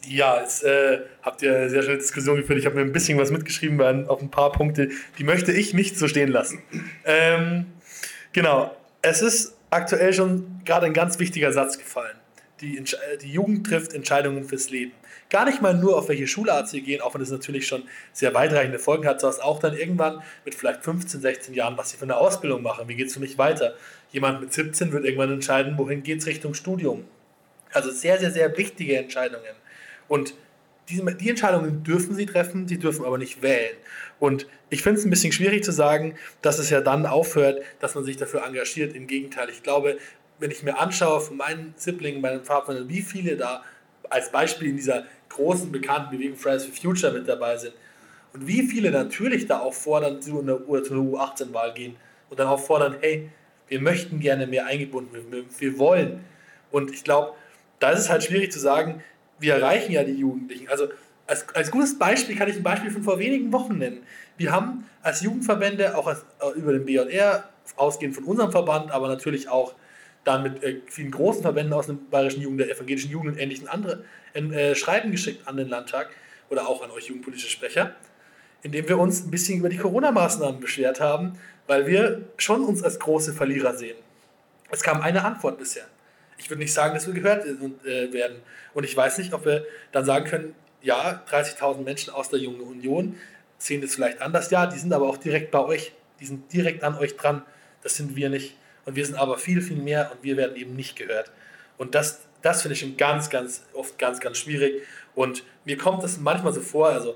Ja, 0.07 0.39
jetzt 0.39 0.63
äh, 0.63 0.99
habt 1.23 1.41
ihr 1.41 1.53
eine 1.53 1.69
sehr 1.69 1.83
schöne 1.83 1.97
Diskussion 1.97 2.37
geführt. 2.37 2.57
Ich 2.57 2.65
habe 2.65 2.75
mir 2.75 2.83
ein 2.83 2.93
bisschen 2.93 3.17
was 3.17 3.29
mitgeschrieben 3.29 4.07
auf 4.07 4.21
ein 4.21 4.31
paar 4.31 4.53
Punkte, 4.53 4.87
die 5.17 5.25
möchte 5.25 5.51
ich 5.51 5.73
nicht 5.73 5.97
so 5.97 6.07
stehen 6.07 6.29
lassen. 6.29 6.61
Ähm, 7.03 7.65
genau, 8.31 8.73
es 9.01 9.21
ist 9.21 9.57
aktuell 9.71 10.13
schon 10.13 10.61
gerade 10.63 10.85
ein 10.85 10.93
ganz 10.93 11.19
wichtiger 11.19 11.51
Satz 11.51 11.77
gefallen. 11.77 12.15
Die, 12.61 12.77
äh, 12.77 13.17
die 13.21 13.31
Jugend 13.31 13.65
trifft 13.65 13.93
Entscheidungen 13.93 14.43
fürs 14.43 14.69
Leben. 14.69 14.91
Gar 15.29 15.45
nicht 15.45 15.61
mal 15.61 15.73
nur, 15.73 15.97
auf 15.97 16.09
welche 16.09 16.27
Schulart 16.27 16.67
sie 16.67 16.81
gehen, 16.81 17.01
auch 17.01 17.13
wenn 17.13 17.21
es 17.21 17.29
natürlich 17.29 17.67
schon 17.67 17.83
sehr 18.13 18.33
weitreichende 18.33 18.79
Folgen 18.79 19.07
hat, 19.07 19.21
sondern 19.21 19.41
auch 19.41 19.59
dann 19.59 19.77
irgendwann 19.77 20.21
mit 20.43 20.55
vielleicht 20.55 20.83
15, 20.83 21.21
16 21.21 21.53
Jahren, 21.53 21.77
was 21.77 21.91
sie 21.91 21.97
für 21.97 22.03
eine 22.03 22.17
Ausbildung 22.17 22.63
machen. 22.63 22.87
Wie 22.87 22.95
geht 22.95 23.07
es 23.07 23.13
für 23.13 23.19
mich 23.19 23.37
weiter? 23.37 23.75
Jemand 24.11 24.41
mit 24.41 24.51
17 24.51 24.91
wird 24.91 25.05
irgendwann 25.05 25.31
entscheiden, 25.31 25.77
wohin 25.77 26.03
geht 26.03 26.19
es 26.19 26.25
Richtung 26.25 26.53
Studium. 26.53 27.05
Also 27.71 27.91
sehr, 27.91 28.17
sehr, 28.17 28.31
sehr 28.31 28.57
wichtige 28.57 28.97
Entscheidungen. 28.97 29.53
Und 30.07 30.33
die, 30.89 31.01
die 31.17 31.29
Entscheidungen 31.29 31.83
dürfen 31.83 32.15
sie 32.15 32.25
treffen, 32.25 32.67
sie 32.67 32.79
dürfen 32.79 33.05
aber 33.05 33.17
nicht 33.17 33.41
wählen. 33.41 33.75
Und 34.19 34.47
ich 34.69 34.81
finde 34.81 34.99
es 34.99 35.05
ein 35.05 35.09
bisschen 35.09 35.31
schwierig 35.31 35.63
zu 35.63 35.71
sagen, 35.71 36.15
dass 36.41 36.59
es 36.59 36.69
ja 36.69 36.81
dann 36.81 37.05
aufhört, 37.05 37.61
dass 37.79 37.95
man 37.95 38.03
sich 38.03 38.17
dafür 38.17 38.43
engagiert. 38.45 38.95
Im 38.95 39.07
Gegenteil, 39.07 39.49
ich 39.49 39.63
glaube, 39.63 39.97
wenn 40.39 40.51
ich 40.51 40.63
mir 40.63 40.79
anschaue 40.79 41.21
von 41.21 41.37
meinen 41.37 41.73
Siblingen, 41.77 42.21
meinen 42.21 42.43
Vater, 42.43 42.87
wie 42.87 43.01
viele 43.01 43.37
da 43.37 43.63
als 44.09 44.31
Beispiel 44.31 44.69
in 44.69 44.75
dieser 44.75 45.05
großen, 45.29 45.71
bekannten 45.71 46.11
Bewegung 46.11 46.37
Fridays 46.37 46.65
for 46.65 46.73
Future 46.73 47.13
mit 47.13 47.27
dabei 47.27 47.57
sind 47.57 47.73
und 48.33 48.47
wie 48.47 48.63
viele 48.63 48.91
natürlich 48.91 49.47
da 49.47 49.59
auch 49.59 49.73
fordern, 49.73 50.21
zu 50.21 50.39
einer, 50.39 50.55
U18-Wahl 50.55 51.73
gehen 51.73 51.95
und 52.29 52.39
dann 52.39 52.47
auch 52.47 52.59
fordern, 52.59 52.95
hey, 53.01 53.29
wir 53.67 53.81
möchten 53.81 54.19
gerne 54.19 54.47
mehr 54.47 54.65
eingebunden 54.65 55.13
werden, 55.13 55.45
wir, 55.57 55.79
wollen. 55.79 56.23
Und 56.71 56.91
ich 56.91 57.03
glaube, 57.03 57.33
da 57.79 57.91
ist 57.91 57.99
es 57.99 58.09
halt 58.09 58.23
schwierig 58.23 58.51
zu 58.51 58.59
sagen, 58.59 59.03
wir 59.39 59.55
erreichen 59.55 59.91
ja 59.91 60.03
die 60.03 60.13
Jugendlichen. 60.13 60.67
Also 60.69 60.87
als, 61.27 61.47
als 61.53 61.71
gutes 61.71 61.97
Beispiel 61.97 62.35
kann 62.35 62.49
ich 62.49 62.55
ein 62.55 62.63
Beispiel 62.63 62.91
von 62.91 63.03
vor 63.03 63.19
wenigen 63.19 63.53
Wochen 63.53 63.77
nennen. 63.77 64.03
Wir 64.37 64.51
haben 64.51 64.85
als 65.01 65.21
Jugendverbände, 65.21 65.95
auch 65.95 66.07
als, 66.07 66.25
äh, 66.41 66.57
über 66.57 66.73
den 66.73 66.85
BJR, 66.85 67.47
ausgehend 67.75 68.15
von 68.15 68.23
unserem 68.23 68.51
Verband, 68.51 68.91
aber 68.91 69.07
natürlich 69.07 69.47
auch 69.47 69.75
dann 70.23 70.43
mit 70.43 70.63
äh, 70.63 70.81
vielen 70.87 71.11
großen 71.11 71.41
Verbänden 71.41 71.73
aus 71.73 71.87
dem 71.87 72.09
Bayerischen 72.09 72.41
Jugend, 72.41 72.61
der 72.61 72.69
evangelischen 72.69 73.11
Jugend 73.11 73.33
und 73.33 73.39
ähnlichen 73.39 73.67
andere 73.67 74.03
äh, 74.33 74.75
Schreiben 74.75 75.11
geschickt 75.11 75.47
an 75.47 75.57
den 75.57 75.69
Landtag 75.69 76.09
oder 76.49 76.67
auch 76.67 76.83
an 76.83 76.91
euch 76.91 77.07
jugendpolitische 77.07 77.49
Sprecher, 77.49 77.95
indem 78.61 78.87
wir 78.87 78.97
uns 78.97 79.25
ein 79.25 79.31
bisschen 79.31 79.59
über 79.59 79.69
die 79.69 79.77
Corona-Maßnahmen 79.77 80.59
beschwert 80.59 80.99
haben, 80.99 81.39
weil 81.67 81.87
wir 81.87 82.23
schon 82.37 82.63
uns 82.63 82.83
als 82.83 82.99
große 82.99 83.33
Verlierer 83.33 83.75
sehen. 83.75 83.97
Es 84.71 84.81
kam 84.81 85.01
eine 85.01 85.23
Antwort 85.23 85.57
bisher. 85.57 85.85
ich 86.37 86.49
würde 86.49 86.61
nicht 86.61 86.73
sagen, 86.73 86.93
dass 86.93 87.07
wir 87.07 87.13
gehört 87.13 87.45
äh, 87.45 88.13
werden. 88.13 88.37
Und 88.73 88.83
ich 88.83 88.95
weiß 88.95 89.17
nicht, 89.17 89.33
ob 89.33 89.45
wir 89.45 89.65
dann 89.91 90.05
sagen 90.05 90.25
können, 90.25 90.55
ja, 90.81 91.21
30.000 91.29 91.83
Menschen 91.83 92.13
aus 92.13 92.29
der 92.29 92.39
Jungen 92.39 92.61
Union 92.61 93.17
sehen 93.57 93.81
das 93.81 93.95
vielleicht 93.95 94.21
anders. 94.21 94.49
Ja, 94.51 94.65
die 94.67 94.79
sind 94.79 94.93
aber 94.93 95.07
auch 95.07 95.17
direkt 95.17 95.51
bei 95.51 95.59
euch. 95.59 95.91
Die 96.19 96.25
sind 96.25 96.51
direkt 96.53 96.83
an 96.83 96.97
euch 96.97 97.17
dran. 97.17 97.43
Das 97.83 97.95
sind 97.95 98.15
wir 98.15 98.29
nicht. 98.29 98.55
Und 98.89 98.95
wir 98.95 99.05
sind 99.05 99.19
aber 99.19 99.37
viel, 99.37 99.61
viel 99.61 99.77
mehr 99.77 100.11
und 100.11 100.23
wir 100.23 100.35
werden 100.35 100.55
eben 100.55 100.75
nicht 100.75 100.95
gehört. 100.95 101.31
Und 101.77 101.93
das, 101.93 102.21
das 102.41 102.63
finde 102.63 102.73
ich 102.73 102.79
schon 102.79 102.97
ganz, 102.97 103.29
ganz 103.29 103.63
oft 103.73 103.99
ganz, 103.99 104.19
ganz 104.19 104.39
schwierig. 104.39 104.81
Und 105.13 105.43
mir 105.63 105.77
kommt 105.77 106.01
das 106.01 106.17
manchmal 106.17 106.53
so 106.53 106.61
vor, 106.61 106.89
also 106.89 107.15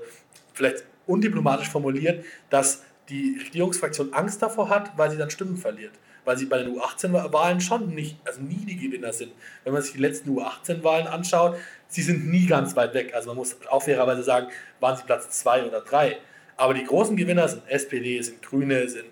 vielleicht 0.52 0.84
undiplomatisch 1.06 1.68
formuliert, 1.68 2.24
dass 2.48 2.84
die 3.08 3.40
Regierungsfraktion 3.44 4.12
Angst 4.12 4.40
davor 4.40 4.68
hat, 4.68 4.96
weil 4.96 5.10
sie 5.10 5.16
dann 5.16 5.30
Stimmen 5.30 5.56
verliert. 5.56 5.90
Weil 6.24 6.38
sie 6.38 6.46
bei 6.46 6.58
den 6.58 6.76
U18-Wahlen 6.76 7.60
schon 7.60 7.92
nicht, 7.92 8.18
also 8.24 8.40
nie 8.40 8.64
die 8.64 8.76
Gewinner 8.76 9.12
sind. 9.12 9.32
Wenn 9.64 9.72
man 9.72 9.82
sich 9.82 9.94
die 9.94 9.98
letzten 9.98 10.30
U18-Wahlen 10.30 11.08
anschaut, 11.08 11.56
sie 11.88 12.02
sind 12.02 12.30
nie 12.30 12.46
ganz 12.46 12.76
weit 12.76 12.94
weg. 12.94 13.14
Also 13.14 13.30
man 13.30 13.38
muss 13.38 13.56
auch 13.68 13.82
fairerweise 13.82 14.22
sagen, 14.22 14.46
waren 14.78 14.96
sie 14.96 15.02
Platz 15.02 15.28
zwei 15.30 15.64
oder 15.64 15.80
drei. 15.80 16.18
Aber 16.56 16.72
die 16.72 16.84
großen 16.84 17.16
Gewinner 17.16 17.48
sind 17.48 17.66
SPD, 17.66 18.22
sind 18.22 18.42
Grüne, 18.42 18.88
sind 18.88 19.10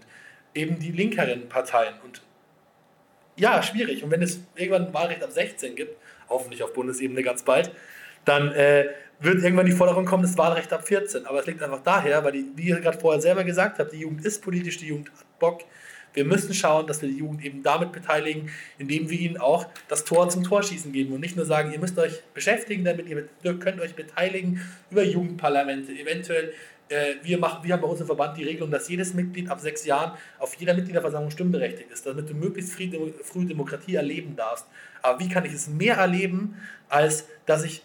eben 0.54 0.78
die 0.78 0.92
linkeren 0.92 1.48
Parteien. 1.48 1.94
Und 2.04 2.21
ja, 3.37 3.62
schwierig. 3.62 4.03
Und 4.03 4.11
wenn 4.11 4.22
es 4.22 4.41
irgendwann 4.55 4.93
Wahlrecht 4.93 5.22
ab 5.22 5.33
16 5.33 5.74
gibt, 5.74 5.97
hoffentlich 6.28 6.62
auf 6.62 6.72
Bundesebene 6.72 7.22
ganz 7.22 7.43
bald, 7.43 7.70
dann 8.24 8.53
äh, 8.53 8.89
wird 9.20 9.43
irgendwann 9.43 9.66
die 9.66 9.72
Forderung 9.72 10.05
kommen, 10.05 10.22
das 10.22 10.37
Wahlrecht 10.37 10.72
ab 10.72 10.87
14. 10.87 11.26
Aber 11.26 11.41
es 11.41 11.47
liegt 11.47 11.62
einfach 11.62 11.83
daher, 11.83 12.24
weil, 12.24 12.33
die, 12.33 12.47
wie 12.57 12.68
ihr 12.68 12.80
gerade 12.80 12.99
vorher 12.99 13.20
selber 13.20 13.45
gesagt 13.45 13.78
habt, 13.78 13.93
die 13.93 13.99
Jugend 13.99 14.24
ist 14.24 14.43
politisch, 14.43 14.78
die 14.78 14.89
Jugend 14.89 15.11
hat 15.11 15.39
Bock. 15.39 15.62
Wir 16.14 16.24
müssen 16.26 16.53
schauen, 16.53 16.87
dass 16.87 17.01
wir 17.01 17.09
die 17.09 17.16
Jugend 17.16 17.43
eben 17.43 17.62
damit 17.62 17.93
beteiligen, 17.93 18.51
indem 18.78 19.09
wir 19.09 19.18
ihnen 19.18 19.39
auch 19.39 19.66
das 19.89 20.05
Tor 20.05 20.28
zum 20.28 20.45
Torschießen 20.45 20.93
geben 20.93 21.14
und 21.14 21.20
nicht 21.20 21.37
nur 21.37 21.47
sagen, 21.47 21.72
ihr 21.72 21.78
müsst 21.78 21.99
euch 21.99 22.22
beschäftigen 22.35 22.85
damit, 22.85 23.09
ihr 23.09 23.59
könnt 23.59 23.80
euch 23.80 23.95
beteiligen 23.95 24.61
über 24.91 25.05
Jugendparlamente, 25.05 25.93
eventuell 25.93 26.53
wir, 27.22 27.38
machen, 27.38 27.64
wir 27.64 27.72
haben 27.72 27.80
bei 27.80 27.88
uns 27.88 28.01
im 28.01 28.07
Verband 28.07 28.36
die 28.36 28.45
Regelung, 28.45 28.70
dass 28.70 28.88
jedes 28.88 29.14
Mitglied 29.14 29.51
ab 29.51 29.61
sechs 29.61 29.84
Jahren 29.84 30.12
auf 30.38 30.55
jeder 30.55 30.74
Mitgliederversammlung 30.74 31.30
stimmberechtigt 31.30 31.90
ist, 31.90 32.07
damit 32.07 32.28
du 32.28 32.34
möglichst 32.34 32.72
früh 32.72 33.45
Demokratie 33.47 33.95
erleben 33.95 34.36
darfst. 34.36 34.66
Aber 35.03 35.18
wie 35.20 35.28
kann 35.28 35.45
ich 35.45 35.53
es 35.53 35.68
mehr 35.68 35.97
erleben, 35.97 36.57
als 36.88 37.26
dass 37.47 37.64
ich 37.64 37.82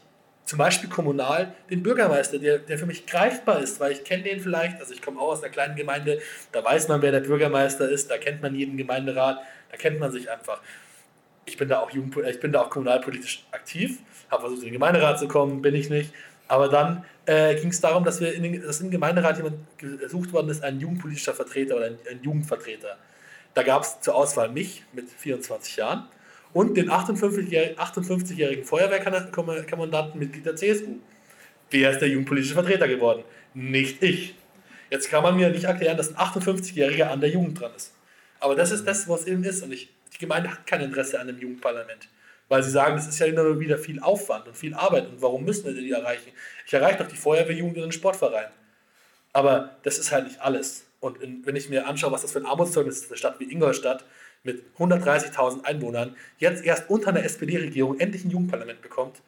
zum 0.47 0.59
Beispiel 0.59 0.89
kommunal 0.89 1.53
den 1.69 1.83
Bürgermeister, 1.83 2.39
der, 2.39 2.59
der 2.59 2.77
für 2.77 2.85
mich 2.85 3.05
greifbar 3.05 3.59
ist, 3.59 3.81
weil 3.81 3.91
ich 3.91 4.05
kenne 4.05 4.23
den 4.23 4.39
vielleicht, 4.39 4.79
also 4.79 4.93
ich 4.93 5.01
komme 5.01 5.19
auch 5.19 5.33
aus 5.33 5.43
einer 5.43 5.51
kleinen 5.51 5.75
Gemeinde, 5.75 6.19
da 6.53 6.63
weiß 6.63 6.87
man, 6.87 7.01
wer 7.01 7.11
der 7.11 7.19
Bürgermeister 7.19 7.89
ist, 7.89 8.09
da 8.09 8.17
kennt 8.17 8.41
man 8.41 8.55
jeden 8.55 8.77
Gemeinderat, 8.77 9.39
da 9.69 9.77
kennt 9.77 9.99
man 9.99 10.11
sich 10.11 10.31
einfach. 10.31 10.61
Ich 11.45 11.57
bin 11.57 11.67
da 11.67 11.79
auch, 11.79 11.91
Jugend, 11.91 12.15
ich 12.25 12.39
bin 12.39 12.53
da 12.53 12.61
auch 12.61 12.69
kommunalpolitisch 12.69 13.45
aktiv, 13.51 13.99
habe 14.29 14.41
versucht, 14.41 14.59
in 14.59 14.67
den 14.67 14.73
Gemeinderat 14.73 15.19
zu 15.19 15.27
kommen, 15.27 15.61
bin 15.61 15.75
ich 15.75 15.89
nicht. 15.89 16.13
Aber 16.47 16.69
dann 16.69 17.03
äh, 17.27 17.55
ging 17.55 17.69
es 17.69 17.81
darum, 17.81 18.03
dass, 18.03 18.21
wir 18.21 18.33
in 18.33 18.43
den, 18.43 18.61
dass 18.61 18.81
im 18.81 18.89
Gemeinderat 18.89 19.37
jemand 19.37 19.57
gesucht 19.77 20.31
worden 20.33 20.49
ist, 20.49 20.63
ein 20.63 20.79
jugendpolitischer 20.79 21.33
Vertreter 21.33 21.75
oder 21.75 21.87
ein, 21.87 21.97
ein 22.09 22.23
Jugendvertreter. 22.23 22.97
Da 23.53 23.63
gab 23.63 23.83
es 23.83 23.99
zur 23.99 24.15
Auswahl 24.15 24.49
mich 24.49 24.83
mit 24.93 25.09
24 25.09 25.75
Jahren 25.75 26.07
und 26.53 26.77
den 26.77 26.89
58-jährigen 26.89 27.77
58 27.77 28.65
Feuerwehrkommandanten 28.65 30.19
Mitglied 30.19 30.45
der 30.45 30.55
CSU. 30.55 30.99
Wer 31.69 31.91
ist 31.91 31.99
der 31.99 32.07
jugendpolitische 32.07 32.53
Vertreter 32.53 32.87
geworden? 32.87 33.23
Nicht 33.53 34.01
ich. 34.01 34.35
Jetzt 34.89 35.09
kann 35.09 35.21
man 35.21 35.35
mir 35.35 35.49
nicht 35.49 35.65
erklären, 35.65 35.97
dass 35.97 36.15
ein 36.15 36.15
58-Jähriger 36.15 37.09
an 37.09 37.19
der 37.19 37.29
Jugend 37.29 37.59
dran 37.59 37.71
ist. 37.75 37.93
Aber 38.39 38.55
das 38.55 38.71
ist 38.71 38.85
das, 38.85 39.09
was 39.09 39.27
eben 39.27 39.43
ist. 39.43 39.63
Und 39.63 39.73
ich, 39.73 39.89
die 40.13 40.19
Gemeinde 40.19 40.49
hat 40.49 40.65
kein 40.65 40.79
Interesse 40.79 41.19
an 41.19 41.27
einem 41.27 41.39
Jugendparlament. 41.39 42.07
Weil 42.49 42.63
sie 42.63 42.71
sagen, 42.71 42.95
das 42.95 43.07
ist 43.07 43.19
ja 43.19 43.25
immer 43.25 43.59
wieder 43.59 43.77
viel 43.77 43.99
Aufwand 43.99 44.47
und 44.47 44.55
viel 44.55 44.73
Arbeit. 44.73 45.07
Und 45.07 45.21
warum 45.21 45.43
müssen 45.43 45.65
wir 45.65 45.73
die 45.73 45.91
erreichen? 45.91 46.31
Ich 46.65 46.73
erreiche 46.73 46.99
doch 46.99 47.07
die 47.07 47.17
Feuerwehrjugend 47.17 47.77
und 47.77 47.83
den 47.83 47.91
Sportverein. 47.91 48.47
Aber 49.33 49.77
das 49.83 49.97
ist 49.97 50.11
halt 50.11 50.25
nicht 50.25 50.41
alles. 50.41 50.85
Und 50.99 51.21
in, 51.21 51.45
wenn 51.45 51.55
ich 51.55 51.69
mir 51.69 51.87
anschaue, 51.87 52.11
was 52.11 52.21
das 52.21 52.31
für 52.31 52.39
ein 52.39 52.45
Armutszeugnis 52.45 53.01
ist, 53.01 53.11
eine 53.11 53.17
Stadt 53.17 53.39
wie 53.39 53.51
Ingolstadt 53.51 54.05
mit 54.43 54.63
130.000 54.79 55.63
Einwohnern 55.63 56.15
jetzt 56.39 56.63
erst 56.63 56.89
unter 56.89 57.09
einer 57.09 57.23
SPD-Regierung 57.23 57.99
endlich 57.99 58.23
ein 58.23 58.31
Jugendparlament 58.31 58.81
bekommt, 58.81 59.21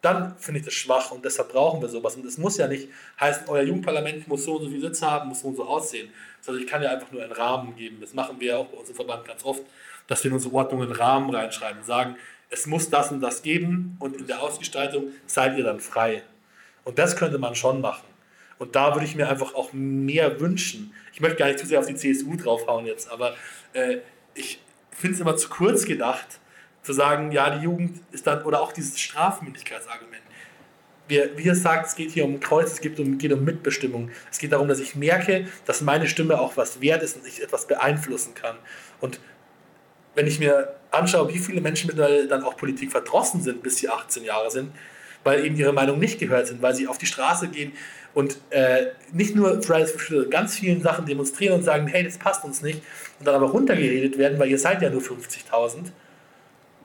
dann 0.00 0.34
finde 0.38 0.60
ich 0.60 0.64
das 0.64 0.74
schwach 0.74 1.10
und 1.10 1.24
deshalb 1.24 1.50
brauchen 1.50 1.82
wir 1.82 1.88
sowas. 1.88 2.16
Und 2.16 2.24
es 2.24 2.38
muss 2.38 2.56
ja 2.56 2.66
nicht 2.66 2.88
heißen, 3.20 3.48
euer 3.48 3.62
Jugendparlament 3.62 4.28
muss 4.28 4.44
so 4.44 4.56
und 4.56 4.64
so 4.64 4.68
viele 4.70 4.80
Sitze 4.80 5.10
haben, 5.10 5.28
muss 5.28 5.42
so 5.42 5.48
und 5.48 5.56
so 5.56 5.64
aussehen, 5.64 6.10
sondern 6.40 6.62
ich 6.64 6.70
kann 6.70 6.82
ja 6.82 6.90
einfach 6.90 7.12
nur 7.12 7.22
einen 7.22 7.32
Rahmen 7.32 7.76
geben. 7.76 7.98
Das 8.00 8.14
machen 8.14 8.40
wir 8.40 8.48
ja 8.48 8.56
auch 8.56 8.66
bei 8.66 8.78
uns 8.78 8.88
im 8.88 8.94
Verband 8.94 9.26
ganz 9.26 9.44
oft, 9.44 9.62
dass 10.06 10.24
wir 10.24 10.30
in 10.30 10.36
unsere 10.36 10.54
Ordnung 10.54 10.82
einen 10.82 10.92
Rahmen 10.92 11.34
reinschreiben 11.34 11.80
und 11.80 11.84
sagen, 11.84 12.16
es 12.50 12.66
muss 12.66 12.90
das 12.90 13.10
und 13.12 13.20
das 13.20 13.42
geben 13.42 13.96
und 14.00 14.16
in 14.16 14.26
der 14.26 14.42
Ausgestaltung 14.42 15.12
seid 15.26 15.56
ihr 15.56 15.64
dann 15.64 15.80
frei. 15.80 16.22
Und 16.84 16.98
das 16.98 17.16
könnte 17.16 17.38
man 17.38 17.54
schon 17.54 17.80
machen. 17.80 18.04
Und 18.58 18.76
da 18.76 18.94
würde 18.94 19.06
ich 19.06 19.14
mir 19.14 19.28
einfach 19.28 19.54
auch 19.54 19.72
mehr 19.72 20.40
wünschen. 20.40 20.92
Ich 21.14 21.20
möchte 21.20 21.38
gar 21.38 21.46
nicht 21.46 21.58
zu 21.58 21.66
sehr 21.66 21.78
auf 21.78 21.86
die 21.86 21.94
CSU 21.94 22.36
draufhauen 22.36 22.84
jetzt, 22.84 23.10
aber 23.10 23.34
äh, 23.72 23.98
ich 24.34 24.60
finde 24.90 25.14
es 25.14 25.20
immer 25.20 25.36
zu 25.36 25.48
kurz 25.48 25.86
gedacht, 25.86 26.40
zu 26.82 26.92
sagen, 26.92 27.32
ja, 27.32 27.56
die 27.56 27.64
Jugend 27.64 28.00
ist 28.12 28.26
dann, 28.26 28.42
oder 28.42 28.60
auch 28.60 28.72
dieses 28.72 28.98
Strafmündigkeitsargument. 28.98 30.22
Wie, 31.08 31.42
ihr 31.42 31.54
sagt, 31.54 31.88
es 31.88 31.96
geht 31.96 32.10
hier 32.10 32.24
um 32.24 32.38
Kreuz, 32.38 32.72
es 32.72 32.80
geht 32.80 33.00
um, 33.00 33.18
geht 33.18 33.32
um 33.32 33.44
Mitbestimmung. 33.44 34.10
Es 34.30 34.38
geht 34.38 34.52
darum, 34.52 34.68
dass 34.68 34.78
ich 34.78 34.94
merke, 34.94 35.48
dass 35.66 35.80
meine 35.80 36.06
Stimme 36.06 36.40
auch 36.40 36.56
was 36.56 36.80
wert 36.80 37.02
ist 37.02 37.16
und 37.16 37.26
ich 37.26 37.42
etwas 37.42 37.66
beeinflussen 37.66 38.34
kann. 38.34 38.56
Und 39.00 39.20
wenn 40.14 40.26
ich 40.26 40.38
mir 40.38 40.74
anschaue, 40.90 41.32
wie 41.32 41.38
viele 41.38 41.60
Menschen 41.60 41.86
mittlerweile 41.86 42.26
dann 42.26 42.42
auch 42.42 42.56
Politik 42.56 42.90
verdrossen 42.90 43.42
sind, 43.42 43.62
bis 43.62 43.76
sie 43.76 43.88
18 43.88 44.24
Jahre 44.24 44.50
sind, 44.50 44.72
weil 45.24 45.44
eben 45.44 45.56
ihre 45.56 45.72
Meinung 45.72 45.98
nicht 45.98 46.18
gehört 46.18 46.46
sind, 46.46 46.62
weil 46.62 46.74
sie 46.74 46.88
auf 46.88 46.98
die 46.98 47.06
Straße 47.06 47.48
gehen 47.48 47.72
und 48.14 48.38
äh, 48.50 48.86
nicht 49.12 49.36
nur 49.36 49.62
Fridays 49.62 49.92
for 49.92 50.00
Future, 50.00 50.28
ganz 50.28 50.56
vielen 50.56 50.82
Sachen 50.82 51.06
demonstrieren 51.06 51.54
und 51.54 51.62
sagen, 51.62 51.86
hey, 51.86 52.02
das 52.02 52.18
passt 52.18 52.44
uns 52.44 52.62
nicht, 52.62 52.82
und 53.18 53.26
dann 53.26 53.34
aber 53.34 53.50
runtergeredet 53.50 54.18
werden, 54.18 54.38
weil 54.38 54.50
ihr 54.50 54.58
seid 54.58 54.82
ja 54.82 54.90
nur 54.90 55.02
50.000. 55.02 55.92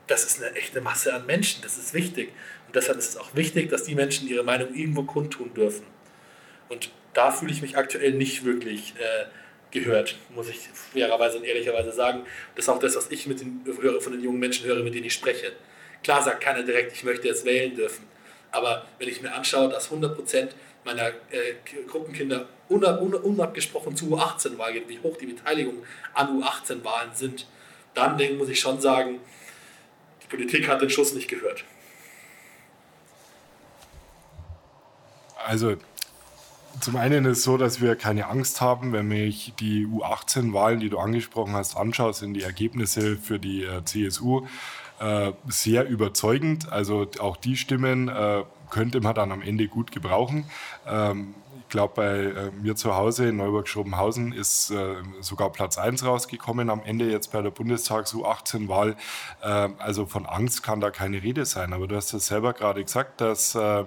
Das 0.06 0.24
ist 0.24 0.42
eine 0.42 0.54
echte 0.54 0.80
Masse 0.80 1.12
an 1.12 1.26
Menschen, 1.26 1.62
das 1.62 1.78
ist 1.78 1.94
wichtig. 1.94 2.30
Und 2.66 2.76
deshalb 2.76 2.98
ist 2.98 3.08
es 3.08 3.16
auch 3.16 3.34
wichtig, 3.34 3.70
dass 3.70 3.82
die 3.84 3.96
Menschen 3.96 4.28
ihre 4.28 4.44
Meinung 4.44 4.72
irgendwo 4.74 5.02
kundtun 5.02 5.52
dürfen. 5.54 5.84
Und 6.68 6.90
da 7.12 7.32
fühle 7.32 7.50
ich 7.50 7.62
mich 7.62 7.76
aktuell 7.76 8.12
nicht 8.12 8.44
wirklich 8.44 8.94
äh, 8.98 9.24
gehört, 9.70 10.16
muss 10.34 10.48
ich 10.48 10.58
fairerweise 10.92 11.38
und 11.38 11.44
ehrlicherweise 11.44 11.92
sagen. 11.92 12.24
Das 12.54 12.64
ist 12.64 12.68
auch 12.68 12.78
das, 12.78 12.96
was 12.96 13.10
ich 13.10 13.26
mit 13.26 13.40
den, 13.40 13.64
von 14.00 14.12
den 14.12 14.22
jungen 14.22 14.38
Menschen 14.38 14.66
höre, 14.66 14.82
mit 14.82 14.94
denen 14.94 15.06
ich 15.06 15.14
spreche. 15.14 15.52
Klar 16.02 16.22
sagt 16.22 16.40
keiner 16.40 16.62
direkt, 16.62 16.92
ich 16.92 17.04
möchte 17.04 17.26
jetzt 17.26 17.44
wählen 17.44 17.74
dürfen. 17.74 18.06
Aber 18.52 18.86
wenn 18.98 19.08
ich 19.08 19.20
mir 19.20 19.34
anschaue, 19.34 19.68
dass 19.68 19.90
100% 19.90 20.48
meiner 20.84 21.08
äh, 21.08 21.54
Gruppenkinder 21.88 22.48
unab, 22.68 23.02
unabgesprochen 23.02 23.96
zu 23.96 24.06
U18-Wahlen 24.16 24.74
gehen, 24.74 24.88
wie 24.88 24.98
hoch 25.00 25.16
die 25.16 25.26
Beteiligung 25.26 25.84
an 26.14 26.40
U18-Wahlen 26.40 27.10
sind, 27.14 27.46
dann 27.94 28.16
denke, 28.16 28.36
muss 28.36 28.48
ich 28.48 28.60
schon 28.60 28.80
sagen, 28.80 29.20
die 30.22 30.28
Politik 30.28 30.68
hat 30.68 30.80
den 30.80 30.90
Schuss 30.90 31.12
nicht 31.12 31.28
gehört. 31.28 31.64
Also 35.44 35.76
zum 36.80 36.96
einen 36.96 37.24
ist 37.24 37.38
es 37.38 37.44
so, 37.44 37.56
dass 37.56 37.80
wir 37.80 37.96
keine 37.96 38.28
Angst 38.28 38.60
haben, 38.60 38.92
wenn 38.92 39.10
ich 39.10 39.54
die 39.58 39.86
U18-Wahlen, 39.86 40.80
die 40.80 40.88
du 40.88 40.98
angesprochen 40.98 41.54
hast, 41.54 41.76
anschaue, 41.76 42.12
sind 42.14 42.34
die 42.34 42.42
Ergebnisse 42.42 43.16
für 43.16 43.38
die 43.38 43.64
äh, 43.64 43.84
CSU 43.84 44.46
äh, 44.98 45.32
sehr 45.48 45.88
überzeugend. 45.88 46.70
Also 46.72 47.06
auch 47.18 47.36
die 47.36 47.56
Stimmen 47.56 48.08
äh, 48.08 48.44
könnte 48.70 49.00
man 49.00 49.14
dann 49.14 49.32
am 49.32 49.42
Ende 49.42 49.68
gut 49.68 49.92
gebrauchen. 49.92 50.44
Ähm, 50.86 51.34
glaube, 51.76 51.92
bei 51.94 52.16
äh, 52.16 52.50
mir 52.52 52.74
zu 52.74 52.96
Hause 52.96 53.28
in 53.28 53.36
Neuburg-Schrobenhausen 53.36 54.32
ist 54.32 54.70
äh, 54.70 54.94
sogar 55.20 55.52
Platz 55.52 55.76
1 55.76 56.06
rausgekommen 56.06 56.70
am 56.70 56.82
Ende 56.82 57.10
jetzt 57.10 57.32
bei 57.32 57.42
der 57.42 57.50
Bundestags 57.50 58.14
U18-Wahl. 58.14 58.96
Äh, 59.42 59.68
also 59.78 60.06
von 60.06 60.24
Angst 60.24 60.62
kann 60.62 60.80
da 60.80 60.90
keine 60.90 61.22
Rede 61.22 61.44
sein. 61.44 61.74
Aber 61.74 61.86
du 61.86 61.94
hast 61.94 62.14
es 62.14 62.28
selber 62.28 62.54
gerade 62.54 62.82
gesagt, 62.82 63.20
dass 63.20 63.54
äh, 63.54 63.84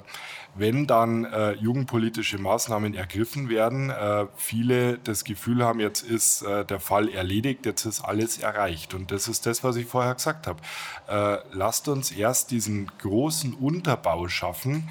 wenn 0.56 0.86
dann 0.86 1.26
äh, 1.26 1.54
jugendpolitische 1.54 2.38
Maßnahmen 2.38 2.94
ergriffen 2.94 3.50
werden, 3.50 3.90
äh, 3.90 4.28
viele 4.36 5.00
das 5.00 5.24
Gefühl 5.24 5.64
haben, 5.64 5.80
jetzt 5.80 6.04
ist 6.04 6.44
äh, 6.44 6.66
der 6.66 6.80
Fall 6.80 7.10
erledigt, 7.10 7.66
jetzt 7.66 7.86
ist 7.86 8.02
alles 8.02 8.38
erreicht. 8.38 8.94
Und 8.94 9.12
das 9.12 9.28
ist 9.28 9.48
das, 9.48 9.64
was 9.64 9.78
ich 9.78 9.88
vorher 9.88 10.14
gesagt 10.14 10.48
habe. 10.48 10.60
Lasst 11.52 11.88
uns 11.88 12.12
erst 12.12 12.52
diesen 12.52 12.92
großen 13.00 13.54
Unterbau 13.56 14.28
schaffen, 14.28 14.90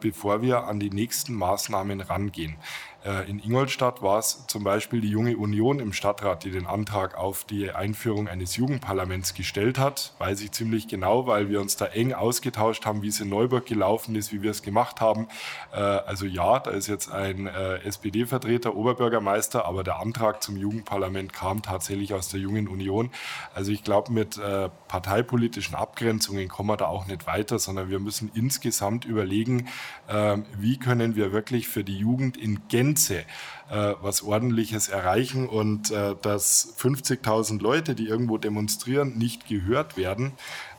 bevor 0.00 0.42
wir 0.42 0.64
an 0.64 0.80
die 0.80 0.90
nächsten 0.90 1.34
Maßnahmen 1.34 2.00
rangehen. 2.00 2.56
Äh, 3.04 3.30
in 3.30 3.38
Ingolstadt 3.38 4.02
war 4.02 4.18
es 4.18 4.46
zum 4.46 4.62
Beispiel 4.62 5.00
die 5.00 5.08
Junge 5.08 5.36
Union 5.36 5.80
im 5.80 5.92
Stadtrat, 5.92 6.44
die 6.44 6.50
den 6.50 6.66
Antrag 6.66 7.16
auf 7.16 7.44
die 7.44 7.70
Einführung 7.70 8.28
eines 8.28 8.56
Jugendparlaments 8.56 9.34
gestellt 9.34 9.78
hat. 9.78 10.12
Weiß 10.18 10.40
ich 10.42 10.52
ziemlich 10.52 10.86
genau, 10.86 11.26
weil 11.26 11.48
wir 11.48 11.60
uns 11.60 11.76
da 11.76 11.86
eng 11.86 12.12
ausgetauscht 12.12 12.84
haben, 12.84 13.02
wie 13.02 13.08
es 13.08 13.20
in 13.20 13.28
Neuburg 13.28 13.66
gelaufen 13.66 14.16
ist, 14.16 14.32
wie 14.32 14.42
wir 14.42 14.50
es 14.50 14.62
gemacht 14.62 15.00
haben. 15.00 15.28
Äh, 15.72 15.78
also 15.78 16.26
ja, 16.26 16.58
da 16.58 16.70
ist 16.70 16.88
jetzt 16.88 17.10
ein 17.10 17.46
äh, 17.46 17.78
SPD-Vertreter, 17.78 18.76
Oberbürgermeister, 18.76 19.64
aber 19.64 19.82
der 19.82 19.98
Antrag 20.00 20.42
zum 20.42 20.56
Jugendparlament 20.56 21.32
kam 21.32 21.62
tatsächlich 21.62 22.12
aus 22.12 22.28
der 22.28 22.40
Jungen 22.40 22.68
Union. 22.68 23.10
Also 23.54 23.72
ich 23.72 23.84
glaube, 23.84 24.12
mit 24.12 24.40
parteipolitischen 24.88 25.74
Abgrenzungen 25.74 26.48
kommen 26.48 26.68
wir 26.68 26.76
da 26.76 26.86
auch 26.86 27.06
nicht 27.06 27.26
weiter, 27.26 27.58
sondern 27.58 27.90
wir 27.90 27.98
müssen 27.98 28.30
insgesamt 28.34 29.04
überlegen, 29.04 29.68
wie 30.58 30.78
können 30.78 31.16
wir 31.16 31.32
wirklich 31.32 31.68
für 31.68 31.84
die 31.84 31.98
Jugend 31.98 32.36
in 32.36 32.60
Gänze 32.68 32.89
äh, 32.98 33.94
was 34.00 34.22
Ordentliches 34.22 34.88
erreichen 34.88 35.48
und 35.48 35.90
äh, 35.90 36.14
dass 36.20 36.76
50.000 36.78 37.60
Leute, 37.60 37.94
die 37.94 38.06
irgendwo 38.06 38.38
demonstrieren, 38.38 39.16
nicht 39.16 39.46
gehört 39.46 39.96
werden. 39.96 40.32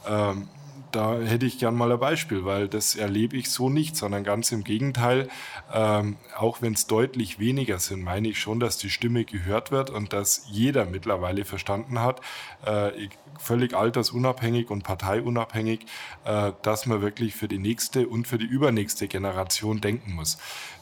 Ähm, 0.08 0.48
da 0.92 1.20
hätte 1.20 1.46
ich 1.46 1.58
gern 1.58 1.76
mal 1.76 1.92
ein 1.92 2.00
Beispiel, 2.00 2.46
weil 2.46 2.68
das 2.68 2.96
erlebe 2.96 3.38
ich 3.38 3.50
so 3.50 3.70
nicht, 3.70 3.96
sondern 3.96 4.24
ganz 4.24 4.52
im 4.52 4.64
Gegenteil. 4.64 5.30
Ähm, 5.74 6.18
auch 6.38 6.62
wenn 6.62 6.74
es 6.74 6.88
deutlich 6.88 7.40
weniger 7.40 7.80
sind, 7.80 8.04
meine 8.04 8.28
ich 8.28 8.40
schon, 8.40 8.60
dass 8.60 8.78
die 8.78 8.90
Stimme 8.90 9.24
gehört 9.24 9.72
wird 9.72 9.90
und 9.90 10.14
dass 10.14 10.44
jeder 10.50 10.86
mittlerweile 10.86 11.46
verstanden 11.46 12.00
hat, 12.00 12.22
äh, 12.66 13.08
völlig 13.40 13.74
altersunabhängig 13.74 14.70
und 14.70 14.84
parteiunabhängig, 14.84 15.86
äh, 16.26 16.52
dass 16.62 16.86
man 16.86 17.02
wirklich 17.02 17.36
für 17.36 17.48
die 17.48 17.58
nächste 17.60 18.08
und 18.08 18.28
für 18.28 18.38
die 18.38 18.46
übernächste 18.46 19.08
Generation 19.08 19.82
denken 19.82 20.14
muss. 20.14 20.38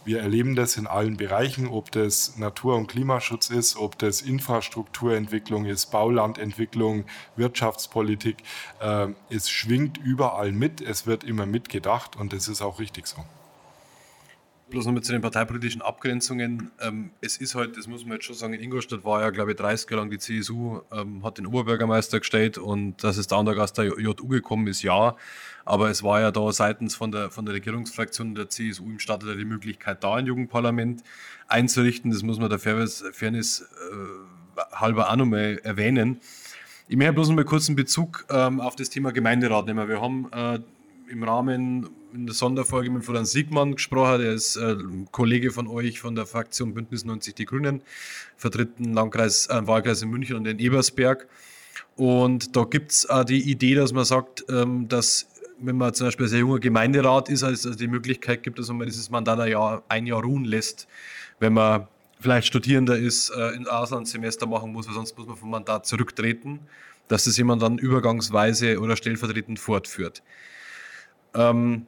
Wir 0.10 0.22
erleben 0.22 0.56
das 0.56 0.76
in 0.76 0.88
allen 0.88 1.18
Bereichen, 1.18 1.68
ob 1.68 1.92
das 1.92 2.36
Natur- 2.36 2.76
und 2.78 2.88
Klimaschutz 2.88 3.52
ist, 3.52 3.76
ob 3.76 3.96
das 4.00 4.24
Infrastrukturentwicklung 4.24 5.66
ist, 5.66 5.92
Baulandentwicklung, 5.92 7.06
Wirtschaftspolitik. 7.36 8.38
Äh, 8.82 9.10
es 9.30 9.52
schwingt 9.52 10.00
überall 10.00 10.52
mit, 10.52 10.82
es 10.82 11.06
wird 11.06 11.24
immer 11.24 11.46
mitgedacht 11.46 12.16
und 12.16 12.34
das 12.34 12.48
ist 12.48 12.64
auch 12.64 12.80
richtig 12.80 13.06
so. 13.06 13.24
Bloß 14.70 14.86
noch 14.86 14.94
mit 14.94 15.04
zu 15.04 15.12
den 15.12 15.22
parteipolitischen 15.22 15.82
Abgrenzungen. 15.82 16.70
Ähm, 16.80 17.10
es 17.22 17.38
ist 17.38 17.56
halt, 17.56 17.76
das 17.76 17.88
muss 17.88 18.04
man 18.06 18.14
jetzt 18.14 18.26
schon 18.26 18.36
sagen, 18.36 18.54
in 18.54 18.62
Ingolstadt 18.62 19.04
war 19.04 19.22
ja, 19.22 19.32
glaube 19.32 19.52
ich, 19.52 19.58
30 19.58 19.90
Jahre 19.90 20.04
lang 20.04 20.12
die 20.12 20.20
CSU, 20.20 20.82
ähm, 20.92 21.24
hat 21.24 21.40
den 21.40 21.48
Oberbürgermeister 21.48 22.20
gestellt 22.20 22.60
und 22.60 23.04
dass 23.04 23.18
es 23.18 23.26
da 23.26 23.40
an 23.40 23.48
der 23.48 23.56
Gast 23.56 23.80
der 23.80 23.86
JU 23.86 24.28
gekommen 24.28 24.68
ist, 24.68 24.84
ja. 24.84 25.16
Aber 25.66 25.90
es 25.90 26.04
war 26.04 26.22
ja 26.22 26.32
da 26.32 26.52
seitens 26.52 26.96
von 26.96 27.12
der, 27.12 27.32
von 27.32 27.46
der 27.46 27.56
Regierungsfraktion 27.56 28.36
der 28.36 28.50
CSU 28.50 28.86
im 28.86 29.00
Stadtrat 29.00 29.40
die 29.40 29.46
Möglichkeit, 29.46 30.04
da 30.04 30.16
ein 30.16 30.28
Jugendparlament 30.28 31.04
einzurichten. 31.48 32.12
Das 32.12 32.22
muss 32.22 32.38
man 32.38 32.50
der 32.50 32.60
Fairness, 32.60 33.04
Fairness 33.12 33.62
äh, 33.62 34.76
halber 34.76 35.10
auch 35.12 35.16
nochmal 35.16 35.60
erwähnen. 35.64 36.22
Ich 36.88 36.98
möchte 36.98 37.14
bloß 37.14 37.30
noch 37.30 37.36
mal 37.36 37.46
kurz 37.46 37.70
einen 37.70 37.76
Bezug 37.76 38.26
ähm, 38.30 38.60
auf 38.60 38.76
das 38.76 38.90
Thema 38.90 39.12
Gemeinderat 39.12 39.66
nehmen. 39.66 39.88
Wir 39.88 40.02
haben 40.02 40.28
äh, 40.32 40.60
im 41.10 41.24
Rahmen 41.24 41.90
in 42.14 42.26
der 42.26 42.34
Sonderfolge 42.34 42.90
mit 42.90 43.04
Florian 43.04 43.26
Siegmann 43.26 43.76
gesprochen, 43.76 44.22
der 44.22 44.34
ist 44.34 44.56
äh, 44.56 44.76
Kollege 45.12 45.52
von 45.52 45.68
euch 45.68 46.00
von 46.00 46.16
der 46.16 46.26
Fraktion 46.26 46.74
Bündnis 46.74 47.06
90 47.06 47.36
Die 47.36 47.46
Grünen, 47.46 47.82
vertritt 48.38 48.80
einen 48.80 48.94
Landkreis, 48.94 49.48
äh, 49.48 49.68
Wahlkreis 49.68 50.02
in 50.02 50.10
München 50.10 50.36
und 50.36 50.44
den 50.44 50.60
Ebersberg. 50.60 51.28
Und 51.96 52.56
da 52.56 52.64
gibt 52.64 52.92
es 52.92 53.10
auch 53.10 53.24
die 53.24 53.50
Idee, 53.50 53.76
dass 53.76 53.94
man 53.94 54.06
sagt, 54.06 54.46
ähm, 54.50 54.88
dass 54.88 55.28
wenn 55.60 55.78
man 55.78 55.94
zum 55.94 56.08
Beispiel 56.08 56.28
sehr 56.28 56.40
junger 56.40 56.60
Gemeinderat 56.60 57.30
ist, 57.30 57.44
also 57.44 57.74
die 57.74 57.88
Möglichkeit 57.88 58.44
gibt, 58.44 58.60
dass 58.60 58.70
man 58.70 58.88
dieses 58.88 59.10
Mandat 59.10 59.40
ein 59.40 59.52
Jahr, 59.52 59.84
ein 59.90 60.08
Jahr 60.08 60.24
ruhen 60.24 60.46
lässt, 60.46 60.88
wenn 61.40 61.54
man 61.54 61.88
vielleicht 62.20 62.48
Studierender 62.48 62.98
ist, 62.98 63.30
äh, 63.32 63.56
ein 63.56 63.68
Auslandssemester 63.68 64.48
machen 64.48 64.72
muss, 64.72 64.88
weil 64.88 64.94
sonst 64.94 65.18
muss 65.18 65.28
man 65.28 65.36
vom 65.36 65.50
Mandat 65.50 65.86
zurücktreten, 65.86 66.60
dass 67.08 67.26
das 67.26 67.38
jemand 67.38 67.62
dann 67.62 67.78
übergangsweise 67.78 68.80
oder 68.80 68.96
stellvertretend 68.96 69.60
fortführt. 69.60 70.22
Ähm, 71.34 71.88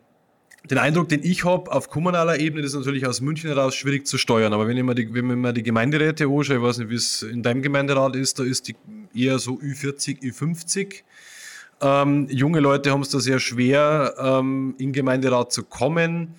den 0.70 0.78
Eindruck, 0.78 1.10
den 1.10 1.24
ich 1.24 1.44
habe 1.44 1.72
auf 1.72 1.90
kommunaler 1.90 2.40
Ebene, 2.40 2.62
das 2.62 2.74
ist 2.74 2.78
natürlich 2.78 3.08
aus 3.08 3.20
München 3.20 3.50
heraus 3.50 3.76
schwierig 3.76 4.06
zu 4.06 4.18
steuern. 4.18 4.54
Aber 4.54 4.68
wenn 4.68 4.78
ich 4.78 4.84
mir 4.84 4.94
die, 4.94 5.12
wenn 5.14 5.30
ich 5.30 5.36
mir 5.36 5.54
die 5.54 5.64
Gemeinderäte 5.64 6.26
anschaue, 6.26 6.58
ich 6.58 6.62
weiß 6.62 6.78
nicht, 6.80 6.90
wie 6.90 6.96
es 6.96 7.24
in 7.24 7.42
deinem 7.42 7.62
Gemeinderat 7.62 8.16
ist, 8.16 8.40
da 8.40 8.44
ist 8.44 8.68
die 8.68 8.76
eher 9.14 9.40
so 9.40 9.54
Ü40, 9.54 10.22
Ü50. 10.22 11.04
Ähm, 11.82 12.28
junge 12.30 12.60
Leute 12.60 12.92
haben 12.92 13.02
es 13.02 13.10
da 13.10 13.20
sehr 13.20 13.40
schwer, 13.40 14.14
ähm, 14.20 14.76
in 14.78 14.94
Gemeinderat 14.94 15.52
zu 15.52 15.64
kommen. 15.64 16.36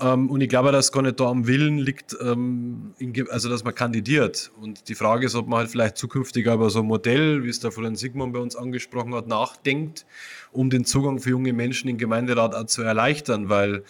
Ähm, 0.00 0.28
und 0.30 0.40
ich 0.40 0.48
glaube, 0.48 0.72
dass 0.72 0.90
gar 0.90 1.02
nicht 1.02 1.20
da 1.20 1.26
am 1.26 1.46
Willen 1.46 1.78
liegt, 1.78 2.16
ähm, 2.20 2.94
in, 2.98 3.12
also 3.30 3.48
dass 3.48 3.62
man 3.62 3.74
kandidiert. 3.74 4.50
Und 4.60 4.88
die 4.88 4.94
Frage 4.94 5.26
ist, 5.26 5.34
ob 5.34 5.46
man 5.46 5.60
halt 5.60 5.70
vielleicht 5.70 5.96
zukünftig 5.96 6.46
über 6.46 6.70
so 6.70 6.80
ein 6.80 6.86
Modell, 6.86 7.44
wie 7.44 7.48
es 7.48 7.60
der 7.60 7.70
Florian 7.70 7.94
Sigmund 7.94 8.32
bei 8.32 8.40
uns 8.40 8.56
angesprochen 8.56 9.14
hat, 9.14 9.28
nachdenkt 9.28 10.04
um 10.54 10.70
den 10.70 10.84
Zugang 10.84 11.18
für 11.18 11.30
junge 11.30 11.52
Menschen 11.52 11.88
in 11.88 11.98
Gemeinderat 11.98 12.54
auch 12.54 12.66
zu 12.66 12.82
erleichtern, 12.82 13.48
weil 13.48 13.84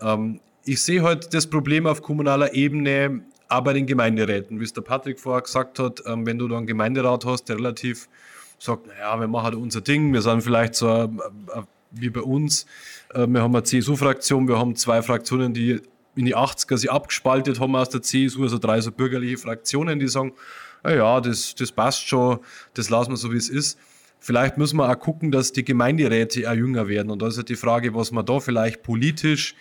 ähm, 0.00 0.40
ich 0.64 0.82
sehe 0.82 1.02
heute 1.02 1.28
das 1.30 1.46
Problem 1.46 1.86
auf 1.86 2.02
kommunaler 2.02 2.54
Ebene, 2.54 3.22
auch 3.48 3.60
bei 3.60 3.72
den 3.72 3.86
Gemeinderäten, 3.86 4.58
wie 4.58 4.64
es 4.64 4.72
der 4.72 4.82
Patrick 4.82 5.20
vorher 5.20 5.42
gesagt 5.42 5.78
hat, 5.78 6.02
ähm, 6.06 6.26
wenn 6.26 6.38
du 6.38 6.48
da 6.48 6.56
einen 6.56 6.66
Gemeinderat 6.66 7.24
hast, 7.24 7.44
der 7.44 7.56
relativ 7.56 8.08
sagt, 8.58 8.86
naja, 8.86 9.20
wir 9.20 9.28
machen 9.28 9.44
halt 9.44 9.54
unser 9.54 9.82
Ding, 9.82 10.12
wir 10.12 10.22
sind 10.22 10.42
vielleicht 10.42 10.74
so 10.74 10.88
äh, 10.88 11.04
äh, 11.04 11.62
wie 12.00 12.10
bei 12.10 12.20
uns, 12.20 12.66
äh, 13.14 13.26
wir 13.26 13.42
haben 13.42 13.54
eine 13.54 13.64
CSU-Fraktion, 13.64 14.48
wir 14.48 14.58
haben 14.58 14.76
zwei 14.76 15.02
Fraktionen, 15.02 15.54
die 15.54 15.80
in 16.14 16.24
die 16.24 16.36
80er 16.36 16.76
sich 16.76 16.90
abgespaltet 16.90 17.60
haben 17.60 17.76
aus 17.76 17.90
der 17.90 18.02
CSU, 18.02 18.42
also 18.42 18.58
drei 18.58 18.80
so 18.80 18.90
bürgerliche 18.90 19.36
Fraktionen, 19.36 19.98
die 19.98 20.08
sagen, 20.08 20.32
naja, 20.82 21.20
das, 21.20 21.54
das 21.54 21.72
passt 21.72 22.06
schon, 22.06 22.38
das 22.74 22.90
lassen 22.90 23.10
wir 23.10 23.16
so, 23.16 23.32
wie 23.32 23.36
es 23.36 23.48
ist. 23.48 23.78
Vielleicht 24.18 24.56
müssen 24.56 24.78
wir 24.78 24.88
auch 24.88 24.98
gucken, 24.98 25.30
dass 25.30 25.52
die 25.52 25.64
Gemeinderäte 25.64 26.50
auch 26.50 26.54
jünger 26.54 26.88
werden. 26.88 27.10
Und 27.10 27.22
da 27.22 27.28
ist 27.28 27.36
halt 27.36 27.48
die 27.48 27.56
Frage, 27.56 27.94
was 27.94 28.12
man 28.12 28.24
da 28.24 28.40
vielleicht 28.40 28.82
politisch 28.82 29.54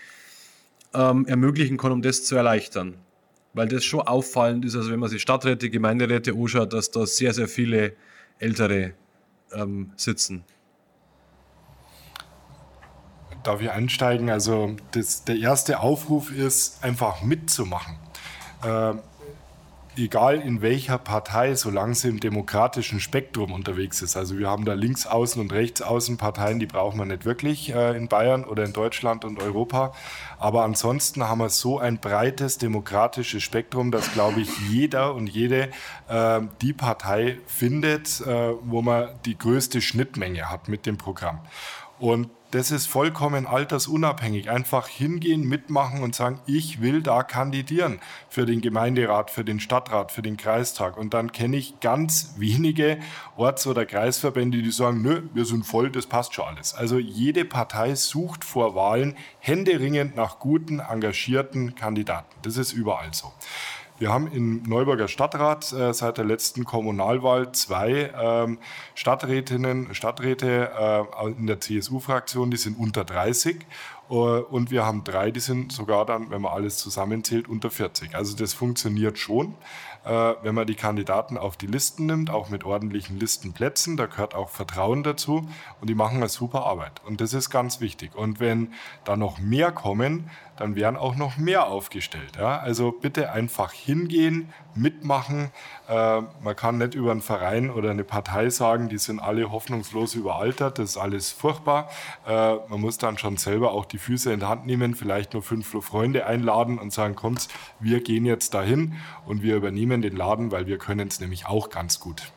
ähm, 0.94 1.26
ermöglichen 1.26 1.78
kann, 1.78 1.92
um 1.92 2.02
das 2.02 2.26
zu 2.26 2.36
erleichtern. 2.36 2.96
Weil 3.54 3.68
das 3.68 3.84
schon 3.84 4.02
auffallend 4.02 4.66
ist, 4.66 4.76
also 4.76 4.92
wenn 4.92 5.00
man 5.00 5.10
sich 5.10 5.22
Stadträte, 5.22 5.70
Gemeinderäte 5.70 6.34
anschaut, 6.34 6.74
dass 6.74 6.90
da 6.90 7.06
sehr, 7.06 7.34
sehr 7.34 7.48
viele 7.48 7.94
Ältere 8.40 8.94
ähm, 9.54 9.92
sitzen. 9.96 10.44
Darf 13.46 13.62
ich 13.62 13.70
einsteigen? 13.70 14.30
Also 14.30 14.76
das, 14.92 15.24
der 15.24 15.38
erste 15.38 15.80
Aufruf 15.80 16.32
ist, 16.32 16.84
einfach 16.84 17.22
mitzumachen. 17.22 17.96
Äh, 18.64 18.96
egal 19.98 20.42
in 20.42 20.62
welcher 20.62 20.98
Partei, 20.98 21.56
solange 21.56 21.96
sie 21.96 22.10
im 22.10 22.20
demokratischen 22.20 23.00
Spektrum 23.00 23.52
unterwegs 23.52 24.02
ist. 24.02 24.18
Also 24.18 24.38
wir 24.38 24.50
haben 24.50 24.66
da 24.66 24.74
Linksaußen- 24.74 25.40
und 25.40 25.54
Rechtsaußenparteien, 25.54 26.60
die 26.60 26.66
brauchen 26.66 26.98
wir 26.98 27.06
nicht 27.06 27.26
wirklich 27.26 27.74
äh, 27.74 27.96
in 27.96 28.08
Bayern 28.08 28.44
oder 28.44 28.66
in 28.66 28.74
Deutschland 28.74 29.26
und 29.26 29.40
Europa. 29.40 29.94
Aber 30.38 30.64
ansonsten 30.64 31.24
haben 31.24 31.40
wir 31.40 31.50
so 31.50 31.80
ein 31.80 32.00
breites 32.00 32.58
demokratisches 32.58 33.44
Spektrum, 33.44 33.92
dass, 33.92 34.12
glaube 34.14 34.42
ich, 34.42 34.50
jeder 34.70 35.14
und 35.14 35.28
jede 35.28 35.70
äh, 36.10 36.42
die 36.62 36.74
Partei 36.74 37.38
findet, 37.48 38.22
äh, 38.22 38.54
wo 38.64 38.82
man 38.82 39.10
die 39.26 39.38
größte 39.38 39.82
Schnittmenge 39.82 40.50
hat 40.50 40.68
mit 40.68 40.86
dem 40.86 40.98
Programm. 40.98 41.40
Und 42.00 42.30
das 42.52 42.72
ist 42.72 42.88
vollkommen 42.88 43.48
altersunabhängig. 43.48 44.50
Einfach 44.50 44.88
hingehen, 44.88 45.48
mitmachen 45.48 46.04
und 46.04 46.16
sagen, 46.16 46.40
ich 46.46 46.80
will 46.82 47.02
da 47.02 47.22
kandidieren 47.24 48.00
für 48.30 48.46
den 48.46 48.62
Gemeinderat, 48.62 49.30
für 49.30 49.44
den 49.44 49.60
Stadtrat, 49.60 50.12
für 50.12 50.22
den 50.22 50.38
Kreistag. 50.38 50.96
Und 50.96 51.14
dann 51.14 51.34
kenne 51.34 51.58
ich 51.58 51.80
ganz 51.82 52.36
wenige 52.38 52.98
Orts- 53.36 53.68
oder 53.68 53.86
Kreisverbände, 53.86 54.62
die 54.62 54.72
sagen, 54.72 55.02
nö, 55.02 55.24
wir 55.34 55.44
sind 55.44 55.66
voll, 55.66 55.90
das 55.90 56.06
passt 56.06 56.34
schon 56.34 56.46
alles. 56.46 56.74
Also 56.74 56.98
jede 56.98 57.44
Partei 57.44 57.96
sucht 57.96 58.46
vor 58.46 58.74
Wahlen 58.74 59.18
händeringend 59.40 60.16
nach 60.16 60.40
guten, 60.40 60.80
engagierten 60.80 61.76
Kandidaten. 61.76 62.34
Das 62.42 62.56
ist 62.56 62.72
überall 62.72 63.14
so. 63.14 63.34
Wir 63.98 64.12
haben 64.12 64.30
im 64.32 64.64
Neuburger 64.64 65.08
Stadtrat 65.08 65.72
äh, 65.72 65.94
seit 65.94 66.18
der 66.18 66.26
letzten 66.26 66.66
Kommunalwahl 66.66 67.54
zwei 67.54 68.12
ähm, 68.22 68.58
Stadträtinnen, 68.94 69.96
Stadträte 69.96 70.72
äh, 70.78 71.28
in 71.30 71.48
der 71.48 71.62
CSU-Fraktion, 71.62 72.52
die 72.52 72.58
sind 72.58 72.78
unter 72.78 73.06
30 73.06 73.66
äh, 74.10 74.14
und 74.14 74.70
wir 74.70 74.86
haben 74.86 75.06
drei, 75.06 75.32
die 75.32 75.40
sind 75.40 75.72
sogar 75.72 76.06
dann, 76.06 76.30
wenn 76.30 76.42
man 76.42 76.52
alles 76.52 76.78
zusammenzählt, 76.78 77.48
unter 77.48 77.72
40. 77.72 78.16
Also 78.16 78.36
das 78.36 78.54
funktioniert 78.54 79.18
schon. 79.18 79.56
äh, 80.06 80.36
wenn 80.44 80.56
man 80.56 80.68
die 80.68 80.76
Kandidaten 80.76 81.38
auf 81.38 81.58
die 81.58 81.68
Listen 81.68 82.06
nimmt, 82.06 82.30
auch 82.30 82.50
mit 82.50 82.64
ordentlichen 82.64 83.20
Listenplätzen. 83.20 83.98
Da 83.98 84.06
gehört 84.06 84.36
auch 84.36 84.50
Vertrauen 84.50 85.04
dazu 85.04 85.48
und 85.82 85.90
die 85.90 85.96
machen 85.96 86.18
eine 86.18 86.30
super 86.30 86.66
Arbeit. 86.66 87.02
Und 87.06 87.22
das 87.22 87.34
ist 87.34 87.50
ganz 87.50 87.82
wichtig. 87.82 88.16
Und 88.16 88.40
wenn 88.40 88.74
da 89.04 89.18
noch 89.18 89.40
mehr 89.40 89.72
kommen, 89.72 90.30
dann 90.58 90.76
werden 90.76 90.96
auch 90.96 91.16
noch 91.16 91.38
mehr 91.38 91.68
aufgestellt. 91.68 92.38
Ja? 92.38 92.60
Also 92.60 92.92
bitte 92.92 93.32
einfach 93.32 93.72
hingehen, 93.74 94.54
mitmachen. 94.74 95.52
Äh, 95.88 96.22
man 96.42 96.56
kann 96.56 96.78
nicht 96.78 96.96
über 96.96 97.12
einen 97.12 97.22
Verein 97.22 97.70
oder 97.70 97.92
eine 97.92 98.04
Partei 98.04 98.50
sagen, 98.50 98.90
die 98.90 98.98
sind 98.98 99.20
alle 99.20 99.52
hoffnungslos 99.52 100.16
überaltert, 100.16 100.80
das 100.80 100.92
ist 100.92 100.98
alles 100.98 101.32
furchtbar. 101.32 101.90
Äh, 102.28 102.56
man 102.68 102.82
muss 102.82 102.98
dann 102.98 103.18
schon 103.18 103.38
selber 103.38 103.72
auch 103.72 103.86
die 103.86 103.98
Füße 103.98 104.32
in 104.32 104.40
die 104.42 104.46
Hand 104.46 104.66
nehmen, 104.66 104.96
vielleicht 104.96 105.34
nur 105.34 105.44
fünf 105.44 105.76
Freunde 105.86 106.26
einladen 106.26 106.80
und 106.80 106.94
sagen, 106.94 107.16
kommt, 107.16 107.48
wir 107.80 108.02
gehen 108.02 108.26
jetzt 108.26 108.54
dahin 108.54 108.96
und 109.26 109.42
wir 109.42 109.56
übernehmen 109.56 110.02
den 110.02 110.16
Laden, 110.16 110.52
weil 110.52 110.68
wir 110.68 110.78
können 110.78 111.08
es 111.08 111.20
nämlich 111.20 111.46
auch 111.46 111.70
ganz 111.70 112.00
gut. 112.00 112.32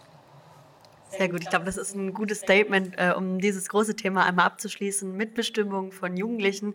Sehr 1.11 1.28
gut. 1.28 1.42
Ich 1.42 1.48
glaube, 1.48 1.64
das 1.64 1.76
ist 1.76 1.94
ein 1.94 2.12
gutes 2.12 2.40
Statement, 2.40 2.94
äh, 2.98 3.12
um 3.16 3.40
dieses 3.40 3.68
große 3.68 3.96
Thema 3.96 4.26
einmal 4.26 4.46
abzuschließen. 4.46 5.16
Mitbestimmung 5.16 5.90
von 5.90 6.16
Jugendlichen 6.16 6.74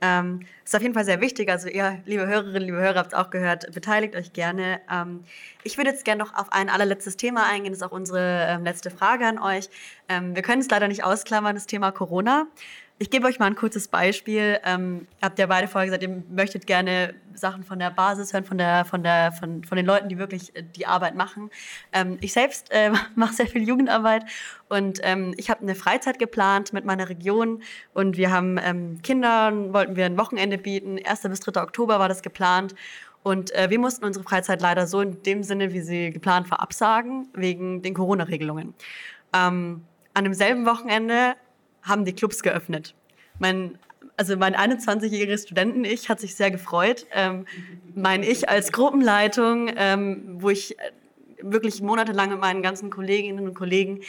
ähm, 0.00 0.40
ist 0.64 0.74
auf 0.74 0.82
jeden 0.82 0.94
Fall 0.94 1.04
sehr 1.04 1.20
wichtig. 1.20 1.48
Also 1.48 1.68
ihr, 1.68 2.00
liebe 2.04 2.26
Hörerinnen, 2.26 2.62
liebe 2.62 2.76
Hörer, 2.78 2.98
habt 2.98 3.12
es 3.12 3.18
auch 3.18 3.30
gehört, 3.30 3.72
beteiligt 3.72 4.16
euch 4.16 4.32
gerne. 4.32 4.80
Ähm, 4.90 5.24
ich 5.62 5.76
würde 5.76 5.90
jetzt 5.90 6.04
gerne 6.04 6.22
noch 6.22 6.34
auf 6.34 6.52
ein 6.52 6.68
allerletztes 6.68 7.16
Thema 7.16 7.46
eingehen. 7.46 7.72
Das 7.72 7.80
ist 7.80 7.86
auch 7.86 7.92
unsere 7.92 8.46
ähm, 8.48 8.64
letzte 8.64 8.90
Frage 8.90 9.26
an 9.26 9.38
euch. 9.38 9.70
Ähm, 10.08 10.34
wir 10.34 10.42
können 10.42 10.60
es 10.60 10.68
leider 10.68 10.88
nicht 10.88 11.04
ausklammern, 11.04 11.54
das 11.54 11.66
Thema 11.66 11.92
Corona. 11.92 12.46
Ich 13.00 13.10
gebe 13.10 13.28
euch 13.28 13.38
mal 13.38 13.46
ein 13.46 13.54
kurzes 13.54 13.86
Beispiel. 13.86 14.58
Ähm, 14.64 15.06
habt 15.22 15.38
ja 15.38 15.46
beide 15.46 15.68
vorher 15.68 15.86
gesagt, 15.86 16.02
ihr 16.02 16.22
möchtet 16.30 16.66
gerne 16.66 17.14
Sachen 17.32 17.62
von 17.62 17.78
der 17.78 17.90
Basis 17.90 18.32
hören, 18.32 18.44
von, 18.44 18.58
der, 18.58 18.84
von, 18.84 19.04
der, 19.04 19.30
von, 19.30 19.62
von 19.62 19.76
den 19.76 19.86
Leuten, 19.86 20.08
die 20.08 20.18
wirklich 20.18 20.56
äh, 20.56 20.64
die 20.64 20.84
Arbeit 20.84 21.14
machen. 21.14 21.50
Ähm, 21.92 22.18
ich 22.20 22.32
selbst 22.32 22.72
äh, 22.72 22.90
mache 23.14 23.34
sehr 23.34 23.46
viel 23.46 23.62
Jugendarbeit 23.62 24.24
und 24.68 24.98
ähm, 25.04 25.32
ich 25.36 25.48
habe 25.48 25.60
eine 25.60 25.76
Freizeit 25.76 26.18
geplant 26.18 26.72
mit 26.72 26.84
meiner 26.84 27.08
Region 27.08 27.62
und 27.94 28.16
wir 28.16 28.32
haben 28.32 28.58
ähm, 28.60 29.00
Kindern, 29.02 29.72
wollten 29.72 29.94
wir 29.94 30.06
ein 30.06 30.18
Wochenende 30.18 30.58
bieten. 30.58 30.98
1. 31.02 31.22
bis 31.22 31.38
3. 31.38 31.62
Oktober 31.62 32.00
war 32.00 32.08
das 32.08 32.22
geplant. 32.22 32.74
Und 33.22 33.54
äh, 33.54 33.70
wir 33.70 33.78
mussten 33.78 34.04
unsere 34.06 34.24
Freizeit 34.24 34.60
leider 34.60 34.88
so 34.88 35.00
in 35.00 35.22
dem 35.22 35.44
Sinne, 35.44 35.72
wie 35.72 35.82
sie 35.82 36.10
geplant 36.10 36.50
war, 36.50 36.60
absagen, 36.60 37.28
wegen 37.32 37.80
den 37.82 37.94
Corona-Regelungen. 37.94 38.74
Ähm, 39.32 39.84
an 40.14 40.24
demselben 40.24 40.66
Wochenende 40.66 41.36
haben 41.82 42.04
die 42.04 42.12
Clubs 42.12 42.42
geöffnet. 42.42 42.94
Mein, 43.38 43.78
also 44.16 44.36
mein 44.36 44.54
21-jähriges 44.54 45.44
Studenten-Ich 45.44 46.08
hat 46.08 46.20
sich 46.20 46.34
sehr 46.34 46.50
gefreut. 46.50 47.06
Ähm, 47.12 47.46
mein 47.94 48.22
Ich 48.22 48.48
als 48.48 48.72
Gruppenleitung, 48.72 49.70
ähm, 49.76 50.36
wo 50.40 50.50
ich 50.50 50.78
äh, 50.78 50.92
wirklich 51.40 51.80
monatelang 51.82 52.30
mit 52.30 52.40
meinen 52.40 52.62
ganzen 52.62 52.90
Kolleginnen 52.90 53.46
und 53.46 53.54
Kollegen 53.54 54.00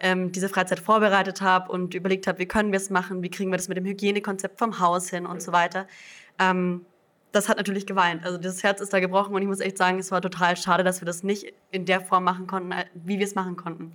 ähm, 0.00 0.32
diese 0.32 0.48
Freizeit 0.48 0.80
vorbereitet 0.80 1.42
habe 1.42 1.70
und 1.70 1.94
überlegt 1.94 2.26
habe, 2.26 2.38
wie 2.38 2.46
können 2.46 2.72
wir 2.72 2.78
es 2.78 2.90
machen, 2.90 3.22
wie 3.22 3.30
kriegen 3.30 3.50
wir 3.50 3.58
das 3.58 3.68
mit 3.68 3.76
dem 3.76 3.84
Hygienekonzept 3.84 4.58
vom 4.58 4.78
Haus 4.78 5.10
hin 5.10 5.26
und 5.26 5.42
so 5.42 5.52
weiter. 5.52 5.86
Ähm, 6.38 6.86
das 7.32 7.48
hat 7.48 7.58
natürlich 7.58 7.86
geweint. 7.86 8.24
Also 8.24 8.38
das 8.38 8.62
Herz 8.62 8.80
ist 8.80 8.92
da 8.92 9.00
gebrochen 9.00 9.34
und 9.34 9.42
ich 9.42 9.48
muss 9.48 9.60
echt 9.60 9.76
sagen, 9.76 9.98
es 9.98 10.10
war 10.10 10.22
total 10.22 10.56
schade, 10.56 10.82
dass 10.82 11.00
wir 11.00 11.06
das 11.06 11.22
nicht 11.22 11.52
in 11.70 11.84
der 11.84 12.00
Form 12.00 12.24
machen 12.24 12.46
konnten, 12.46 12.72
äh, 12.72 12.86
wie 12.94 13.18
wir 13.18 13.26
es 13.26 13.34
machen 13.34 13.56
konnten. 13.56 13.92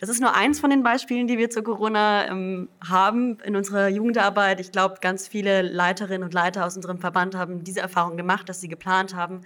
Das 0.00 0.08
ist 0.08 0.20
nur 0.20 0.34
eins 0.34 0.58
von 0.58 0.70
den 0.70 0.82
Beispielen, 0.82 1.28
die 1.28 1.38
wir 1.38 1.48
zu 1.48 1.62
Corona 1.62 2.26
ähm, 2.26 2.68
haben 2.86 3.38
in 3.44 3.54
unserer 3.54 3.88
Jugendarbeit. 3.88 4.60
Ich 4.60 4.72
glaube, 4.72 4.96
ganz 5.00 5.28
viele 5.28 5.62
Leiterinnen 5.62 6.24
und 6.24 6.34
Leiter 6.34 6.66
aus 6.66 6.74
unserem 6.74 6.98
Verband 6.98 7.36
haben 7.36 7.62
diese 7.62 7.80
Erfahrung 7.80 8.16
gemacht, 8.16 8.48
dass 8.48 8.60
sie 8.60 8.68
geplant 8.68 9.14
haben 9.14 9.42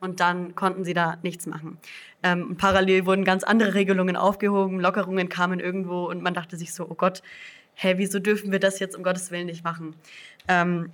und 0.00 0.18
dann 0.18 0.54
konnten 0.56 0.84
sie 0.84 0.94
da 0.94 1.18
nichts 1.22 1.46
machen. 1.46 1.78
Ähm, 2.22 2.56
parallel 2.56 3.06
wurden 3.06 3.24
ganz 3.24 3.44
andere 3.44 3.74
Regelungen 3.74 4.16
aufgehoben, 4.16 4.80
Lockerungen 4.80 5.28
kamen 5.28 5.60
irgendwo 5.60 6.08
und 6.08 6.22
man 6.22 6.34
dachte 6.34 6.56
sich 6.56 6.74
so, 6.74 6.88
oh 6.88 6.94
Gott, 6.94 7.22
hä, 7.74 7.94
wieso 7.98 8.18
dürfen 8.18 8.50
wir 8.50 8.58
das 8.58 8.80
jetzt 8.80 8.96
um 8.96 9.02
Gottes 9.02 9.30
Willen 9.30 9.46
nicht 9.46 9.62
machen? 9.62 9.94
Ähm, 10.48 10.90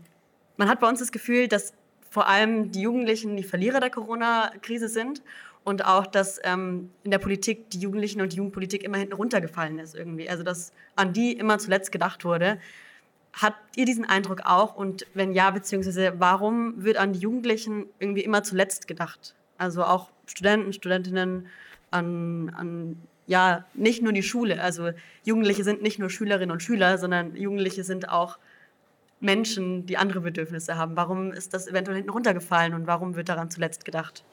man 0.57 0.69
hat 0.69 0.81
bei 0.81 0.89
uns 0.89 1.01
das 1.01 1.13
Gefühl, 1.13 1.49
dass 1.49 1.73
vor 2.17 2.29
allem 2.29 2.73
die 2.73 2.81
Jugendlichen 2.81 3.37
die 3.37 3.43
Verlierer 3.43 3.79
der 3.79 3.91
Corona-Krise 3.91 4.89
sind 4.89 5.21
und 5.65 5.85
auch, 5.85 6.07
dass 6.07 6.41
ähm, 6.45 6.89
in 7.05 7.11
der 7.11 7.19
Politik 7.19 7.69
die 7.69 7.79
Jugendlichen 7.79 8.23
und 8.23 8.33
die 8.33 8.39
Jugendpolitik 8.39 8.83
immer 8.83 8.97
hinten 8.97 9.13
runtergefallen 9.13 9.79
ist 9.79 9.95
irgendwie. 9.95 10.27
Also 10.27 10.43
dass 10.43 10.73
an 10.95 11.13
die 11.13 11.33
immer 11.33 11.59
zuletzt 11.59 11.93
gedacht 11.93 12.25
wurde. 12.25 12.59
Habt 13.35 13.77
ihr 13.77 13.85
diesen 13.85 14.07
Eindruck 14.07 14.47
auch? 14.47 14.77
Und 14.77 15.07
wenn 15.13 15.35
ja, 15.35 15.51
beziehungsweise 15.51 16.15
warum 16.17 16.83
wird 16.83 16.97
an 16.97 17.13
die 17.13 17.19
Jugendlichen 17.19 17.85
irgendwie 17.99 18.25
immer 18.25 18.43
zuletzt 18.43 18.89
gedacht? 18.89 19.35
Also 19.59 19.85
auch 19.85 20.09
Studenten, 20.25 20.73
Studentinnen, 20.73 21.49
an, 21.91 22.51
an 22.57 22.97
ja, 23.27 23.67
nicht 23.75 24.03
nur 24.03 24.15
die 24.15 24.23
Schule. 24.23 24.63
Also 24.63 24.93
Jugendliche 25.23 25.65
sind 25.65 25.83
nicht 25.83 25.99
nur 25.99 26.09
Schülerinnen 26.09 26.51
und 26.51 26.63
Schüler, 26.63 26.97
sondern 26.97 27.37
Jugendliche 27.37 27.85
sind 27.85 28.09
auch 28.09 28.39
Menschen, 29.21 29.87
die 29.87 29.97
andere 29.97 30.21
Bedürfnisse 30.21 30.77
haben? 30.77 30.97
Warum 30.97 31.33
ist 31.33 31.55
das 31.55 31.67
eventuell 31.67 31.97
hinten 31.97 32.11
runtergefallen 32.11 32.75
und 32.75 32.87
warum 32.87 33.17
wird 33.17 33.29
daran 33.29 33.51
zuletzt 33.51 33.85
gedacht? 33.85 34.25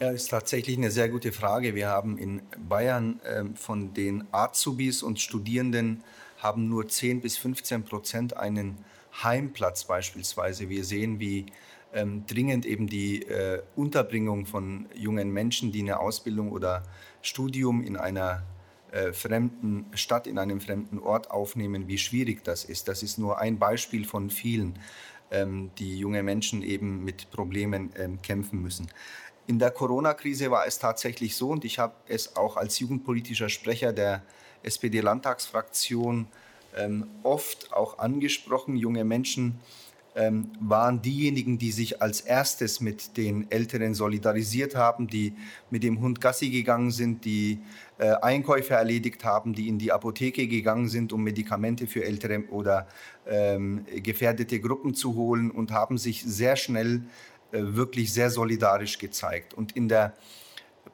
Ja, 0.00 0.10
ist 0.10 0.28
tatsächlich 0.30 0.76
eine 0.76 0.90
sehr 0.90 1.08
gute 1.08 1.30
Frage. 1.30 1.74
Wir 1.74 1.88
haben 1.88 2.18
in 2.18 2.42
Bayern 2.68 3.20
äh, 3.20 3.44
von 3.54 3.94
den 3.94 4.24
Azubis 4.32 5.02
und 5.02 5.20
Studierenden 5.20 6.02
haben 6.38 6.68
nur 6.68 6.88
10 6.88 7.20
bis 7.20 7.36
15 7.36 7.84
Prozent 7.84 8.36
einen 8.36 8.78
Heimplatz 9.22 9.84
beispielsweise. 9.84 10.68
Wir 10.68 10.84
sehen, 10.84 11.20
wie 11.20 11.46
ähm, 11.92 12.24
dringend 12.26 12.66
eben 12.66 12.88
die 12.88 13.22
äh, 13.22 13.62
Unterbringung 13.76 14.46
von 14.46 14.86
jungen 14.94 15.30
Menschen, 15.30 15.70
die 15.70 15.80
eine 15.80 16.00
Ausbildung 16.00 16.50
oder 16.50 16.82
Studium 17.20 17.82
in 17.84 17.96
einer 17.96 18.42
äh, 18.92 19.12
fremden 19.12 19.86
Stadt, 19.94 20.26
in 20.26 20.38
einem 20.38 20.60
fremden 20.60 20.98
Ort 20.98 21.30
aufnehmen, 21.30 21.88
wie 21.88 21.98
schwierig 21.98 22.44
das 22.44 22.64
ist. 22.64 22.88
Das 22.88 23.02
ist 23.02 23.18
nur 23.18 23.38
ein 23.38 23.58
Beispiel 23.58 24.04
von 24.04 24.28
vielen, 24.28 24.78
ähm, 25.30 25.70
die 25.78 25.98
junge 25.98 26.22
Menschen 26.22 26.62
eben 26.62 27.02
mit 27.02 27.30
Problemen 27.30 27.90
ähm, 27.96 28.20
kämpfen 28.20 28.60
müssen. 28.60 28.88
In 29.46 29.58
der 29.58 29.70
Corona-Krise 29.70 30.50
war 30.50 30.66
es 30.66 30.78
tatsächlich 30.78 31.36
so, 31.36 31.48
und 31.48 31.64
ich 31.64 31.78
habe 31.78 31.94
es 32.06 32.36
auch 32.36 32.58
als 32.58 32.78
jugendpolitischer 32.78 33.48
Sprecher 33.48 33.94
der 33.94 34.22
SPD-Landtagsfraktion 34.62 36.28
ähm, 36.76 37.06
oft 37.22 37.72
auch 37.72 37.98
angesprochen, 37.98 38.76
junge 38.76 39.04
Menschen 39.04 39.58
ähm, 40.14 40.50
waren 40.60 41.00
diejenigen, 41.00 41.58
die 41.58 41.72
sich 41.72 42.02
als 42.02 42.20
erstes 42.20 42.80
mit 42.80 43.16
den 43.16 43.50
Älteren 43.50 43.94
solidarisiert 43.94 44.76
haben, 44.76 45.06
die 45.06 45.34
mit 45.70 45.82
dem 45.82 46.00
Hund 46.00 46.20
Gassi 46.20 46.50
gegangen 46.50 46.90
sind, 46.90 47.24
die 47.24 47.60
äh, 47.98 48.12
Einkäufe 48.20 48.74
erledigt 48.74 49.24
haben, 49.24 49.54
die 49.54 49.68
in 49.68 49.78
die 49.78 49.92
Apotheke 49.92 50.46
gegangen 50.48 50.88
sind, 50.88 51.12
um 51.12 51.22
Medikamente 51.22 51.86
für 51.86 52.04
ältere 52.04 52.44
oder 52.50 52.86
ähm, 53.26 53.86
gefährdete 54.02 54.60
Gruppen 54.60 54.94
zu 54.94 55.14
holen 55.14 55.50
und 55.50 55.70
haben 55.70 55.96
sich 55.96 56.22
sehr 56.22 56.56
schnell 56.56 57.02
äh, 57.52 57.58
wirklich 57.60 58.12
sehr 58.12 58.30
solidarisch 58.30 58.98
gezeigt. 58.98 59.54
Und 59.54 59.76
in 59.76 59.88
der 59.88 60.14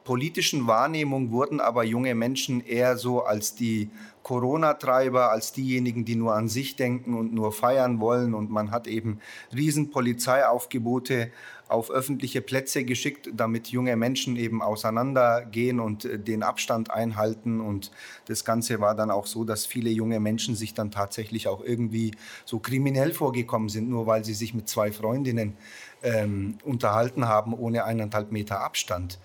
politischen 0.03 0.67
Wahrnehmung 0.67 1.31
wurden 1.31 1.59
aber 1.59 1.83
junge 1.83 2.15
Menschen 2.15 2.65
eher 2.65 2.97
so 2.97 3.23
als 3.23 3.55
die 3.55 3.89
Corona-Treiber, 4.23 5.31
als 5.31 5.53
diejenigen, 5.53 6.05
die 6.05 6.15
nur 6.15 6.35
an 6.35 6.47
sich 6.47 6.75
denken 6.75 7.15
und 7.15 7.33
nur 7.33 7.51
feiern 7.51 7.99
wollen. 7.99 8.33
Und 8.33 8.51
man 8.51 8.71
hat 8.71 8.87
eben 8.87 9.19
riesen 9.55 9.89
Polizeiaufgebote 9.89 11.31
auf 11.67 11.91
öffentliche 11.91 12.41
Plätze 12.41 12.83
geschickt, 12.83 13.29
damit 13.33 13.67
junge 13.67 13.95
Menschen 13.95 14.35
eben 14.35 14.61
auseinandergehen 14.61 15.79
und 15.79 16.03
äh, 16.05 16.19
den 16.19 16.43
Abstand 16.43 16.91
einhalten. 16.91 17.61
Und 17.61 17.91
das 18.25 18.43
Ganze 18.43 18.79
war 18.81 18.95
dann 18.95 19.11
auch 19.11 19.27
so, 19.27 19.43
dass 19.43 19.65
viele 19.65 19.91
junge 19.91 20.19
Menschen 20.19 20.55
sich 20.55 20.73
dann 20.73 20.91
tatsächlich 20.91 21.47
auch 21.47 21.63
irgendwie 21.63 22.11
so 22.43 22.59
kriminell 22.59 23.13
vorgekommen 23.13 23.69
sind, 23.69 23.89
nur 23.89 24.07
weil 24.07 24.25
sie 24.25 24.33
sich 24.33 24.53
mit 24.53 24.67
zwei 24.67 24.91
Freundinnen 24.91 25.55
ähm, 26.01 26.57
unterhalten 26.63 27.27
haben, 27.27 27.53
ohne 27.53 27.83
eineinhalb 27.83 28.31
Meter 28.31 28.61
Abstand. 28.61 29.19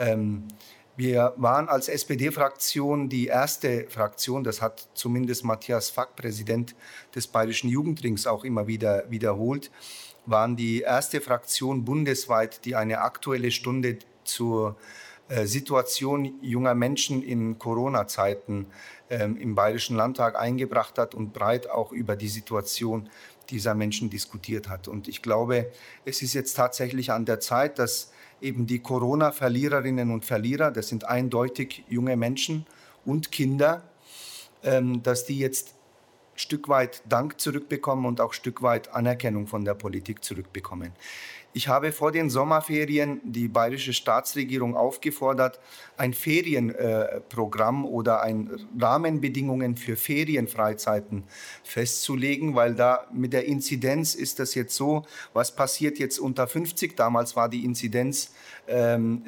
Ähm, 0.00 0.48
wir 0.96 1.34
waren 1.36 1.68
als 1.68 1.88
SPD-Fraktion 1.88 3.08
die 3.08 3.28
erste 3.28 3.86
Fraktion, 3.88 4.42
das 4.42 4.60
hat 4.60 4.88
zumindest 4.94 5.44
Matthias 5.44 5.88
Fack, 5.88 6.16
Präsident 6.16 6.74
des 7.14 7.26
Bayerischen 7.26 7.70
Jugendrings, 7.70 8.26
auch 8.26 8.44
immer 8.44 8.66
wieder 8.66 9.04
wiederholt, 9.08 9.70
waren 10.26 10.56
die 10.56 10.80
erste 10.80 11.20
Fraktion 11.20 11.84
bundesweit, 11.84 12.64
die 12.64 12.74
eine 12.74 13.00
aktuelle 13.00 13.50
Stunde 13.50 13.98
zur 14.24 14.76
äh, 15.28 15.46
Situation 15.46 16.34
junger 16.42 16.74
Menschen 16.74 17.22
in 17.22 17.58
Corona-Zeiten 17.58 18.66
ähm, 19.08 19.36
im 19.36 19.54
Bayerischen 19.54 19.96
Landtag 19.96 20.38
eingebracht 20.38 20.98
hat 20.98 21.14
und 21.14 21.32
breit 21.32 21.70
auch 21.70 21.92
über 21.92 22.16
die 22.16 22.28
Situation 22.28 23.08
dieser 23.48 23.74
Menschen 23.74 24.10
diskutiert 24.10 24.68
hat. 24.68 24.88
Und 24.88 25.08
ich 25.08 25.22
glaube, 25.22 25.70
es 26.04 26.22
ist 26.22 26.34
jetzt 26.34 26.54
tatsächlich 26.54 27.10
an 27.12 27.24
der 27.24 27.40
Zeit, 27.40 27.78
dass 27.78 28.12
eben 28.40 28.66
die 28.66 28.80
Corona-Verliererinnen 28.80 30.10
und 30.10 30.24
Verlierer, 30.24 30.70
das 30.70 30.88
sind 30.88 31.04
eindeutig 31.04 31.84
junge 31.88 32.16
Menschen 32.16 32.66
und 33.04 33.32
Kinder, 33.32 33.82
ähm, 34.62 35.02
dass 35.02 35.26
die 35.26 35.38
jetzt 35.38 35.74
Stück 36.34 36.68
weit 36.68 37.02
Dank 37.08 37.38
zurückbekommen 37.38 38.06
und 38.06 38.20
auch 38.20 38.32
Stück 38.32 38.62
weit 38.62 38.92
Anerkennung 38.94 39.46
von 39.46 39.64
der 39.64 39.74
Politik 39.74 40.24
zurückbekommen. 40.24 40.92
Ich 41.52 41.66
habe 41.66 41.90
vor 41.90 42.12
den 42.12 42.30
Sommerferien 42.30 43.20
die 43.24 43.48
bayerische 43.48 43.92
Staatsregierung 43.92 44.76
aufgefordert, 44.76 45.58
ein 45.96 46.14
Ferienprogramm 46.14 47.84
äh, 47.84 47.88
oder 47.88 48.22
ein 48.22 48.50
Rahmenbedingungen 48.78 49.76
für 49.76 49.96
Ferienfreizeiten 49.96 51.24
festzulegen, 51.64 52.54
weil 52.54 52.76
da 52.76 53.08
mit 53.12 53.32
der 53.32 53.46
Inzidenz 53.46 54.14
ist 54.14 54.38
das 54.38 54.54
jetzt 54.54 54.76
so, 54.76 55.04
was 55.32 55.54
passiert 55.54 55.98
jetzt 55.98 56.20
unter 56.20 56.46
50? 56.46 56.96
Damals 56.96 57.34
war 57.34 57.48
die 57.48 57.64
Inzidenzwert 57.64 58.30
ähm, 58.68 59.24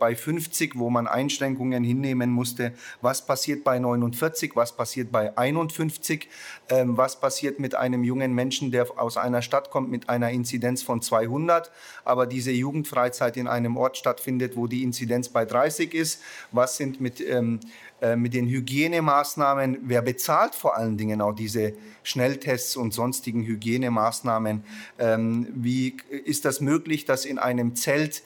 bei 0.00 0.16
50, 0.16 0.78
wo 0.78 0.88
man 0.88 1.06
Einschränkungen 1.06 1.84
hinnehmen 1.84 2.30
musste. 2.30 2.72
Was 3.02 3.26
passiert 3.26 3.62
bei 3.62 3.78
49? 3.78 4.52
Was 4.56 4.74
passiert 4.74 5.12
bei 5.12 5.36
51? 5.36 6.30
Ähm, 6.70 6.96
was 6.96 7.20
passiert 7.20 7.60
mit 7.60 7.74
einem 7.74 8.04
jungen 8.04 8.34
Menschen, 8.34 8.70
der 8.70 8.86
aus 8.98 9.18
einer 9.18 9.42
Stadt 9.42 9.70
kommt 9.70 9.90
mit 9.90 10.08
einer 10.08 10.30
Inzidenz 10.30 10.82
von 10.82 11.02
200? 11.02 11.57
100, 11.58 11.70
aber 12.04 12.26
diese 12.26 12.50
Jugendfreizeit 12.50 13.36
in 13.36 13.46
einem 13.46 13.76
Ort 13.76 13.96
stattfindet, 13.96 14.56
wo 14.56 14.66
die 14.66 14.82
Inzidenz 14.82 15.28
bei 15.28 15.44
30 15.44 15.94
ist. 15.94 16.22
Was 16.52 16.76
sind 16.76 17.00
mit, 17.00 17.20
ähm, 17.20 17.60
äh, 18.00 18.16
mit 18.16 18.34
den 18.34 18.48
Hygienemaßnahmen? 18.48 19.78
Wer 19.82 20.02
bezahlt 20.02 20.54
vor 20.54 20.76
allen 20.76 20.96
Dingen 20.96 21.20
auch 21.20 21.34
diese 21.34 21.74
Schnelltests 22.02 22.76
und 22.76 22.94
sonstigen 22.94 23.44
Hygienemaßnahmen? 23.44 24.64
Ähm, 24.98 25.48
wie 25.54 25.96
ist 26.24 26.44
das 26.44 26.60
möglich, 26.60 27.04
dass 27.04 27.24
in 27.24 27.38
einem 27.38 27.74
Zelt 27.76 28.22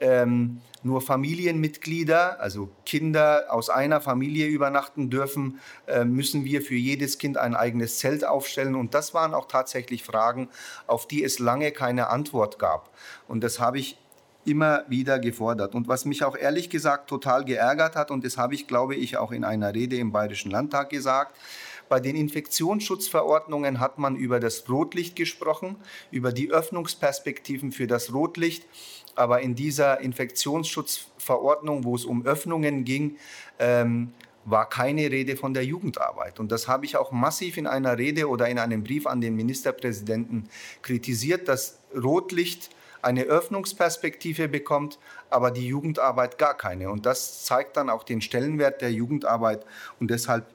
ähm, 0.00 0.60
nur 0.82 1.00
Familienmitglieder, 1.02 2.40
also 2.40 2.70
Kinder 2.86 3.46
aus 3.50 3.70
einer 3.70 4.00
Familie 4.00 4.46
übernachten 4.46 5.10
dürfen, 5.10 5.60
äh, 5.86 6.04
müssen 6.04 6.44
wir 6.44 6.62
für 6.62 6.74
jedes 6.74 7.18
Kind 7.18 7.36
ein 7.36 7.54
eigenes 7.54 7.98
Zelt 7.98 8.24
aufstellen. 8.24 8.74
Und 8.74 8.94
das 8.94 9.14
waren 9.14 9.34
auch 9.34 9.46
tatsächlich 9.46 10.04
Fragen, 10.04 10.48
auf 10.86 11.06
die 11.06 11.22
es 11.22 11.38
lange 11.38 11.72
keine 11.72 12.08
Antwort 12.08 12.58
gab. 12.58 12.90
Und 13.28 13.44
das 13.44 13.60
habe 13.60 13.78
ich 13.78 13.98
immer 14.44 14.84
wieder 14.88 15.18
gefordert. 15.18 15.74
Und 15.74 15.88
was 15.88 16.04
mich 16.04 16.24
auch 16.24 16.36
ehrlich 16.36 16.70
gesagt 16.70 17.08
total 17.08 17.44
geärgert 17.44 17.94
hat, 17.94 18.10
und 18.10 18.24
das 18.24 18.38
habe 18.38 18.54
ich, 18.54 18.66
glaube 18.66 18.94
ich, 18.94 19.16
auch 19.18 19.32
in 19.32 19.44
einer 19.44 19.74
Rede 19.74 19.96
im 19.96 20.12
Bayerischen 20.12 20.50
Landtag 20.50 20.90
gesagt, 20.90 21.36
bei 21.90 21.98
den 21.98 22.14
Infektionsschutzverordnungen 22.14 23.80
hat 23.80 23.98
man 23.98 24.14
über 24.14 24.38
das 24.38 24.70
Rotlicht 24.70 25.16
gesprochen, 25.16 25.74
über 26.12 26.32
die 26.32 26.50
Öffnungsperspektiven 26.50 27.72
für 27.72 27.88
das 27.88 28.14
Rotlicht. 28.14 28.64
Aber 29.16 29.40
in 29.40 29.56
dieser 29.56 30.00
Infektionsschutzverordnung, 30.00 31.82
wo 31.82 31.96
es 31.96 32.04
um 32.04 32.24
Öffnungen 32.24 32.84
ging, 32.84 33.16
ähm, 33.58 34.12
war 34.44 34.68
keine 34.68 35.10
Rede 35.10 35.36
von 35.36 35.52
der 35.52 35.64
Jugendarbeit. 35.64 36.38
Und 36.38 36.52
das 36.52 36.68
habe 36.68 36.86
ich 36.86 36.96
auch 36.96 37.10
massiv 37.10 37.56
in 37.56 37.66
einer 37.66 37.98
Rede 37.98 38.28
oder 38.28 38.48
in 38.48 38.60
einem 38.60 38.84
Brief 38.84 39.08
an 39.08 39.20
den 39.20 39.34
Ministerpräsidenten 39.34 40.48
kritisiert, 40.82 41.48
dass 41.48 41.80
Rotlicht 41.92 42.70
eine 43.02 43.24
Öffnungsperspektive 43.24 44.48
bekommt, 44.48 45.00
aber 45.28 45.50
die 45.50 45.66
Jugendarbeit 45.66 46.38
gar 46.38 46.56
keine. 46.56 46.90
Und 46.90 47.04
das 47.04 47.44
zeigt 47.44 47.76
dann 47.76 47.90
auch 47.90 48.04
den 48.04 48.20
Stellenwert 48.20 48.80
der 48.80 48.92
Jugendarbeit. 48.92 49.66
Und 49.98 50.10
deshalb 50.10 50.46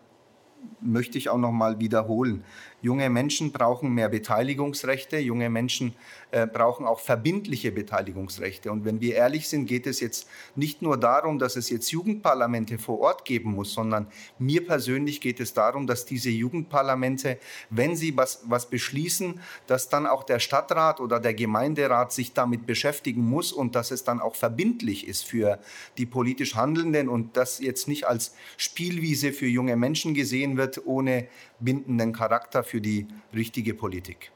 möchte 0.82 1.18
ich 1.18 1.30
auch 1.30 1.38
noch 1.38 1.52
mal 1.52 1.80
wiederholen. 1.80 2.44
Junge 2.86 3.10
Menschen 3.10 3.52
brauchen 3.52 3.96
mehr 3.96 4.10
Beteiligungsrechte. 4.10 5.18
Junge 5.18 5.50
Menschen 5.50 5.96
äh, 6.30 6.46
brauchen 6.46 6.86
auch 6.86 7.00
verbindliche 7.00 7.72
Beteiligungsrechte. 7.72 8.72
Und 8.72 8.86
wenn 8.86 9.02
wir 9.02 9.16
ehrlich 9.16 9.50
sind, 9.50 9.66
geht 9.66 9.88
es 9.88 10.00
jetzt 10.02 10.28
nicht 10.56 10.84
nur 10.84 10.96
darum, 10.96 11.40
dass 11.40 11.56
es 11.56 11.72
jetzt 11.72 11.90
Jugendparlamente 11.90 12.78
vor 12.78 13.00
Ort 13.00 13.26
geben 13.26 13.54
muss, 13.54 13.74
sondern 13.74 14.06
mir 14.38 14.64
persönlich 14.68 15.20
geht 15.20 15.40
es 15.40 15.56
darum, 15.56 15.88
dass 15.88 16.06
diese 16.06 16.30
Jugendparlamente, 16.30 17.40
wenn 17.72 17.96
sie 17.96 18.16
was, 18.16 18.44
was 18.46 18.70
beschließen, 18.70 19.40
dass 19.66 19.90
dann 19.90 20.06
auch 20.06 20.22
der 20.22 20.38
Stadtrat 20.38 21.00
oder 21.00 21.20
der 21.20 21.34
Gemeinderat 21.34 22.14
sich 22.14 22.34
damit 22.34 22.68
beschäftigen 22.68 23.28
muss 23.28 23.52
und 23.52 23.74
dass 23.74 23.90
es 23.90 24.04
dann 24.04 24.20
auch 24.20 24.36
verbindlich 24.36 25.08
ist 25.08 25.26
für 25.26 25.58
die 25.98 26.06
politisch 26.06 26.54
Handelnden 26.54 27.10
und 27.10 27.36
das 27.36 27.58
jetzt 27.58 27.88
nicht 27.88 28.06
als 28.06 28.36
Spielwiese 28.58 29.34
für 29.34 29.48
junge 29.48 29.76
Menschen 29.76 30.14
gesehen 30.14 30.56
wird, 30.56 30.86
ohne 30.86 31.28
bindenden 31.60 32.14
Charakter 32.14 32.64
für 32.64 32.82
die 32.82 33.08
richtige 33.34 33.74
Politik? 33.74 34.32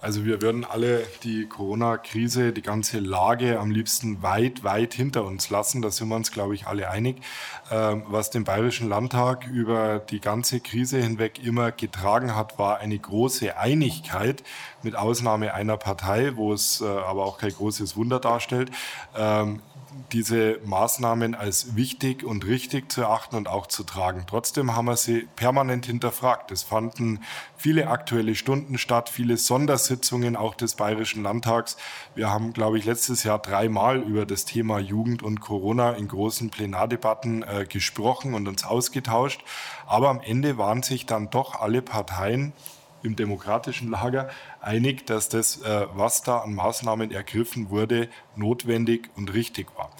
Also 0.00 0.24
wir 0.24 0.40
würden 0.40 0.64
alle 0.64 1.04
die 1.24 1.46
Corona-Krise, 1.46 2.52
die 2.52 2.62
ganze 2.62 3.00
Lage 3.00 3.58
am 3.58 3.72
liebsten 3.72 4.22
weit, 4.22 4.62
weit 4.62 4.94
hinter 4.94 5.24
uns 5.24 5.50
lassen. 5.50 5.82
Da 5.82 5.90
sind 5.90 6.08
wir 6.08 6.14
uns, 6.14 6.30
glaube 6.30 6.54
ich, 6.54 6.68
alle 6.68 6.88
einig. 6.88 7.16
Ähm, 7.72 8.04
was 8.06 8.30
den 8.30 8.44
Bayerischen 8.44 8.88
Landtag 8.88 9.48
über 9.48 9.98
die 9.98 10.20
ganze 10.20 10.60
Krise 10.60 11.02
hinweg 11.02 11.44
immer 11.44 11.72
getragen 11.72 12.36
hat, 12.36 12.60
war 12.60 12.78
eine 12.78 12.96
große 12.96 13.58
Einigkeit, 13.58 14.44
mit 14.84 14.94
Ausnahme 14.94 15.52
einer 15.52 15.76
Partei, 15.76 16.36
wo 16.36 16.52
es 16.52 16.80
äh, 16.80 16.84
aber 16.84 17.24
auch 17.24 17.38
kein 17.38 17.50
großes 17.50 17.96
Wunder 17.96 18.20
darstellt. 18.20 18.70
Diese 20.12 20.58
Maßnahmen 20.64 21.34
als 21.34 21.76
wichtig 21.76 22.24
und 22.24 22.46
richtig 22.46 22.90
zu 22.90 23.02
erachten 23.02 23.36
und 23.36 23.48
auch 23.48 23.66
zu 23.66 23.84
tragen. 23.84 24.24
Trotzdem 24.26 24.74
haben 24.74 24.86
wir 24.86 24.96
sie 24.96 25.28
permanent 25.36 25.86
hinterfragt. 25.86 26.50
Es 26.50 26.62
fanden 26.62 27.20
viele 27.56 27.88
aktuelle 27.88 28.34
Stunden 28.34 28.78
statt, 28.78 29.08
viele 29.08 29.36
Sondersitzungen 29.36 30.36
auch 30.36 30.54
des 30.54 30.74
Bayerischen 30.74 31.22
Landtags. 31.22 31.76
Wir 32.14 32.30
haben, 32.30 32.52
glaube 32.52 32.78
ich, 32.78 32.84
letztes 32.84 33.24
Jahr 33.24 33.38
dreimal 33.38 33.98
über 33.98 34.26
das 34.26 34.44
Thema 34.44 34.78
Jugend 34.78 35.22
und 35.22 35.40
Corona 35.40 35.92
in 35.92 36.08
großen 36.08 36.50
Plenardebatten 36.50 37.42
äh, 37.42 37.66
gesprochen 37.68 38.34
und 38.34 38.48
uns 38.48 38.64
ausgetauscht. 38.64 39.42
Aber 39.86 40.08
am 40.08 40.20
Ende 40.20 40.58
waren 40.58 40.82
sich 40.82 41.06
dann 41.06 41.30
doch 41.30 41.60
alle 41.60 41.82
Parteien 41.82 42.52
im 43.02 43.16
demokratischen 43.16 43.90
Lager 43.90 44.28
einig, 44.60 45.06
dass 45.06 45.28
das, 45.28 45.62
äh, 45.62 45.86
was 45.94 46.22
da 46.22 46.38
an 46.38 46.54
Maßnahmen 46.54 47.10
ergriffen 47.10 47.70
wurde, 47.70 48.08
notwendig 48.36 49.10
und 49.16 49.32
richtig 49.32 49.68
war. 49.76 49.90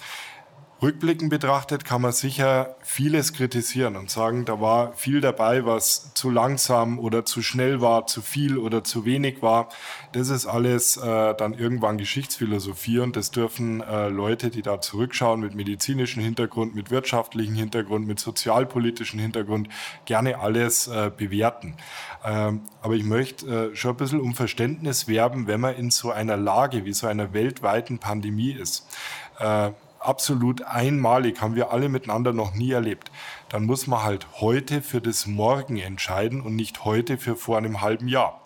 Rückblickend 0.81 1.29
betrachtet 1.29 1.83
kann 1.83 2.01
man 2.01 2.13
sicher 2.13 2.77
vieles 2.81 3.33
kritisieren 3.33 3.97
und 3.97 4.09
sagen, 4.09 4.45
da 4.45 4.61
war 4.61 4.93
viel 4.93 5.19
dabei, 5.19 5.65
was 5.65 6.13
zu 6.13 6.29
langsam 6.29 6.99
oder 6.99 7.25
zu 7.25 7.41
schnell 7.41 7.81
war, 7.81 8.07
zu 8.07 8.21
viel 8.21 8.57
oder 8.57 8.81
zu 8.85 9.03
wenig 9.03 9.41
war. 9.41 9.67
Das 10.13 10.29
ist 10.29 10.45
alles 10.45 10.95
äh, 10.95 11.35
dann 11.35 11.53
irgendwann 11.53 11.97
Geschichtsphilosophie 11.97 12.99
und 12.99 13.17
das 13.17 13.31
dürfen 13.31 13.81
äh, 13.81 14.07
Leute, 14.07 14.49
die 14.49 14.61
da 14.61 14.79
zurückschauen 14.79 15.41
mit 15.41 15.53
medizinischem 15.53 16.23
Hintergrund, 16.23 16.75
mit 16.75 16.91
wirtschaftlichem 16.91 17.55
Hintergrund, 17.55 18.07
mit 18.07 18.21
sozialpolitischem 18.21 19.19
Hintergrund, 19.19 19.67
gerne 20.05 20.39
alles 20.39 20.87
äh, 20.87 21.11
bewerten. 21.15 21.75
Ähm, 22.23 22.61
aber 22.81 22.93
ich 22.93 23.03
möchte 23.03 23.71
äh, 23.71 23.75
schon 23.75 23.91
ein 23.91 23.97
bisschen 23.97 24.21
um 24.21 24.33
Verständnis 24.33 25.09
werben, 25.09 25.45
wenn 25.45 25.59
man 25.59 25.75
in 25.75 25.91
so 25.91 26.09
einer 26.09 26.37
Lage 26.37 26.85
wie 26.85 26.93
so 26.93 27.05
einer 27.05 27.33
weltweiten 27.33 27.99
Pandemie 27.99 28.51
ist 28.51 28.87
äh, 29.39 29.71
absolut 30.09 30.63
einmalig, 30.63 31.39
haben 31.39 31.55
wir 31.55 31.71
alle 31.71 31.87
miteinander 31.87 32.33
noch 32.33 32.55
nie 32.55 32.71
erlebt. 32.71 33.11
Dann 33.49 33.65
muss 33.65 33.85
man 33.85 34.01
halt 34.01 34.25
heute 34.41 34.81
für 34.81 35.01
das 35.01 35.27
Morgen 35.27 35.77
entscheiden 35.77 36.41
und 36.41 36.55
nicht 36.55 36.83
heute 36.83 37.19
für 37.19 37.35
vor 37.35 37.59
einem 37.59 37.81
halben 37.81 38.07
Jahr. 38.07 38.41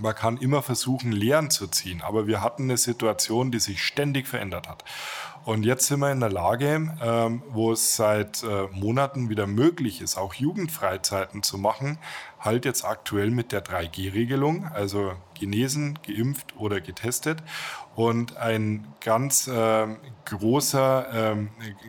Man 0.00 0.14
kann 0.14 0.38
immer 0.38 0.60
versuchen, 0.62 1.12
Lehren 1.12 1.50
zu 1.50 1.68
ziehen, 1.68 2.02
aber 2.02 2.26
wir 2.26 2.42
hatten 2.42 2.64
eine 2.64 2.76
Situation, 2.76 3.52
die 3.52 3.60
sich 3.60 3.82
ständig 3.82 4.26
verändert 4.26 4.68
hat. 4.68 4.84
Und 5.44 5.64
jetzt 5.64 5.86
sind 5.86 6.00
wir 6.00 6.12
in 6.12 6.20
der 6.20 6.30
Lage, 6.30 6.94
ähm, 7.00 7.42
wo 7.50 7.72
es 7.72 7.96
seit 7.96 8.42
äh, 8.42 8.66
Monaten 8.72 9.28
wieder 9.28 9.46
möglich 9.46 10.00
ist, 10.00 10.16
auch 10.16 10.34
Jugendfreizeiten 10.34 11.42
zu 11.42 11.58
machen, 11.58 11.98
halt 12.40 12.64
jetzt 12.64 12.84
aktuell 12.84 13.30
mit 13.30 13.52
der 13.52 13.64
3G-Regelung, 13.64 14.66
also 14.66 15.12
genesen, 15.38 15.98
geimpft 16.06 16.56
oder 16.56 16.80
getestet. 16.80 17.42
Und 17.94 18.36
ein 18.36 18.86
ganz 19.00 19.48
äh, 19.48 19.88
großer, 20.24 21.32
äh, 21.32 21.36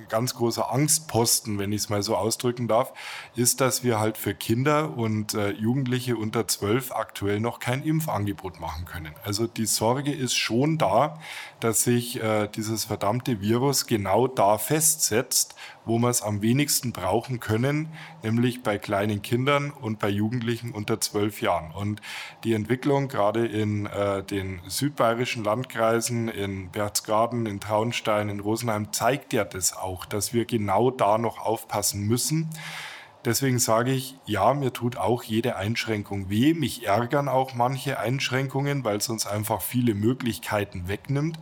ganz 0.08 0.34
großer 0.34 0.72
Angstposten, 0.72 1.60
wenn 1.60 1.72
ich 1.72 1.82
es 1.82 1.90
mal 1.90 2.02
so 2.02 2.16
ausdrücken 2.16 2.68
darf, 2.68 2.94
ist, 3.36 3.62
dass 3.62 3.84
wir 3.84 4.00
halt 4.00 4.18
für 4.18 4.34
Kinder 4.34 4.98
und 4.98 5.36
äh, 5.36 5.52
Jugendliche 5.52 6.18
unter 6.18 6.48
12 6.48 6.94
aktuell 6.94 7.40
noch 7.40 7.60
kein 7.60 7.84
Impfangebot 7.84 8.60
machen 8.60 8.86
können. 8.86 9.14
Also 9.24 9.46
die 9.46 9.68
Sorge 9.68 10.12
ist 10.12 10.36
schon 10.36 10.80
da, 10.80 11.20
dass 11.60 11.84
sich 11.84 12.20
äh, 12.24 12.48
dieses 12.48 12.86
verdammte 12.86 13.40
Virus 13.42 13.86
genau 13.86 14.28
da 14.28 14.58
festsetzt, 14.58 15.54
wo 15.90 15.98
wir 15.98 16.10
es 16.10 16.22
am 16.22 16.42
wenigsten 16.42 16.94
brauchen 16.94 17.40
können, 17.40 17.90
nämlich 18.24 18.64
bei 18.64 18.78
kleinen 18.78 19.22
Kindern 19.22 19.72
und 19.72 20.00
bei 20.00 20.08
Jugendlichen 20.08 20.72
unter 20.72 21.02
zwölf 21.02 21.42
Jahren. 21.42 21.72
Und 21.72 22.02
die 22.44 22.54
Entwicklung 22.54 23.10
gerade 23.10 23.46
in 23.46 23.88
äh, 23.88 24.24
den 24.24 24.62
südbayerischen 24.68 25.44
Landkreisen, 25.44 26.30
in 26.30 26.70
Berchtesgaden, 26.70 27.46
in 27.46 27.60
Traunstein, 27.60 28.30
in 28.30 28.40
Rosenheim, 28.40 28.94
zeigt 28.94 29.34
ja 29.34 29.44
das 29.44 29.76
auch, 29.76 30.06
dass 30.06 30.34
wir 30.34 30.46
genau 30.46 30.92
da 30.92 31.18
noch 31.18 31.40
aufpassen 31.40 32.08
müssen. 32.08 32.50
Deswegen 33.26 33.60
sage 33.60 33.92
ich, 33.92 34.16
ja, 34.26 34.54
mir 34.54 34.72
tut 34.72 34.96
auch 34.96 35.24
jede 35.24 35.58
Einschränkung 35.58 36.30
weh. 36.30 36.54
Mich 36.54 36.86
ärgern 36.86 37.28
auch 37.28 37.54
manche 37.54 38.00
Einschränkungen, 38.00 38.86
weil 38.86 38.98
es 38.98 39.10
uns 39.10 39.28
einfach 39.28 39.62
viele 39.62 39.94
Möglichkeiten 39.94 40.88
wegnimmt. 40.88 41.38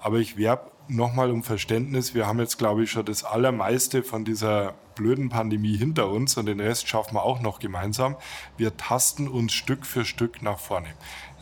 Aber 0.00 0.18
ich 0.18 0.38
werbe 0.38 0.70
nochmal 0.90 1.30
um 1.30 1.42
Verständnis. 1.42 2.14
Wir 2.14 2.26
haben 2.26 2.38
jetzt, 2.40 2.58
glaube 2.58 2.84
ich, 2.84 2.90
schon 2.90 3.04
das 3.04 3.24
Allermeiste 3.24 4.02
von 4.02 4.24
dieser 4.24 4.74
blöden 4.94 5.28
Pandemie 5.28 5.76
hinter 5.76 6.10
uns 6.10 6.36
und 6.36 6.46
den 6.46 6.60
Rest 6.60 6.88
schaffen 6.88 7.14
wir 7.14 7.22
auch 7.22 7.40
noch 7.40 7.58
gemeinsam. 7.58 8.16
Wir 8.56 8.76
tasten 8.76 9.28
uns 9.28 9.52
Stück 9.52 9.86
für 9.86 10.04
Stück 10.04 10.42
nach 10.42 10.58
vorne. 10.58 10.88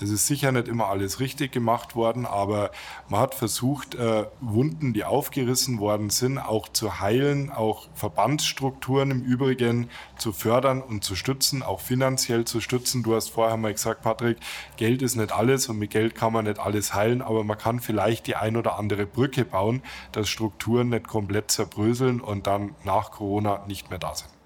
Es 0.00 0.10
ist 0.10 0.28
sicher 0.28 0.52
nicht 0.52 0.68
immer 0.68 0.86
alles 0.86 1.18
richtig 1.18 1.50
gemacht 1.50 1.96
worden, 1.96 2.24
aber 2.24 2.70
man 3.08 3.20
hat 3.20 3.34
versucht, 3.34 3.96
äh, 3.96 4.26
Wunden, 4.40 4.92
die 4.92 5.04
aufgerissen 5.04 5.80
worden 5.80 6.10
sind, 6.10 6.38
auch 6.38 6.68
zu 6.68 7.00
heilen, 7.00 7.50
auch 7.50 7.88
Verbandsstrukturen 7.94 9.10
im 9.10 9.22
Übrigen 9.22 9.90
zu 10.16 10.32
fördern 10.32 10.82
und 10.82 11.02
zu 11.02 11.16
stützen, 11.16 11.64
auch 11.64 11.80
finanziell 11.80 12.44
zu 12.44 12.60
stützen. 12.60 13.02
Du 13.02 13.16
hast 13.16 13.30
vorher 13.30 13.56
mal 13.56 13.72
gesagt, 13.72 14.02
Patrick, 14.02 14.38
Geld 14.76 15.02
ist 15.02 15.16
nicht 15.16 15.32
alles 15.32 15.68
und 15.68 15.78
mit 15.78 15.90
Geld 15.90 16.14
kann 16.14 16.32
man 16.32 16.44
nicht 16.44 16.60
alles 16.60 16.94
heilen, 16.94 17.20
aber 17.20 17.42
man 17.42 17.58
kann 17.58 17.80
vielleicht 17.80 18.28
die 18.28 18.36
ein 18.36 18.56
oder 18.56 18.78
andere 18.78 19.04
Brücke 19.04 19.44
bauen, 19.44 19.82
dass 20.12 20.28
Strukturen 20.28 20.90
nicht 20.90 21.08
komplett 21.08 21.50
zerbröseln 21.50 22.20
und 22.20 22.46
dann 22.46 22.76
nach 22.84 23.10
Corona 23.10 23.64
nicht 23.66 23.90
mehr 23.90 23.98
da 23.98 24.14
sind. 24.14 24.37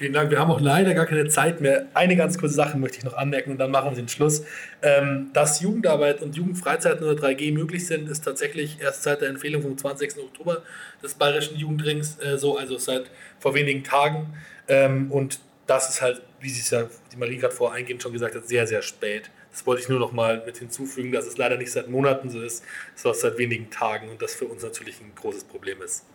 Vielen 0.00 0.14
Dank. 0.14 0.30
Wir 0.30 0.38
haben 0.38 0.50
auch 0.50 0.62
leider 0.62 0.94
gar 0.94 1.04
keine 1.04 1.28
Zeit 1.28 1.60
mehr. 1.60 1.84
Eine 1.92 2.16
ganz 2.16 2.38
kurze 2.38 2.54
Sache 2.54 2.78
möchte 2.78 2.96
ich 2.96 3.04
noch 3.04 3.12
anmerken 3.12 3.50
und 3.50 3.58
dann 3.58 3.70
machen 3.70 3.90
wir 3.90 3.96
den 3.96 4.08
Schluss. 4.08 4.46
Ähm, 4.80 5.28
dass 5.34 5.60
Jugendarbeit 5.60 6.22
und 6.22 6.34
Jugendfreizeiten 6.34 7.06
unter 7.06 7.22
3G 7.22 7.52
möglich 7.52 7.86
sind, 7.86 8.08
ist 8.08 8.24
tatsächlich 8.24 8.80
erst 8.80 9.02
seit 9.02 9.20
der 9.20 9.28
Empfehlung 9.28 9.60
vom 9.60 9.76
20. 9.76 10.16
Oktober 10.16 10.62
des 11.02 11.12
Bayerischen 11.16 11.58
Jugendrings 11.58 12.18
äh, 12.18 12.38
so, 12.38 12.56
also 12.56 12.78
seit 12.78 13.10
vor 13.40 13.54
wenigen 13.54 13.84
Tagen. 13.84 14.32
Ähm, 14.68 15.12
und 15.12 15.38
das 15.66 15.90
ist 15.90 16.00
halt, 16.00 16.22
wie 16.40 16.48
es 16.48 16.70
ja 16.70 16.88
die 17.12 17.18
Marie 17.18 17.36
gerade 17.36 17.54
vor 17.54 17.74
eingehend 17.74 18.02
schon 18.02 18.14
gesagt 18.14 18.34
hat, 18.34 18.48
sehr, 18.48 18.66
sehr 18.66 18.80
spät. 18.80 19.30
Das 19.50 19.66
wollte 19.66 19.82
ich 19.82 19.90
nur 19.90 19.98
noch 19.98 20.12
mal 20.12 20.42
mit 20.46 20.56
hinzufügen, 20.56 21.12
dass 21.12 21.26
es 21.26 21.36
leider 21.36 21.58
nicht 21.58 21.72
seit 21.72 21.90
Monaten 21.90 22.30
so 22.30 22.40
ist, 22.40 22.64
sondern 22.94 23.20
seit 23.20 23.36
wenigen 23.36 23.68
Tagen 23.68 24.08
und 24.08 24.22
das 24.22 24.34
für 24.34 24.46
uns 24.46 24.62
natürlich 24.62 24.98
ein 25.02 25.12
großes 25.14 25.44
Problem 25.44 25.82
ist. 25.82 26.06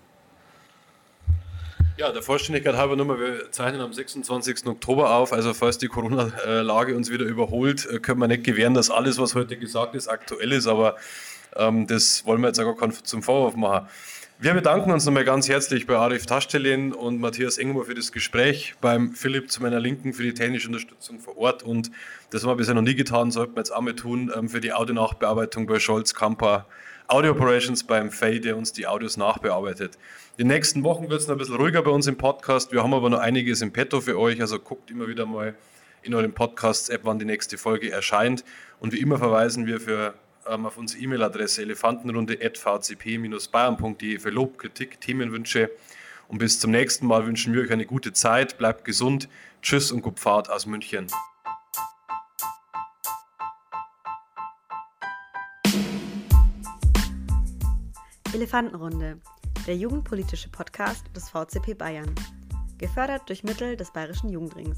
Ja, 1.97 2.11
der 2.11 2.21
Vollständigkeit 2.21 2.75
halber 2.75 2.97
nochmal, 2.97 3.21
wir 3.21 3.51
zeichnen 3.53 3.79
am 3.79 3.93
26. 3.93 4.67
Oktober 4.67 5.15
auf, 5.15 5.31
also 5.31 5.53
falls 5.53 5.77
die 5.77 5.87
Corona-Lage 5.87 6.93
uns 6.93 7.09
wieder 7.09 7.23
überholt, 7.23 7.89
äh, 7.89 7.99
können 7.99 8.19
wir 8.19 8.27
nicht 8.27 8.43
gewähren, 8.43 8.73
dass 8.73 8.89
alles, 8.89 9.17
was 9.17 9.33
heute 9.33 9.55
gesagt 9.55 9.95
ist, 9.95 10.09
aktuell 10.09 10.51
ist, 10.51 10.67
aber 10.67 10.97
ähm, 11.55 11.87
das 11.87 12.25
wollen 12.25 12.41
wir 12.41 12.47
jetzt 12.47 12.59
auch 12.59 12.75
gar 12.75 12.91
zum 12.91 13.23
Vorwurf 13.23 13.55
machen. 13.55 13.87
Wir 14.39 14.53
bedanken 14.53 14.91
uns 14.91 15.05
nochmal 15.05 15.23
ganz 15.23 15.47
herzlich 15.47 15.87
bei 15.87 15.95
Arif 15.95 16.25
Taschtelin 16.25 16.91
und 16.91 17.21
Matthias 17.21 17.57
Engmer 17.57 17.85
für 17.85 17.95
das 17.95 18.11
Gespräch, 18.11 18.75
beim 18.81 19.13
Philipp 19.13 19.49
zu 19.49 19.61
meiner 19.61 19.79
Linken 19.79 20.11
für 20.11 20.23
die 20.23 20.33
technische 20.33 20.67
Unterstützung 20.67 21.21
vor 21.21 21.37
Ort 21.37 21.63
und 21.63 21.91
das 22.29 22.43
haben 22.43 22.49
wir 22.49 22.57
bisher 22.57 22.73
noch 22.73 22.81
nie 22.81 22.95
getan, 22.95 23.31
sollten 23.31 23.55
wir 23.55 23.61
jetzt 23.61 23.71
auch 23.71 23.79
mal 23.79 23.95
tun, 23.95 24.33
ähm, 24.35 24.49
für 24.49 24.59
die 24.59 24.73
Audionachbearbeitung 24.73 25.65
bei 25.65 25.79
Scholz 25.79 26.13
Kamper 26.13 26.65
Audio 27.07 27.33
Operations 27.33 27.83
beim 27.83 28.09
Fay, 28.09 28.39
der 28.39 28.57
uns 28.57 28.73
die 28.73 28.87
Audios 28.87 29.15
nachbearbeitet. 29.15 29.99
Die 30.39 30.43
nächsten 30.43 30.83
Wochen 30.83 31.07
wird 31.09 31.21
es 31.21 31.27
noch 31.27 31.35
ein 31.35 31.37
bisschen 31.37 31.55
ruhiger 31.55 31.83
bei 31.83 31.91
uns 31.91 32.07
im 32.07 32.17
Podcast. 32.17 32.71
Wir 32.71 32.81
haben 32.81 32.95
aber 32.95 33.11
noch 33.11 33.19
einiges 33.19 33.61
im 33.61 33.71
Petto 33.71 34.01
für 34.01 34.19
euch. 34.19 34.41
Also 34.41 34.57
guckt 34.57 34.89
immer 34.89 35.07
wieder 35.07 35.27
mal 35.27 35.53
in 36.01 36.15
euren 36.15 36.33
Podcasts-App, 36.33 37.01
wann 37.03 37.19
die 37.19 37.25
nächste 37.25 37.59
Folge 37.59 37.91
erscheint. 37.91 38.43
Und 38.79 38.91
wie 38.91 38.99
immer 38.99 39.19
verweisen 39.19 39.67
wir 39.67 39.79
für, 39.79 40.15
ähm, 40.47 40.65
auf 40.65 40.77
unsere 40.77 40.99
E-Mail-Adresse 41.03 41.61
elefantenrunde.vcp-bayern.de 41.61 44.19
für 44.19 44.29
Lob, 44.31 44.57
Kritik, 44.57 44.99
Themenwünsche. 44.99 45.69
Und 46.27 46.39
bis 46.39 46.59
zum 46.59 46.71
nächsten 46.71 47.05
Mal 47.05 47.27
wünschen 47.27 47.53
wir 47.53 47.61
euch 47.61 47.71
eine 47.71 47.85
gute 47.85 48.13
Zeit. 48.13 48.57
Bleibt 48.57 48.83
gesund. 48.83 49.29
Tschüss 49.61 49.91
und 49.91 50.01
gut 50.01 50.19
Fahrt 50.19 50.49
aus 50.49 50.65
München. 50.65 51.05
Elefantenrunde 58.35 59.21
der 59.65 59.77
jugendpolitische 59.77 60.49
Podcast 60.49 61.05
des 61.15 61.29
VCP 61.29 61.73
Bayern. 61.73 62.13
Gefördert 62.77 63.29
durch 63.29 63.45
Mittel 63.45 63.77
des 63.77 63.91
Bayerischen 63.91 64.27
Jugendrings. 64.27 64.75